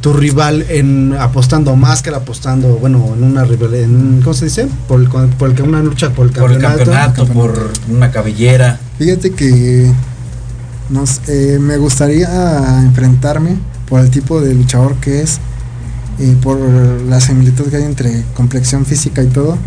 tu 0.01 0.13
rival 0.13 0.65
en 0.69 1.15
apostando 1.19 1.75
máscara, 1.77 2.19
apostando, 2.19 2.77
bueno, 2.77 3.13
en 3.17 3.25
una 3.25 3.45
rival, 3.45 3.75
en 3.75 4.21
¿cómo 4.23 4.35
se 4.35 4.47
dice? 4.47 4.69
Por 4.89 5.01
el, 5.01 5.09
con- 5.09 5.31
por 5.31 5.51
el 5.51 5.55
que 5.57 5.63
una 5.63 5.83
lucha 5.83 6.11
por 6.11 6.27
el 6.27 6.33
Por 6.33 6.53
el 6.53 6.59
campeonato. 6.59 7.25
campeonato, 7.25 7.27
por 7.33 7.73
una 7.91 8.11
cabellera. 8.11 8.79
Fíjate 8.99 9.31
que 9.33 9.91
nos, 10.91 11.21
eh, 11.29 11.59
me 11.61 11.77
gustaría 11.79 12.29
enfrentarme 12.83 13.57
por 13.89 14.01
el 14.01 14.11
tipo 14.11 14.41
de 14.41 14.55
luchador 14.55 14.95
que 14.97 15.21
es, 15.23 15.39
y 16.19 16.31
por 16.37 16.59
la 17.09 17.21
similitud 17.21 17.65
que 17.71 17.77
hay 17.77 17.83
entre 17.83 18.23
complexión 18.35 18.87
física 18.87 19.23
y 19.23 19.27
todo, 19.27 19.59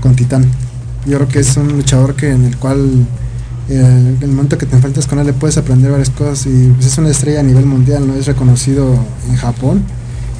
con 0.00 0.14
Titán. 0.14 0.46
Yo 1.06 1.16
creo 1.18 1.28
que 1.28 1.40
es 1.40 1.56
un 1.56 1.68
luchador 1.68 2.14
que 2.14 2.30
en 2.30 2.44
el 2.44 2.56
cual 2.56 3.06
eh, 3.68 4.16
el 4.20 4.28
momento 4.28 4.56
que 4.58 4.66
te 4.66 4.74
enfrentas 4.76 5.06
con 5.06 5.18
él 5.18 5.26
le 5.26 5.32
puedes 5.32 5.56
aprender 5.58 5.90
varias 5.90 6.10
cosas 6.10 6.46
y 6.46 6.68
pues, 6.74 6.86
es 6.86 6.98
una 6.98 7.10
estrella 7.10 7.40
a 7.40 7.42
nivel 7.42 7.66
mundial, 7.66 8.06
no 8.06 8.14
es 8.14 8.26
reconocido 8.26 8.94
en 9.28 9.36
Japón 9.36 9.82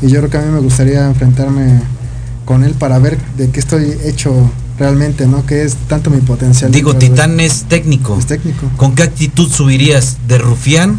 y 0.03 0.09
yo 0.09 0.19
creo 0.21 0.31
que 0.31 0.39
a 0.39 0.43
mí 0.43 0.51
me 0.53 0.61
gustaría 0.61 1.07
enfrentarme 1.07 1.81
con 2.45 2.65
él 2.65 2.73
para 2.75 2.99
ver 2.99 3.19
de 3.39 3.51
qué 3.51 3.61
estoy 3.61 3.97
hecho 4.05 4.35
realmente, 4.79 5.27
¿no? 5.27 5.47
Que 5.47 5.65
es 5.65 5.77
tanto 5.89 6.11
mi 6.11 6.19
potencial. 6.19 6.71
Digo, 6.71 6.93
de- 6.93 6.99
Titán 6.99 7.41
es 7.41 7.65
técnico. 7.65 8.19
Es 8.19 8.27
técnico. 8.27 8.69
¿Con 8.77 8.95
qué 8.95 9.05
actitud 9.05 9.49
subirías? 9.51 10.17
¿De 10.29 10.37
rufián 10.39 10.99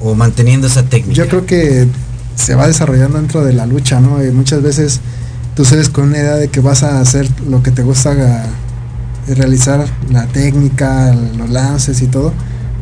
o 0.00 0.14
manteniendo 0.14 0.66
esa 0.66 0.82
técnica? 0.82 1.14
Yo 1.16 1.28
creo 1.28 1.46
que 1.46 1.86
se 2.34 2.54
va 2.54 2.66
desarrollando 2.66 3.16
dentro 3.18 3.44
de 3.44 3.52
la 3.54 3.64
lucha, 3.64 4.00
¿no? 4.00 4.22
Y 4.22 4.30
muchas 4.32 4.60
veces 4.62 5.00
tú 5.54 5.64
sabes 5.64 5.88
con 5.88 6.08
una 6.08 6.18
idea 6.18 6.34
de 6.36 6.48
que 6.48 6.60
vas 6.60 6.82
a 6.82 7.00
hacer 7.00 7.28
lo 7.48 7.62
que 7.62 7.70
te 7.70 7.82
gusta 7.82 8.12
eh, 8.12 8.42
realizar, 9.34 9.84
la 10.10 10.26
técnica, 10.26 11.14
los 11.36 11.50
lances 11.50 12.00
y 12.02 12.06
todo, 12.06 12.32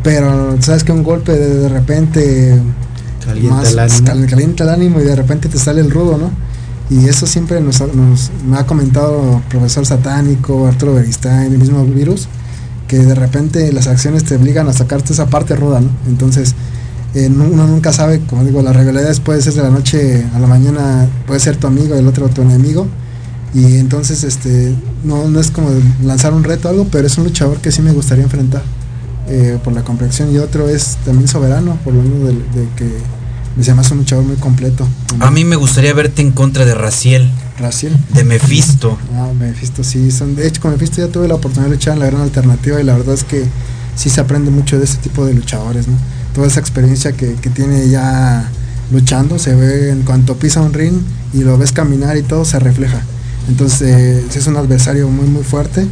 pero 0.02 0.56
sabes 0.60 0.84
que 0.84 0.92
un 0.92 1.02
golpe 1.02 1.32
de, 1.32 1.54
de 1.60 1.68
repente 1.68 2.60
Calienta 3.24 3.62
el 3.70 3.78
ánimo. 3.78 4.06
cal- 4.06 4.26
calienta 4.28 4.64
el 4.64 4.70
ánimo 4.70 5.00
y 5.00 5.04
de 5.04 5.16
repente 5.16 5.48
te 5.48 5.58
sale 5.58 5.80
el 5.80 5.90
rudo, 5.90 6.18
¿no? 6.18 6.30
Y 6.90 7.06
eso 7.08 7.26
siempre 7.26 7.60
nos, 7.62 7.80
ha- 7.80 7.86
nos- 7.86 8.30
me 8.46 8.58
ha 8.58 8.66
comentado 8.66 9.36
el 9.38 9.42
profesor 9.44 9.86
Satánico, 9.86 10.66
Arturo 10.66 10.94
Beristain, 10.94 11.50
el 11.52 11.58
mismo 11.58 11.82
virus, 11.86 12.28
que 12.88 12.98
de 12.98 13.14
repente 13.14 13.72
las 13.72 13.86
acciones 13.86 14.24
te 14.24 14.36
obligan 14.36 14.68
a 14.68 14.74
sacarte 14.74 15.14
esa 15.14 15.26
parte 15.26 15.56
ruda, 15.56 15.80
¿no? 15.80 15.88
Entonces, 16.06 16.54
eh, 17.14 17.30
uno 17.34 17.66
nunca 17.66 17.92
sabe, 17.94 18.20
como 18.28 18.44
digo, 18.44 18.60
las 18.60 18.76
rivalidades 18.76 19.20
puede 19.20 19.40
ser 19.40 19.54
de 19.54 19.62
la 19.62 19.70
noche 19.70 20.26
a 20.34 20.38
la 20.38 20.46
mañana, 20.46 21.06
puede 21.26 21.40
ser 21.40 21.56
tu 21.56 21.66
amigo 21.66 21.94
y 21.94 21.98
el 22.00 22.06
otro 22.08 22.28
tu 22.28 22.42
enemigo. 22.42 22.86
Y 23.54 23.76
entonces, 23.78 24.24
este, 24.24 24.74
no, 25.04 25.28
no 25.28 25.38
es 25.40 25.50
como 25.50 25.70
lanzar 26.02 26.32
un 26.32 26.42
reto 26.42 26.68
o 26.68 26.70
algo, 26.72 26.88
pero 26.90 27.06
es 27.06 27.16
un 27.18 27.24
luchador 27.24 27.58
que 27.58 27.70
sí 27.70 27.82
me 27.82 27.92
gustaría 27.92 28.24
enfrentar 28.24 28.62
eh, 29.28 29.58
por 29.62 29.72
la 29.72 29.82
complexión. 29.82 30.34
Y 30.34 30.38
otro 30.38 30.68
es 30.68 30.96
también 31.04 31.28
soberano, 31.28 31.78
por 31.84 31.94
lo 31.94 32.02
menos 32.02 32.28
de, 32.28 32.60
de 32.60 32.68
que 32.76 32.90
me 33.56 33.62
llama 33.62 33.82
un 33.90 33.98
luchador 33.98 34.24
muy 34.24 34.36
completo. 34.36 34.86
A 35.20 35.30
mí 35.30 35.44
me 35.44 35.56
gustaría 35.56 35.94
verte 35.94 36.22
en 36.22 36.32
contra 36.32 36.64
de 36.64 36.74
Raciel, 36.74 37.30
Raciel. 37.58 37.96
de 38.12 38.24
Mephisto. 38.24 38.98
Ah, 39.14 39.28
Mephisto 39.38 39.84
sí, 39.84 40.10
son, 40.10 40.34
de 40.34 40.46
hecho 40.48 40.60
con 40.60 40.72
Mephisto 40.72 41.06
ya 41.06 41.12
tuve 41.12 41.28
la 41.28 41.34
oportunidad 41.36 41.70
de 41.70 41.76
luchar 41.76 41.94
en 41.94 42.00
la 42.00 42.06
gran 42.06 42.22
alternativa 42.22 42.80
y 42.80 42.84
la 42.84 42.96
verdad 42.96 43.14
es 43.14 43.22
que 43.24 43.44
sí 43.94 44.10
se 44.10 44.20
aprende 44.20 44.50
mucho 44.50 44.78
de 44.78 44.84
ese 44.84 44.96
tipo 44.96 45.24
de 45.24 45.34
luchadores, 45.34 45.86
¿no? 45.86 45.94
Toda 46.34 46.48
esa 46.48 46.58
experiencia 46.58 47.12
que, 47.12 47.34
que 47.34 47.50
tiene 47.50 47.88
ya 47.88 48.50
luchando, 48.90 49.38
se 49.38 49.54
ve 49.54 49.90
en 49.90 50.02
cuanto 50.02 50.36
pisa 50.36 50.60
un 50.60 50.72
ring 50.72 50.94
y 51.32 51.44
lo 51.44 51.56
ves 51.56 51.70
caminar 51.70 52.16
y 52.16 52.22
todo 52.22 52.44
se 52.44 52.58
refleja. 52.58 53.02
Entonces 53.48 54.34
es 54.34 54.46
un 54.46 54.56
adversario 54.56 55.08
muy 55.08 55.26
muy 55.26 55.42
fuerte 55.44 55.86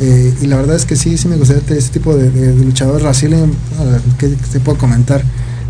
eh, 0.00 0.34
y 0.42 0.46
la 0.46 0.56
verdad 0.56 0.76
es 0.76 0.84
que 0.84 0.96
sí, 0.96 1.16
sí 1.16 1.28
me 1.28 1.36
gustaría 1.36 1.62
ese 1.78 1.90
tipo 1.90 2.14
de, 2.16 2.54
luchador. 2.54 3.02
Raciel, 3.02 3.34
eh, 3.34 3.46
¿qué 4.18 4.28
te 4.28 4.60
puedo 4.60 4.76
comentar? 4.78 5.22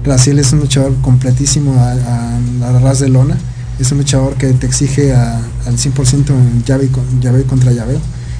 Raciel 0.05 0.39
es 0.39 0.53
un 0.53 0.61
luchador 0.61 0.95
completísimo 1.03 1.75
a, 1.81 1.93
a, 1.93 2.37
a 2.77 2.81
ras 2.81 3.01
de 3.01 3.09
lona. 3.09 3.37
Es 3.79 3.93
un 3.93 3.99
luchador 3.99 4.35
que 4.37 4.49
te 4.55 4.67
exige 4.67 5.15
al 5.15 5.77
100% 5.77 6.31
en 6.31 6.65
llave, 6.65 6.89
con, 6.89 7.05
llave 7.21 7.43
contra 7.45 7.73
llave. 7.73 7.99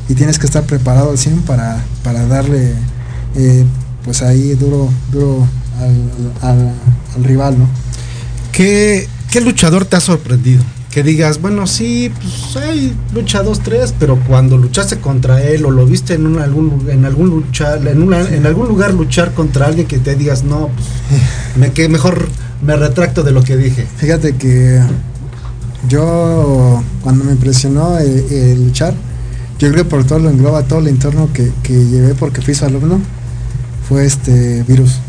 Y 0.09 0.15
tienes 0.15 0.39
que 0.39 0.47
estar 0.47 0.65
preparado 0.65 1.11
al 1.11 1.19
100 1.19 1.43
para, 1.43 1.85
para 2.03 2.27
darle 2.27 2.73
eh, 3.35 3.65
pues 4.05 4.23
ahí 4.23 4.55
duro, 4.55 4.89
duro 5.13 5.47
al, 5.81 6.49
al- 6.49 6.73
al 7.17 7.25
rival, 7.25 7.59
¿no? 7.59 7.69
¿Qué, 8.53 9.09
¿Qué 9.31 9.41
luchador 9.41 9.85
te 9.85 9.97
ha 9.97 10.01
sorprendido? 10.01 10.63
Que 10.97 11.03
digas, 11.03 11.43
bueno, 11.43 11.67
sí, 11.67 12.11
pues 12.23 12.57
hay 12.65 12.97
lucha 13.13 13.43
dos, 13.43 13.61
tres, 13.61 13.93
pero 14.01 14.19
cuando 14.27 14.57
luchaste 14.57 14.97
contra 14.97 15.43
él 15.43 15.67
o 15.67 15.71
lo 15.71 15.85
viste 15.85 16.15
en 16.15 16.27
un, 16.27 16.39
algún 16.39 16.87
en 16.89 17.05
algún 17.05 17.29
luchar, 17.29 17.87
en, 17.87 18.01
una- 18.01 18.23
en 18.27 18.47
algún 18.47 18.67
lugar 18.67 18.95
luchar 18.95 19.35
contra 19.35 19.67
alguien 19.67 19.87
que 19.87 19.99
te 19.99 20.15
digas, 20.17 20.43
no, 20.43 20.69
pues 20.69 20.87
me 21.59 21.71
que 21.73 21.91
mejor 21.91 22.27
me 22.65 22.77
retracto 22.77 23.23
de 23.23 23.33
lo 23.33 23.43
que 23.43 23.59
dije. 23.59 23.87
Fíjate 23.99 24.37
que 24.37 24.81
yo 25.87 26.83
cuando 27.03 27.25
me 27.25 27.33
impresionó 27.33 27.99
el, 27.99 28.25
el 28.33 28.65
luchar, 28.65 28.95
yo 29.59 29.71
creo 29.71 29.85
que 29.85 29.91
por 29.91 30.05
todo 30.05 30.19
lo 30.21 30.31
engloba, 30.31 30.63
todo 30.63 30.79
el 30.79 30.89
entorno 30.89 31.29
que, 31.31 31.53
que 31.63 31.75
llevé 31.75 32.15
porque 32.15 32.41
fui 32.41 32.55
su 32.55 32.65
alumno, 32.65 33.01
fue 33.87 34.07
este 34.07 34.63
virus. 34.67 35.01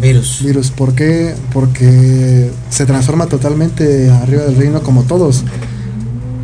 Virus. 0.00 0.42
Virus, 0.44 0.70
¿por 0.70 0.94
qué? 0.94 1.34
Porque 1.52 2.50
se 2.70 2.86
transforma 2.86 3.26
totalmente 3.26 4.10
arriba 4.10 4.42
del 4.42 4.56
reino 4.56 4.82
como 4.82 5.02
todos. 5.04 5.44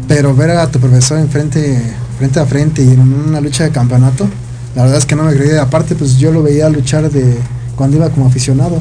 Pero 0.09 0.35
ver 0.35 0.51
a 0.51 0.71
tu 0.71 0.81
profesor 0.81 1.19
enfrente, 1.19 1.83
frente 2.19 2.41
a 2.41 2.47
frente 2.47 2.83
y 2.83 2.89
en 2.89 3.01
una 3.01 3.41
lucha 3.41 3.65
de 3.65 3.71
campeonato, 3.71 4.27
la 4.75 4.83
verdad 4.83 4.99
es 4.99 5.07
que 5.07 5.17
no 5.17 5.25
me 5.25 5.35
creí. 5.35 5.57
Aparte, 5.59 5.95
pues 5.95 6.19
yo 6.19 6.33
lo 6.33 6.43
veía 6.43 6.69
luchar 6.69 7.11
de 7.11 7.37
cuando 7.77 7.97
iba 7.97 8.09
como 8.11 8.27
aficionado. 8.27 8.81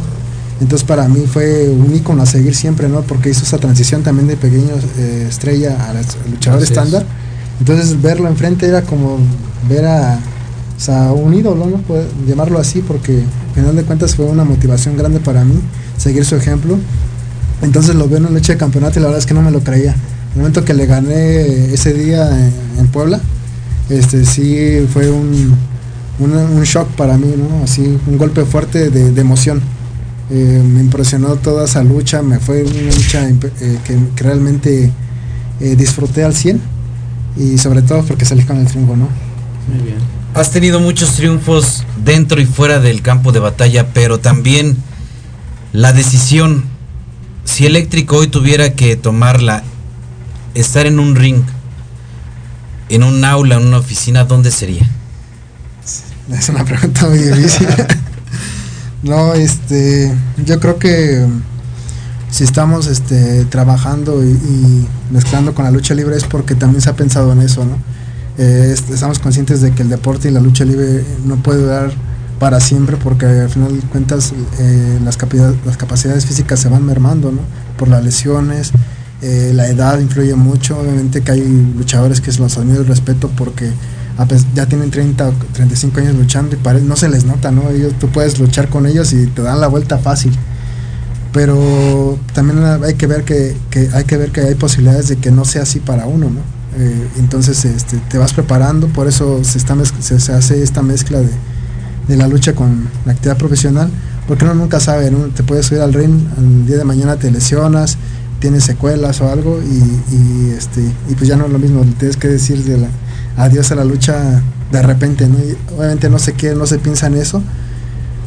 Entonces 0.61 0.87
para 0.87 1.07
mí 1.07 1.25
fue 1.25 1.69
un 1.69 1.93
ícono 1.93 2.21
a 2.21 2.25
seguir 2.27 2.53
siempre, 2.53 2.87
¿no? 2.87 3.01
Porque 3.01 3.29
hizo 3.31 3.43
esa 3.43 3.57
transición 3.57 4.03
también 4.03 4.27
de 4.27 4.37
pequeño 4.37 4.75
eh, 4.99 5.25
estrella 5.27 5.75
a 5.89 6.29
luchador 6.29 6.61
estándar. 6.61 7.03
Entonces 7.59 7.99
verlo 7.99 8.27
enfrente 8.27 8.67
era 8.67 8.83
como 8.83 9.17
ver 9.67 9.85
a, 9.85 10.19
o 10.81 10.83
sea, 10.83 11.11
un 11.11 11.31
ídolo, 11.31 11.67
¿no? 11.67 11.77
Puede 11.77 12.07
llamarlo 12.27 12.57
así, 12.57 12.81
porque 12.81 13.19
al 13.49 13.53
final 13.53 13.75
de 13.75 13.83
cuentas 13.83 14.15
fue 14.15 14.25
una 14.25 14.43
motivación 14.43 14.97
grande 14.97 15.19
para 15.19 15.43
mí 15.43 15.53
seguir 15.95 16.25
su 16.25 16.35
ejemplo. 16.35 16.75
Entonces 17.61 17.93
lo 17.93 18.07
veo 18.07 18.17
en 18.17 18.25
una 18.25 18.33
lucha 18.33 18.53
de 18.53 18.57
campeonato 18.57 18.97
y 18.97 19.03
la 19.03 19.09
verdad 19.09 19.19
es 19.19 19.27
que 19.27 19.35
no 19.35 19.43
me 19.43 19.51
lo 19.51 19.59
creía. 19.59 19.93
El 20.31 20.37
momento 20.39 20.65
que 20.65 20.73
le 20.73 20.87
gané 20.87 21.71
ese 21.71 21.93
día 21.93 22.31
en, 22.79 22.87
Puebla, 22.87 23.19
este 23.89 24.25
sí 24.25 24.87
fue 24.91 25.11
un, 25.11 25.55
un 26.17 26.63
shock 26.63 26.87
para 26.95 27.15
mí, 27.15 27.31
¿no? 27.37 27.63
Así, 27.63 27.99
un 28.07 28.17
golpe 28.17 28.43
fuerte 28.43 28.89
de, 28.89 29.21
emoción. 29.21 29.61
Eh, 30.31 30.63
me 30.65 30.79
impresionó 30.79 31.35
toda 31.35 31.65
esa 31.65 31.83
lucha, 31.83 32.23
me 32.23 32.39
fue 32.39 32.63
una 32.63 32.95
lucha 32.95 33.29
eh, 33.29 33.77
que, 33.85 33.99
que 34.15 34.23
realmente 34.23 34.91
eh, 35.59 35.75
disfruté 35.75 36.23
al 36.23 36.33
100 36.33 36.59
y 37.37 37.59
sobre 37.59 37.83
todo 37.83 38.03
porque 38.03 38.25
salí 38.25 38.41
con 38.45 38.57
el 38.57 38.65
triunfo, 38.65 38.95
¿no? 38.95 39.07
Muy 39.69 39.83
bien. 39.85 40.20
Has 40.33 40.51
tenido 40.51 40.79
muchos 40.79 41.15
triunfos 41.15 41.83
dentro 42.05 42.39
y 42.39 42.45
fuera 42.45 42.79
del 42.79 43.01
campo 43.01 43.33
de 43.33 43.39
batalla, 43.39 43.87
pero 43.93 44.19
también 44.21 44.77
la 45.73 45.91
decisión, 45.91 46.63
si 47.43 47.65
Eléctrico 47.65 48.15
hoy 48.15 48.27
tuviera 48.27 48.73
que 48.73 48.95
tomarla, 48.95 49.63
estar 50.53 50.85
en 50.85 50.99
un 50.99 51.17
ring, 51.17 51.43
en 52.87 53.03
un 53.03 53.25
aula, 53.25 53.55
en 53.55 53.67
una 53.67 53.79
oficina, 53.79 54.23
¿dónde 54.23 54.51
sería? 54.51 54.89
Es 56.31 56.47
una 56.47 56.63
pregunta 56.63 57.07
muy 57.09 57.19
difícil. 57.19 57.67
no, 59.03 59.33
este, 59.33 60.15
yo 60.45 60.61
creo 60.61 60.79
que 60.79 61.27
si 62.29 62.45
estamos 62.45 62.87
este, 62.87 63.43
trabajando 63.45 64.23
y, 64.23 64.29
y 64.29 64.87
mezclando 65.11 65.53
con 65.53 65.65
la 65.65 65.71
lucha 65.71 65.93
libre 65.93 66.15
es 66.15 66.23
porque 66.23 66.55
también 66.55 66.81
se 66.81 66.89
ha 66.89 66.95
pensado 66.95 67.33
en 67.33 67.41
eso, 67.41 67.65
¿no? 67.65 67.77
Eh, 68.41 68.71
est- 68.73 68.89
estamos 68.89 69.19
conscientes 69.19 69.61
de 69.61 69.71
que 69.71 69.83
el 69.83 69.89
deporte 69.89 70.29
y 70.29 70.31
la 70.31 70.39
lucha 70.39 70.65
libre 70.65 71.03
no 71.25 71.35
puede 71.37 71.61
durar 71.61 71.91
para 72.39 72.59
siempre 72.59 72.97
porque 72.97 73.27
al 73.27 73.49
final 73.49 73.79
de 73.79 73.85
cuentas 73.87 74.33
eh, 74.59 74.99
las, 75.05 75.15
capacidades, 75.15 75.57
las 75.63 75.77
capacidades 75.77 76.25
físicas 76.25 76.59
se 76.59 76.67
van 76.69 76.83
mermando, 76.83 77.31
¿no? 77.31 77.41
Por 77.77 77.87
las 77.87 78.03
lesiones, 78.03 78.71
eh, 79.21 79.51
la 79.53 79.67
edad 79.67 79.99
influye 79.99 80.33
mucho, 80.33 80.79
obviamente 80.79 81.21
que 81.21 81.33
hay 81.33 81.73
luchadores 81.77 82.19
que 82.19 82.31
se 82.31 82.39
los 82.39 82.57
admiro 82.57 82.81
y 82.81 82.85
respeto 82.85 83.29
porque 83.37 83.71
ya 84.55 84.65
tienen 84.65 84.89
30 84.91 85.29
o 85.29 85.33
35 85.53 85.99
años 85.99 86.15
luchando 86.15 86.55
y 86.55 86.81
no 86.83 86.95
se 86.95 87.09
les 87.09 87.25
nota, 87.25 87.51
¿no? 87.51 87.69
Ellos, 87.69 87.93
tú 87.99 88.07
puedes 88.09 88.39
luchar 88.39 88.69
con 88.69 88.85
ellos 88.87 89.13
y 89.13 89.27
te 89.27 89.41
dan 89.43 89.61
la 89.61 89.67
vuelta 89.67 89.97
fácil. 89.99 90.33
Pero 91.31 92.17
también 92.33 92.59
hay 92.83 92.95
que 92.95 93.07
ver 93.07 93.23
que, 93.23 93.55
que 93.69 93.89
hay 93.93 94.03
que 94.03 94.17
ver 94.17 94.31
que 94.31 94.41
hay 94.41 94.55
posibilidades 94.55 95.07
de 95.07 95.15
que 95.17 95.31
no 95.31 95.45
sea 95.45 95.61
así 95.63 95.79
para 95.79 96.05
uno, 96.05 96.29
¿no? 96.29 96.41
Eh, 96.77 97.07
entonces 97.19 97.65
este, 97.65 97.97
te 98.09 98.17
vas 98.17 98.33
preparando, 98.33 98.87
por 98.87 99.07
eso 99.07 99.43
se, 99.43 99.57
está 99.57 99.75
se, 99.99 100.15
hace 100.33 100.63
esta 100.63 100.81
mezcla 100.81 101.19
de, 101.19 101.29
de 102.07 102.15
la 102.17 102.27
lucha 102.27 102.53
con 102.53 102.87
la 103.05 103.11
actividad 103.11 103.37
profesional, 103.37 103.89
porque 104.27 104.45
uno 104.45 104.53
nunca 104.53 104.79
sabe, 104.79 105.11
¿no? 105.11 105.25
Te 105.27 105.43
puedes 105.43 105.65
subir 105.65 105.81
al 105.81 105.93
ring, 105.93 106.13
el 106.37 106.65
día 106.67 106.77
de 106.77 106.85
mañana 106.85 107.17
te 107.17 107.29
lesionas, 107.29 107.97
tienes 108.39 108.63
secuelas 108.63 109.19
o 109.21 109.29
algo 109.29 109.61
y, 109.61 110.15
y, 110.15 110.53
este 110.57 110.81
y 111.09 111.15
pues 111.15 111.27
ya 111.27 111.35
no 111.35 111.45
es 111.45 111.51
lo 111.51 111.59
mismo, 111.59 111.83
tienes 111.99 112.17
que 112.17 112.27
decir 112.29 112.63
de 112.63 112.77
la- 112.77 112.89
adiós 113.37 113.71
a 113.71 113.75
la 113.75 113.83
lucha 113.83 114.41
de 114.71 114.81
repente, 114.81 115.27
¿no? 115.27 115.37
Y 115.39 115.57
obviamente 115.77 116.09
no 116.09 116.19
se 116.19 116.33
quiere, 116.33 116.55
no 116.55 116.65
se 116.65 116.79
piensa 116.79 117.07
en 117.07 117.15
eso, 117.15 117.43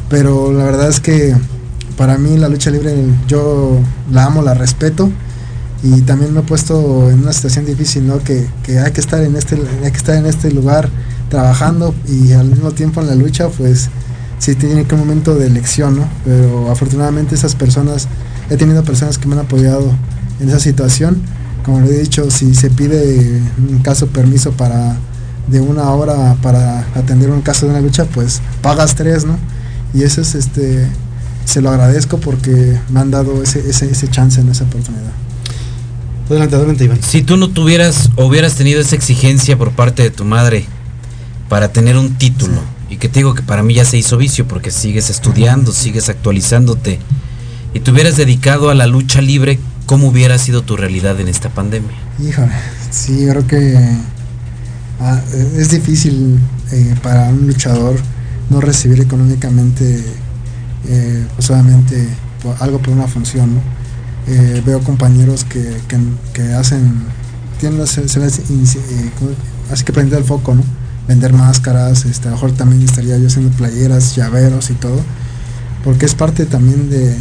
pero 0.09 0.53
la 0.53 0.63
verdad 0.65 0.87
es 0.89 0.99
que 0.99 1.35
para 1.97 2.17
mí 2.17 2.37
la 2.37 2.49
lucha 2.49 2.69
libre 2.71 2.93
yo 3.27 3.79
la 4.11 4.25
amo, 4.25 4.41
la 4.41 4.53
respeto 4.53 5.09
y 5.85 6.01
también 6.01 6.33
me 6.33 6.39
he 6.39 6.43
puesto 6.43 7.11
en 7.11 7.21
una 7.21 7.31
situación 7.31 7.65
difícil, 7.65 8.07
¿no? 8.07 8.17
Que, 8.19 8.47
hay 8.83 8.91
que 8.91 8.99
estar 8.99 9.21
en 9.21 9.35
este 9.35 9.55
hay 9.83 9.91
que 9.91 9.97
estar 9.97 10.15
en 10.15 10.25
este 10.25 10.51
lugar 10.51 10.89
trabajando 11.29 11.93
y 12.07 12.31
al 12.31 12.47
mismo 12.47 12.71
tiempo 12.71 13.01
en 13.01 13.07
la 13.07 13.15
lucha, 13.15 13.49
pues 13.49 13.89
sí 14.39 14.55
tiene 14.55 14.85
que 14.85 14.95
un 14.95 15.01
momento 15.01 15.35
de 15.35 15.45
elección, 15.45 15.97
¿no? 15.97 16.09
Pero 16.23 16.71
afortunadamente 16.71 17.35
esas 17.35 17.53
personas 17.53 18.07
he 18.49 18.57
tenido 18.57 18.83
personas 18.83 19.19
que 19.19 19.27
me 19.27 19.35
han 19.35 19.41
apoyado 19.41 19.91
en 20.39 20.49
esa 20.49 20.59
situación. 20.59 21.21
Como 21.63 21.81
le 21.81 21.95
he 21.95 21.99
dicho, 21.99 22.31
si 22.31 22.55
se 22.55 22.71
pide 22.71 23.41
un 23.69 23.79
caso 23.79 24.07
permiso 24.07 24.51
para 24.53 24.97
de 25.47 25.61
una 25.61 25.91
hora 25.91 26.35
para 26.41 26.79
atender 26.95 27.29
un 27.29 27.41
caso 27.41 27.67
de 27.67 27.73
una 27.73 27.81
lucha, 27.81 28.05
pues 28.05 28.41
pagas 28.63 28.95
tres, 28.95 29.23
¿no? 29.25 29.37
Y 29.93 30.01
eso 30.01 30.21
es 30.21 30.33
este 30.33 30.87
se 31.45 31.61
lo 31.61 31.69
agradezco 31.69 32.17
porque 32.17 32.79
me 32.89 33.01
han 33.01 33.11
dado 33.11 33.43
ese, 33.43 33.69
ese, 33.69 33.91
ese 33.91 34.07
chance 34.07 34.41
en 34.41 34.49
esa 34.49 34.63
oportunidad. 34.63 35.24
Adelante, 36.29 36.55
adelante, 36.55 36.83
Iván. 36.85 36.99
Si 37.03 37.21
tú 37.21 37.37
no 37.37 37.49
tuvieras 37.49 38.09
o 38.15 38.25
hubieras 38.25 38.55
tenido 38.55 38.81
esa 38.81 38.95
exigencia 38.95 39.57
por 39.57 39.71
parte 39.71 40.03
de 40.03 40.09
tu 40.11 40.25
madre 40.25 40.65
para 41.49 41.69
tener 41.71 41.97
un 41.97 42.15
título, 42.15 42.61
y 42.89 42.97
que 42.97 43.09
te 43.09 43.19
digo 43.19 43.33
que 43.35 43.43
para 43.43 43.61
mí 43.63 43.73
ya 43.75 43.85
se 43.85 43.97
hizo 43.97 44.17
vicio 44.17 44.47
porque 44.47 44.71
sigues 44.71 45.09
estudiando, 45.09 45.71
sigues 45.71 46.09
actualizándote, 46.09 46.99
y 47.73 47.79
te 47.79 47.91
hubieras 47.91 48.17
dedicado 48.17 48.69
a 48.69 48.75
la 48.75 48.87
lucha 48.87 49.21
libre, 49.21 49.59
¿cómo 49.85 50.07
hubiera 50.07 50.37
sido 50.39 50.63
tu 50.63 50.75
realidad 50.77 51.19
en 51.19 51.27
esta 51.27 51.49
pandemia? 51.49 51.91
Híjole, 52.19 52.51
sí, 52.89 53.25
yo 53.25 53.31
creo 53.33 53.47
que 53.47 53.77
ah, 55.01 55.21
es 55.57 55.69
difícil 55.69 56.39
eh, 56.71 56.95
para 57.03 57.25
un 57.29 57.45
luchador 57.47 57.97
no 58.49 58.61
recibir 58.61 59.01
económicamente 59.01 60.03
eh, 60.87 61.25
pues 61.35 61.49
obviamente 61.49 62.07
por- 62.41 62.55
algo 62.61 62.79
por 62.79 62.93
una 62.93 63.07
función. 63.07 63.55
¿no? 63.55 63.61
Eh, 64.27 64.61
veo 64.65 64.79
compañeros 64.81 65.43
que, 65.43 65.61
que- 65.87 66.53
hacen, 66.53 66.93
tienen 67.59 67.77
eh, 68.75 69.11
así 69.71 69.83
que 69.83 69.93
prender 69.93 70.19
el 70.19 70.25
foco, 70.25 70.55
¿no? 70.55 70.63
Vender 71.07 71.31
máscaras, 71.33 72.05
este, 72.05 72.27
a 72.27 72.31
lo 72.31 72.37
mejor 72.37 72.51
también 72.53 72.81
estaría 72.81 73.17
yo 73.17 73.27
haciendo 73.27 73.55
playeras, 73.55 74.15
llaveros 74.15 74.71
y 74.71 74.73
todo, 74.73 74.99
porque 75.83 76.05
es 76.07 76.15
parte 76.15 76.45
también 76.47 76.89
de, 76.89 77.15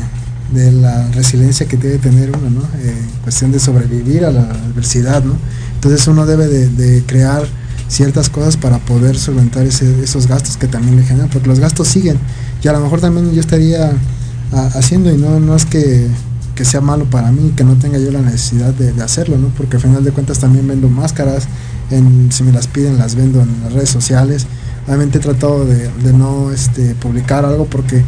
de 0.54 0.72
la 0.72 1.08
resiliencia 1.12 1.66
que 1.66 1.76
debe 1.76 1.98
tener 1.98 2.30
uno, 2.34 2.48
¿no? 2.48 2.62
Eh, 2.82 2.94
cuestión 3.22 3.52
de 3.52 3.58
sobrevivir 3.60 4.24
a 4.24 4.30
la 4.30 4.40
adversidad, 4.42 5.22
¿no? 5.22 5.34
Entonces 5.74 6.06
uno 6.08 6.24
debe 6.24 6.48
de, 6.48 6.68
crear 7.04 7.46
ciertas 7.88 8.30
cosas 8.30 8.56
para 8.56 8.78
poder 8.78 9.18
solventar 9.18 9.66
ese- 9.66 10.02
esos 10.02 10.26
gastos 10.26 10.56
que 10.56 10.66
también 10.68 10.96
le 10.96 11.02
generan, 11.04 11.28
porque 11.28 11.48
los 11.48 11.60
gastos 11.60 11.86
siguen. 11.88 12.16
Y 12.62 12.68
a 12.68 12.72
lo 12.72 12.80
mejor 12.80 13.02
también 13.02 13.30
yo 13.34 13.40
estaría 13.40 13.92
a- 14.52 14.66
haciendo 14.78 15.12
y 15.12 15.18
no, 15.18 15.38
no 15.38 15.54
es 15.54 15.66
que, 15.66 16.08
que 16.54 16.64
sea 16.64 16.80
malo 16.80 17.04
para 17.06 17.32
mí, 17.32 17.52
que 17.56 17.64
no 17.64 17.74
tenga 17.76 17.98
yo 17.98 18.10
la 18.10 18.20
necesidad 18.20 18.72
de, 18.72 19.02
hacerlo, 19.02 19.36
¿no? 19.38 19.48
Porque 19.48 19.76
al 19.76 19.82
final 19.82 20.04
de 20.04 20.12
cuentas 20.12 20.38
también 20.38 20.66
vendo 20.68 20.88
máscaras, 20.88 21.46
en, 21.90 22.30
si 22.32 22.42
me 22.42 22.52
las 22.52 22.66
piden 22.66 22.98
las 22.98 23.14
vendo 23.14 23.42
en 23.42 23.62
las 23.62 23.72
redes 23.72 23.90
sociales. 23.90 24.46
Obviamente 24.86 25.18
he 25.18 25.20
tratado 25.20 25.64
de, 25.64 25.88
de 26.02 26.12
no 26.12 26.52
este, 26.52 26.94
publicar 26.94 27.44
algo 27.44 27.66
porque, 27.66 28.02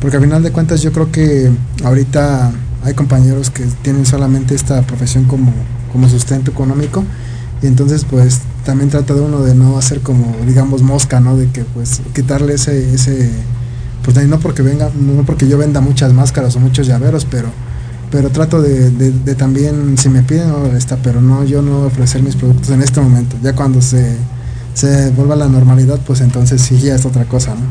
porque 0.00 0.16
al 0.16 0.22
final 0.22 0.42
de 0.42 0.50
cuentas 0.50 0.82
yo 0.82 0.92
creo 0.92 1.12
que 1.12 1.50
ahorita 1.84 2.50
hay 2.84 2.94
compañeros 2.94 3.50
que 3.50 3.64
tienen 3.82 4.06
solamente 4.06 4.54
esta 4.54 4.82
profesión 4.82 5.24
como, 5.24 5.52
como 5.92 6.08
sustento 6.08 6.50
económico 6.50 7.04
y 7.62 7.66
entonces 7.66 8.04
pues 8.08 8.40
también 8.64 8.90
trata 8.90 9.14
de 9.14 9.20
uno 9.20 9.42
de 9.42 9.54
no 9.54 9.78
hacer 9.78 10.00
como 10.00 10.36
digamos 10.46 10.82
mosca, 10.82 11.20
¿no? 11.20 11.36
De 11.36 11.48
que 11.50 11.64
pues 11.64 12.00
quitarle 12.14 12.54
ese, 12.54 12.94
ese 12.94 13.30
pues 14.04 14.16
no 14.26 14.38
porque 14.40 14.62
venga, 14.62 14.90
no 14.98 15.22
porque 15.24 15.48
yo 15.48 15.58
venda 15.58 15.80
muchas 15.80 16.12
máscaras 16.12 16.56
o 16.56 16.60
muchos 16.60 16.86
llaveros, 16.86 17.24
pero 17.24 17.50
pero 18.10 18.30
trato 18.30 18.62
de, 18.62 19.34
también, 19.34 19.98
si 19.98 20.08
me 20.08 20.22
piden, 20.22 20.48
no 20.48 20.66
está, 20.76 20.96
pero 20.96 21.20
no, 21.20 21.44
yo 21.44 21.60
no 21.60 21.82
ofrecer 21.82 22.22
mis 22.22 22.36
productos 22.36 22.70
en 22.70 22.82
este 22.82 23.00
momento. 23.00 23.36
Ya 23.42 23.54
cuando 23.54 23.82
se, 23.82 24.16
se 24.74 25.10
vuelva 25.10 25.34
a 25.34 25.38
la 25.38 25.48
normalidad, 25.48 26.00
pues 26.06 26.20
entonces 26.20 26.62
sí 26.62 26.78
ya 26.78 26.94
es 26.94 27.04
otra 27.04 27.24
cosa, 27.24 27.54
¿no? 27.54 27.66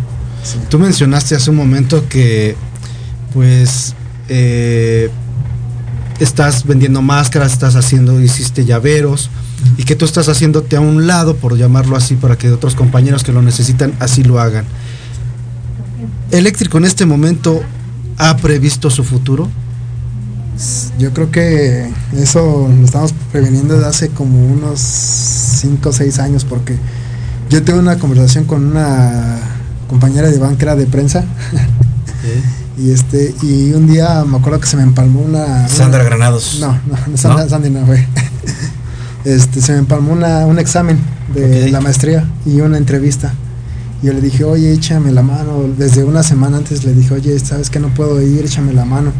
Tú 0.70 0.80
mencionaste 0.80 1.36
hace 1.36 1.50
un 1.50 1.56
momento 1.56 2.08
que, 2.08 2.56
pues, 3.34 3.96
eh, 4.30 5.10
estás 6.20 6.66
vendiendo 6.66 7.02
máscaras, 7.02 7.54
estás 7.54 7.76
haciendo, 7.76 8.22
hiciste 8.22 8.64
llaveros, 8.64 9.30
y 9.78 9.84
que 9.84 9.96
tú 9.96 10.06
estás 10.06 10.30
haciéndote 10.30 10.76
a 10.76 10.82
un 10.82 11.08
lado, 11.08 11.36
por 11.36 11.58
llamarlo 11.58 11.96
así, 11.96 12.16
para 12.16 12.38
que 12.38 12.52
otros 12.52 12.76
compañeros 12.76 13.24
que 13.24 13.32
lo 13.32 13.42
necesitan 13.42 13.94
así 14.00 14.24
lo 14.24 14.40
hagan. 14.40 14.66
Eléctrico 16.32 16.78
en 16.78 16.86
este 16.86 17.06
momento 17.06 17.62
ha 18.18 18.36
previsto 18.38 18.90
su 18.90 19.04
futuro. 19.04 19.48
Yo 20.98 21.14
creo 21.14 21.30
que 21.32 21.90
eso 22.18 22.68
lo 22.68 22.86
estamos 22.86 23.14
preveniendo 23.32 23.76
desde 23.76 23.88
hace 23.88 24.10
como 24.10 24.44
unos 24.46 24.80
5 24.80 25.90
o 25.90 25.94
6 25.94 26.20
años, 26.20 26.46
porque 26.46 26.76
yo 27.50 27.64
tuve 27.64 27.80
una 27.80 27.98
conversación 28.00 28.46
con 28.46 28.66
una 28.66 29.38
compañera 29.88 30.30
de 30.30 30.38
era 30.60 30.76
de 30.76 30.86
prensa. 30.88 31.24
y 32.78 32.92
este 32.92 33.34
y 33.42 33.72
un 33.74 33.88
día 33.88 34.24
me 34.26 34.38
acuerdo 34.38 34.60
que 34.60 34.68
se 34.68 34.78
me 34.78 34.84
empalmó 34.84 35.22
una 35.22 35.68
Sandra 35.68 36.02
una- 36.02 36.10
Granados. 36.10 36.58
no 36.60 36.74
no, 36.74 36.98
no, 37.08 37.18
Sandra, 37.18 37.44
¿No? 37.44 37.50
Sandy 37.50 37.70
no 37.72 37.86
fue 37.86 38.06
este 39.26 39.62
se 39.62 39.72
me 39.74 39.80
empalmó 39.80 40.14
una, 40.14 40.46
un 40.46 40.60
examen 40.60 41.00
de 41.34 41.72
la 41.72 41.82
maestría 41.82 42.30
y 42.46 42.62
una 42.62 42.78
entrevista 42.78 43.34
yo 44.04 44.14
le 44.14 44.22
dije 44.22 44.44
oye 44.44 44.74
échame 44.74 45.12
la 45.12 45.24
mano 45.24 45.64
desde 45.78 46.04
una 46.04 46.24
semana 46.24 46.58
antes 46.58 46.84
le 46.86 46.94
dije 46.94 47.14
oye 47.14 47.40
sabes 47.40 47.70
que 47.70 47.80
no 47.80 47.90
puedo 47.94 48.22
ir 48.22 48.46
échame 48.46 48.74
la 48.74 48.86
mano 48.86 49.12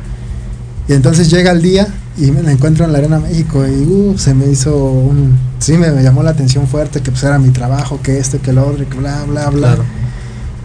y 0.88 0.94
entonces 0.94 1.30
llega 1.30 1.52
el 1.52 1.62
día 1.62 1.88
y 2.18 2.32
me 2.32 2.42
la 2.44 2.52
encuentro 2.52 2.86
en 2.86 2.92
la 2.92 3.00
Arena 3.00 3.20
México 3.20 3.66
y 3.68 3.82
uh, 3.86 4.18
se 4.18 4.34
me 4.34 4.48
hizo 4.48 4.76
un 4.78 5.38
sí 5.60 5.74
me, 5.78 5.92
me 5.92 6.04
llamó 6.04 6.24
la 6.24 6.32
atención 6.32 6.68
fuerte 6.68 7.02
que 7.02 7.12
pues 7.12 7.24
era 7.24 7.40
mi 7.40 7.50
trabajo 7.50 8.00
que 8.02 8.20
esto 8.20 8.40
que 8.42 8.54
lo 8.54 8.68
otro 8.68 8.88
que 8.88 8.98
bla 8.98 9.24
bla 9.26 9.50
bla 9.50 9.68
Claro. 9.76 9.84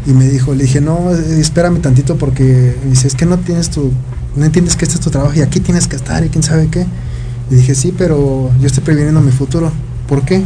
y 0.07 0.13
me 0.13 0.29
dijo, 0.29 0.53
le 0.55 0.65
dije, 0.65 0.81
no, 0.81 1.13
eh, 1.15 1.41
espérame 1.41 1.81
tantito 1.81 2.17
porque 2.19 2.77
me 2.83 2.91
dice, 2.91 3.07
es 3.07 3.15
que 3.15 3.25
no 3.25 3.39
tienes 3.39 3.71
tu, 3.71 3.93
no 4.35 4.45
entiendes 4.45 4.75
que 4.77 4.85
este 4.85 4.97
es 4.97 5.01
tu 5.01 5.11
trabajo 5.11 5.33
y 5.35 5.43
aquí 5.43 5.61
tienes 5.61 5.87
que 5.87 5.95
estar 5.97 6.25
y 6.25 6.29
quién 6.29 6.43
sabe 6.43 6.69
qué. 6.69 6.87
Y 7.51 7.55
dije, 7.55 7.75
sí, 7.77 7.95
pero 7.97 8.51
yo 8.61 8.67
estoy 8.67 8.83
previniendo 8.83 9.21
mi 9.21 9.31
futuro. 9.31 9.71
¿Por 10.09 10.25
qué? 10.25 10.43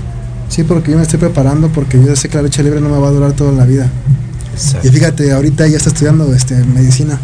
Sí, 0.48 0.64
porque 0.64 0.92
yo 0.92 0.96
me 0.96 1.02
estoy 1.02 1.18
preparando 1.18 1.68
porque 1.68 2.02
yo 2.02 2.14
sé 2.16 2.28
que 2.28 2.36
la 2.36 2.42
lucha 2.42 2.62
libre 2.62 2.80
no 2.80 2.88
me 2.88 2.98
va 2.98 3.08
a 3.08 3.10
durar 3.10 3.32
toda 3.32 3.52
la 3.52 3.64
vida. 3.64 3.90
Exacto. 4.52 4.86
Y 4.86 4.90
fíjate, 4.90 5.32
ahorita 5.32 5.66
ya 5.66 5.76
está 5.76 5.90
estudiando 5.90 6.32
este, 6.34 6.54
medicina. 6.64 7.18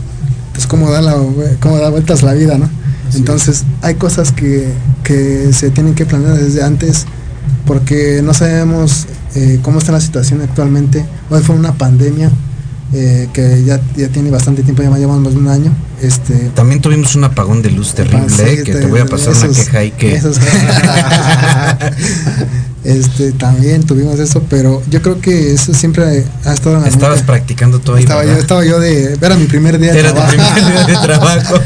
Pues 0.52 0.66
cómo 0.66 0.90
da, 0.90 1.00
la, 1.00 1.16
cómo 1.60 1.78
da 1.78 1.88
vueltas 1.88 2.22
la 2.22 2.34
vida, 2.34 2.58
¿no? 2.58 2.68
Entonces 3.14 3.64
hay 3.82 3.94
cosas 3.94 4.32
que, 4.32 4.72
que 5.04 5.52
se 5.52 5.70
tienen 5.70 5.94
que 5.94 6.06
planear 6.06 6.36
desde 6.36 6.62
antes 6.62 7.06
porque 7.66 8.20
no 8.22 8.34
sabemos 8.34 9.06
eh, 9.34 9.60
cómo 9.62 9.78
está 9.78 9.92
la 9.92 10.00
situación 10.00 10.40
actualmente. 10.40 11.04
Hoy 11.30 11.42
fue 11.42 11.54
una 11.54 11.74
pandemia 11.74 12.30
eh, 12.94 13.28
que 13.32 13.62
ya, 13.64 13.80
ya 13.96 14.08
tiene 14.08 14.30
bastante 14.30 14.62
tiempo, 14.62 14.82
ya 14.82 14.90
llevamos 14.96 15.22
más 15.22 15.32
de 15.34 15.38
un 15.38 15.48
año. 15.48 15.72
Este, 16.00 16.34
También 16.54 16.80
tuvimos 16.80 17.14
un 17.14 17.24
apagón 17.24 17.62
de 17.62 17.70
luz 17.70 17.94
terrible, 17.94 18.28
Sí, 18.28 18.42
eh, 18.42 18.62
que 18.64 18.74
te 18.74 18.86
voy 18.86 19.00
a 19.00 19.06
pasar 19.06 19.34
una 19.34 19.46
esos- 19.46 19.56
queja 19.56 19.78
ahí 19.78 19.90
que... 19.92 20.14
esos- 20.16 20.38
este, 22.84 23.32
también 23.32 23.84
tuvimos 23.84 24.18
eso, 24.18 24.42
pero 24.50 24.82
yo 24.90 25.00
creo 25.02 25.20
que 25.20 25.52
eso 25.54 25.72
siempre 25.74 26.24
ha 26.44 26.52
estado 26.52 26.76
en 26.76 26.82
la 26.82 26.88
Estabas 26.88 27.18
mente. 27.18 27.26
practicando 27.32 27.78
todo 27.78 27.96
ahí, 27.96 28.02
estaba 28.02 28.24
yo, 28.24 28.32
estaba 28.32 28.64
yo 28.64 28.80
de, 28.80 29.16
era 29.20 29.36
mi 29.36 29.46
primer 29.46 29.78
día 29.78 29.92
de 29.92 30.00
Era 30.00 30.08
tu 30.10 30.16
trabajo. 30.16 30.54
primer 30.54 30.86
día 30.86 30.86
de 30.86 31.06
trabajo. 31.06 31.54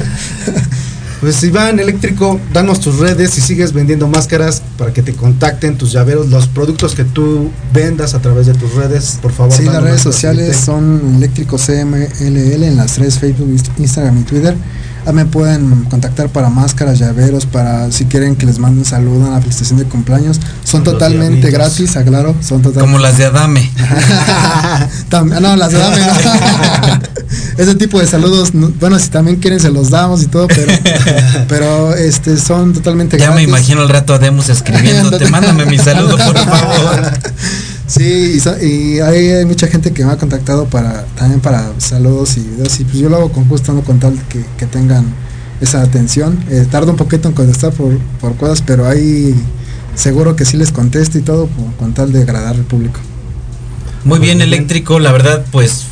Pues 1.20 1.42
Iván 1.42 1.80
Eléctrico, 1.80 2.38
danos 2.52 2.80
tus 2.80 2.98
redes 2.98 3.38
y 3.38 3.40
sigues 3.40 3.72
vendiendo 3.72 4.06
máscaras 4.06 4.62
para 4.76 4.92
que 4.92 5.02
te 5.02 5.14
contacten 5.14 5.78
tus 5.78 5.92
llaveros, 5.92 6.28
los 6.28 6.46
productos 6.46 6.94
que 6.94 7.04
tú 7.04 7.50
vendas 7.72 8.12
a 8.14 8.20
través 8.20 8.46
de 8.46 8.54
tus 8.54 8.74
redes, 8.74 9.18
por 9.22 9.32
favor. 9.32 9.52
Sí, 9.56 9.64
las 9.64 9.82
redes 9.82 10.02
sociales 10.02 10.56
son 10.56 11.14
Eléctrico 11.16 11.56
CMLL 11.56 12.62
en 12.64 12.76
las 12.76 12.98
redes 12.98 13.18
Facebook, 13.18 13.48
Inst- 13.48 13.70
Instagram 13.78 14.18
y 14.20 14.22
Twitter. 14.24 14.56
Me 15.12 15.24
pueden 15.24 15.84
contactar 15.84 16.28
para 16.28 16.48
máscaras, 16.50 16.98
llaveros, 16.98 17.46
para 17.46 17.90
si 17.92 18.04
quieren 18.06 18.34
que 18.36 18.44
les 18.44 18.58
mande 18.58 18.80
un 18.80 18.84
saludo, 18.84 19.28
una 19.28 19.40
felicitación 19.40 19.78
de 19.78 19.84
cumpleaños. 19.86 20.40
Son 20.64 20.82
Los 20.84 20.92
totalmente 20.94 21.50
gratis, 21.50 21.96
aclaro. 21.96 22.34
Son 22.40 22.60
totalmente 22.60 22.80
Como 22.80 22.98
las 22.98 23.16
de 23.16 23.24
Adame. 23.26 23.70
No, 25.40 25.56
las 25.56 25.70
de 25.72 25.78
dame, 25.78 25.98
no. 26.00 27.00
Ese 27.62 27.74
tipo 27.76 27.98
de 28.00 28.06
saludos, 28.06 28.52
no- 28.54 28.70
bueno, 28.80 28.98
si 28.98 29.08
también 29.08 29.36
quieren 29.38 29.60
se 29.60 29.70
los 29.70 29.90
damos 29.90 30.22
y 30.22 30.26
todo, 30.26 30.46
pero, 30.48 30.72
pero 31.48 31.94
este 31.94 32.36
son 32.36 32.72
totalmente 32.74 33.16
Ya 33.18 33.28
me 33.30 33.36
gratis. 33.36 33.48
imagino 33.48 33.80
al 33.82 33.88
rato 33.88 34.12
a 34.14 34.18
Demos 34.18 34.48
escribiéndote, 34.48 35.26
mándame 35.30 35.64
mi 35.66 35.78
saludo, 35.78 36.16
por 36.18 36.36
favor. 36.36 37.10
Sí, 37.86 38.40
y, 38.62 38.98
hay, 39.00 39.28
hay 39.30 39.44
mucha 39.44 39.68
gente 39.68 39.92
que 39.92 40.04
me 40.04 40.10
ha 40.12 40.16
contactado 40.16 40.66
para 40.66 41.04
también 41.16 41.40
para 41.40 41.70
saludos 41.78 42.36
y 42.36 42.40
videos 42.40 42.80
y 42.80 42.84
pues 42.84 42.98
yo 42.98 43.08
lo 43.08 43.16
hago 43.16 43.32
con 43.32 43.46
gusto, 43.48 43.72
no 43.72 43.82
con 43.82 44.00
tal 44.00 44.18
que, 44.28 44.44
que 44.58 44.66
tengan 44.66 45.06
esa 45.60 45.82
atención. 45.82 46.38
Eh, 46.50 46.66
tardo 46.70 46.90
un 46.90 46.96
poquito 46.96 47.28
en 47.28 47.34
contestar 47.34 47.72
por, 47.72 47.96
por 48.20 48.34
cosas, 48.36 48.62
pero 48.66 48.88
ahí 48.88 49.34
seguro 49.94 50.34
que 50.34 50.44
sí 50.44 50.56
les 50.56 50.72
contesto 50.72 51.16
y 51.18 51.22
todo 51.22 51.46
por- 51.46 51.72
con 51.76 51.94
tal 51.94 52.12
de 52.12 52.22
agradar 52.22 52.56
al 52.56 52.64
público. 52.64 52.98
Muy 54.04 54.18
bien, 54.18 54.40
eléctrico, 54.40 54.98
la 54.98 55.12
verdad, 55.12 55.44
pues 55.52 55.84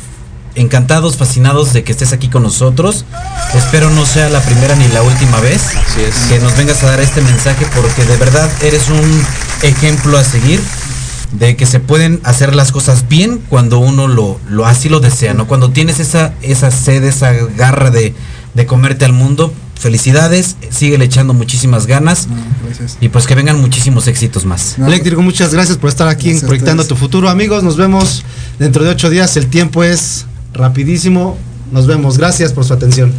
encantados, 0.55 1.17
fascinados 1.17 1.73
de 1.73 1.83
que 1.83 1.91
estés 1.93 2.11
aquí 2.13 2.29
con 2.29 2.43
nosotros. 2.43 3.05
Espero 3.53 3.89
no 3.89 4.05
sea 4.05 4.29
la 4.29 4.41
primera 4.41 4.75
ni 4.75 4.87
la 4.89 5.01
última 5.01 5.39
vez 5.39 5.61
que 6.29 6.39
nos 6.39 6.55
vengas 6.57 6.83
a 6.83 6.87
dar 6.87 6.99
este 6.99 7.21
mensaje 7.21 7.65
porque 7.75 8.05
de 8.05 8.17
verdad 8.17 8.49
eres 8.61 8.89
un 8.89 9.21
ejemplo 9.63 10.17
a 10.17 10.23
seguir 10.23 10.61
de 11.39 11.55
que 11.55 11.65
se 11.65 11.79
pueden 11.79 12.19
hacer 12.23 12.55
las 12.55 12.71
cosas 12.71 13.07
bien 13.09 13.41
cuando 13.49 13.79
uno 13.79 14.07
lo, 14.07 14.39
lo 14.49 14.65
así 14.65 14.89
lo 14.89 14.99
desea, 14.99 15.33
¿no? 15.33 15.47
Cuando 15.47 15.71
tienes 15.71 15.99
esa, 15.99 16.33
esa 16.41 16.71
sed, 16.71 17.03
esa 17.03 17.33
garra 17.33 17.91
de, 17.91 18.13
de 18.53 18.65
comerte 18.65 19.05
al 19.05 19.13
mundo, 19.13 19.53
felicidades, 19.77 20.55
sigue 20.69 21.01
echando 21.03 21.33
muchísimas 21.33 21.85
ganas 21.87 22.27
Gracias. 22.65 22.97
y 23.01 23.09
pues 23.09 23.27
que 23.27 23.35
vengan 23.35 23.59
muchísimos 23.59 24.07
éxitos 24.07 24.45
más. 24.45 24.75
No, 24.77 24.87
Eléctrico, 24.87 25.21
muchas 25.21 25.53
gracias 25.53 25.77
por 25.77 25.89
estar 25.89 26.07
aquí 26.07 26.33
proyectando 26.35 26.85
tu 26.85 26.95
futuro. 26.95 27.29
Amigos, 27.29 27.63
nos 27.63 27.75
vemos 27.77 28.23
dentro 28.57 28.83
de 28.83 28.91
ocho 28.91 29.09
días. 29.09 29.35
El 29.37 29.47
tiempo 29.47 29.83
es 29.83 30.25
rapidísimo. 30.53 31.37
Nos 31.71 31.87
vemos. 31.87 32.17
Gracias 32.17 32.53
por 32.53 32.63
su 32.63 32.73
atención. 32.73 33.11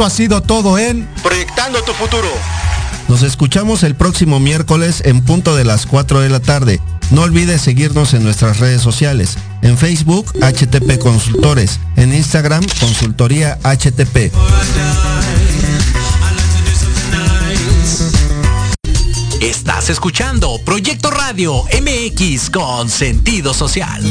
Esto 0.00 0.06
ha 0.06 0.16
sido 0.16 0.40
todo 0.40 0.78
en 0.78 1.06
Proyectando 1.22 1.82
tu 1.82 1.92
futuro. 1.92 2.30
Nos 3.08 3.22
escuchamos 3.22 3.82
el 3.82 3.94
próximo 3.94 4.40
miércoles 4.40 5.02
en 5.04 5.20
punto 5.20 5.54
de 5.56 5.64
las 5.64 5.84
4 5.84 6.20
de 6.20 6.30
la 6.30 6.40
tarde. 6.40 6.80
No 7.10 7.20
olvides 7.20 7.60
seguirnos 7.60 8.14
en 8.14 8.24
nuestras 8.24 8.60
redes 8.60 8.80
sociales. 8.80 9.36
En 9.60 9.76
Facebook, 9.76 10.32
HTP 10.40 10.98
Consultores. 10.98 11.80
En 11.96 12.14
Instagram, 12.14 12.64
Consultoría 12.80 13.58
HTP. 13.62 14.32
Estás 19.42 19.90
escuchando 19.90 20.58
Proyecto 20.64 21.10
Radio 21.10 21.64
MX 21.64 22.48
con 22.48 22.88
sentido 22.88 23.52
social. 23.52 24.02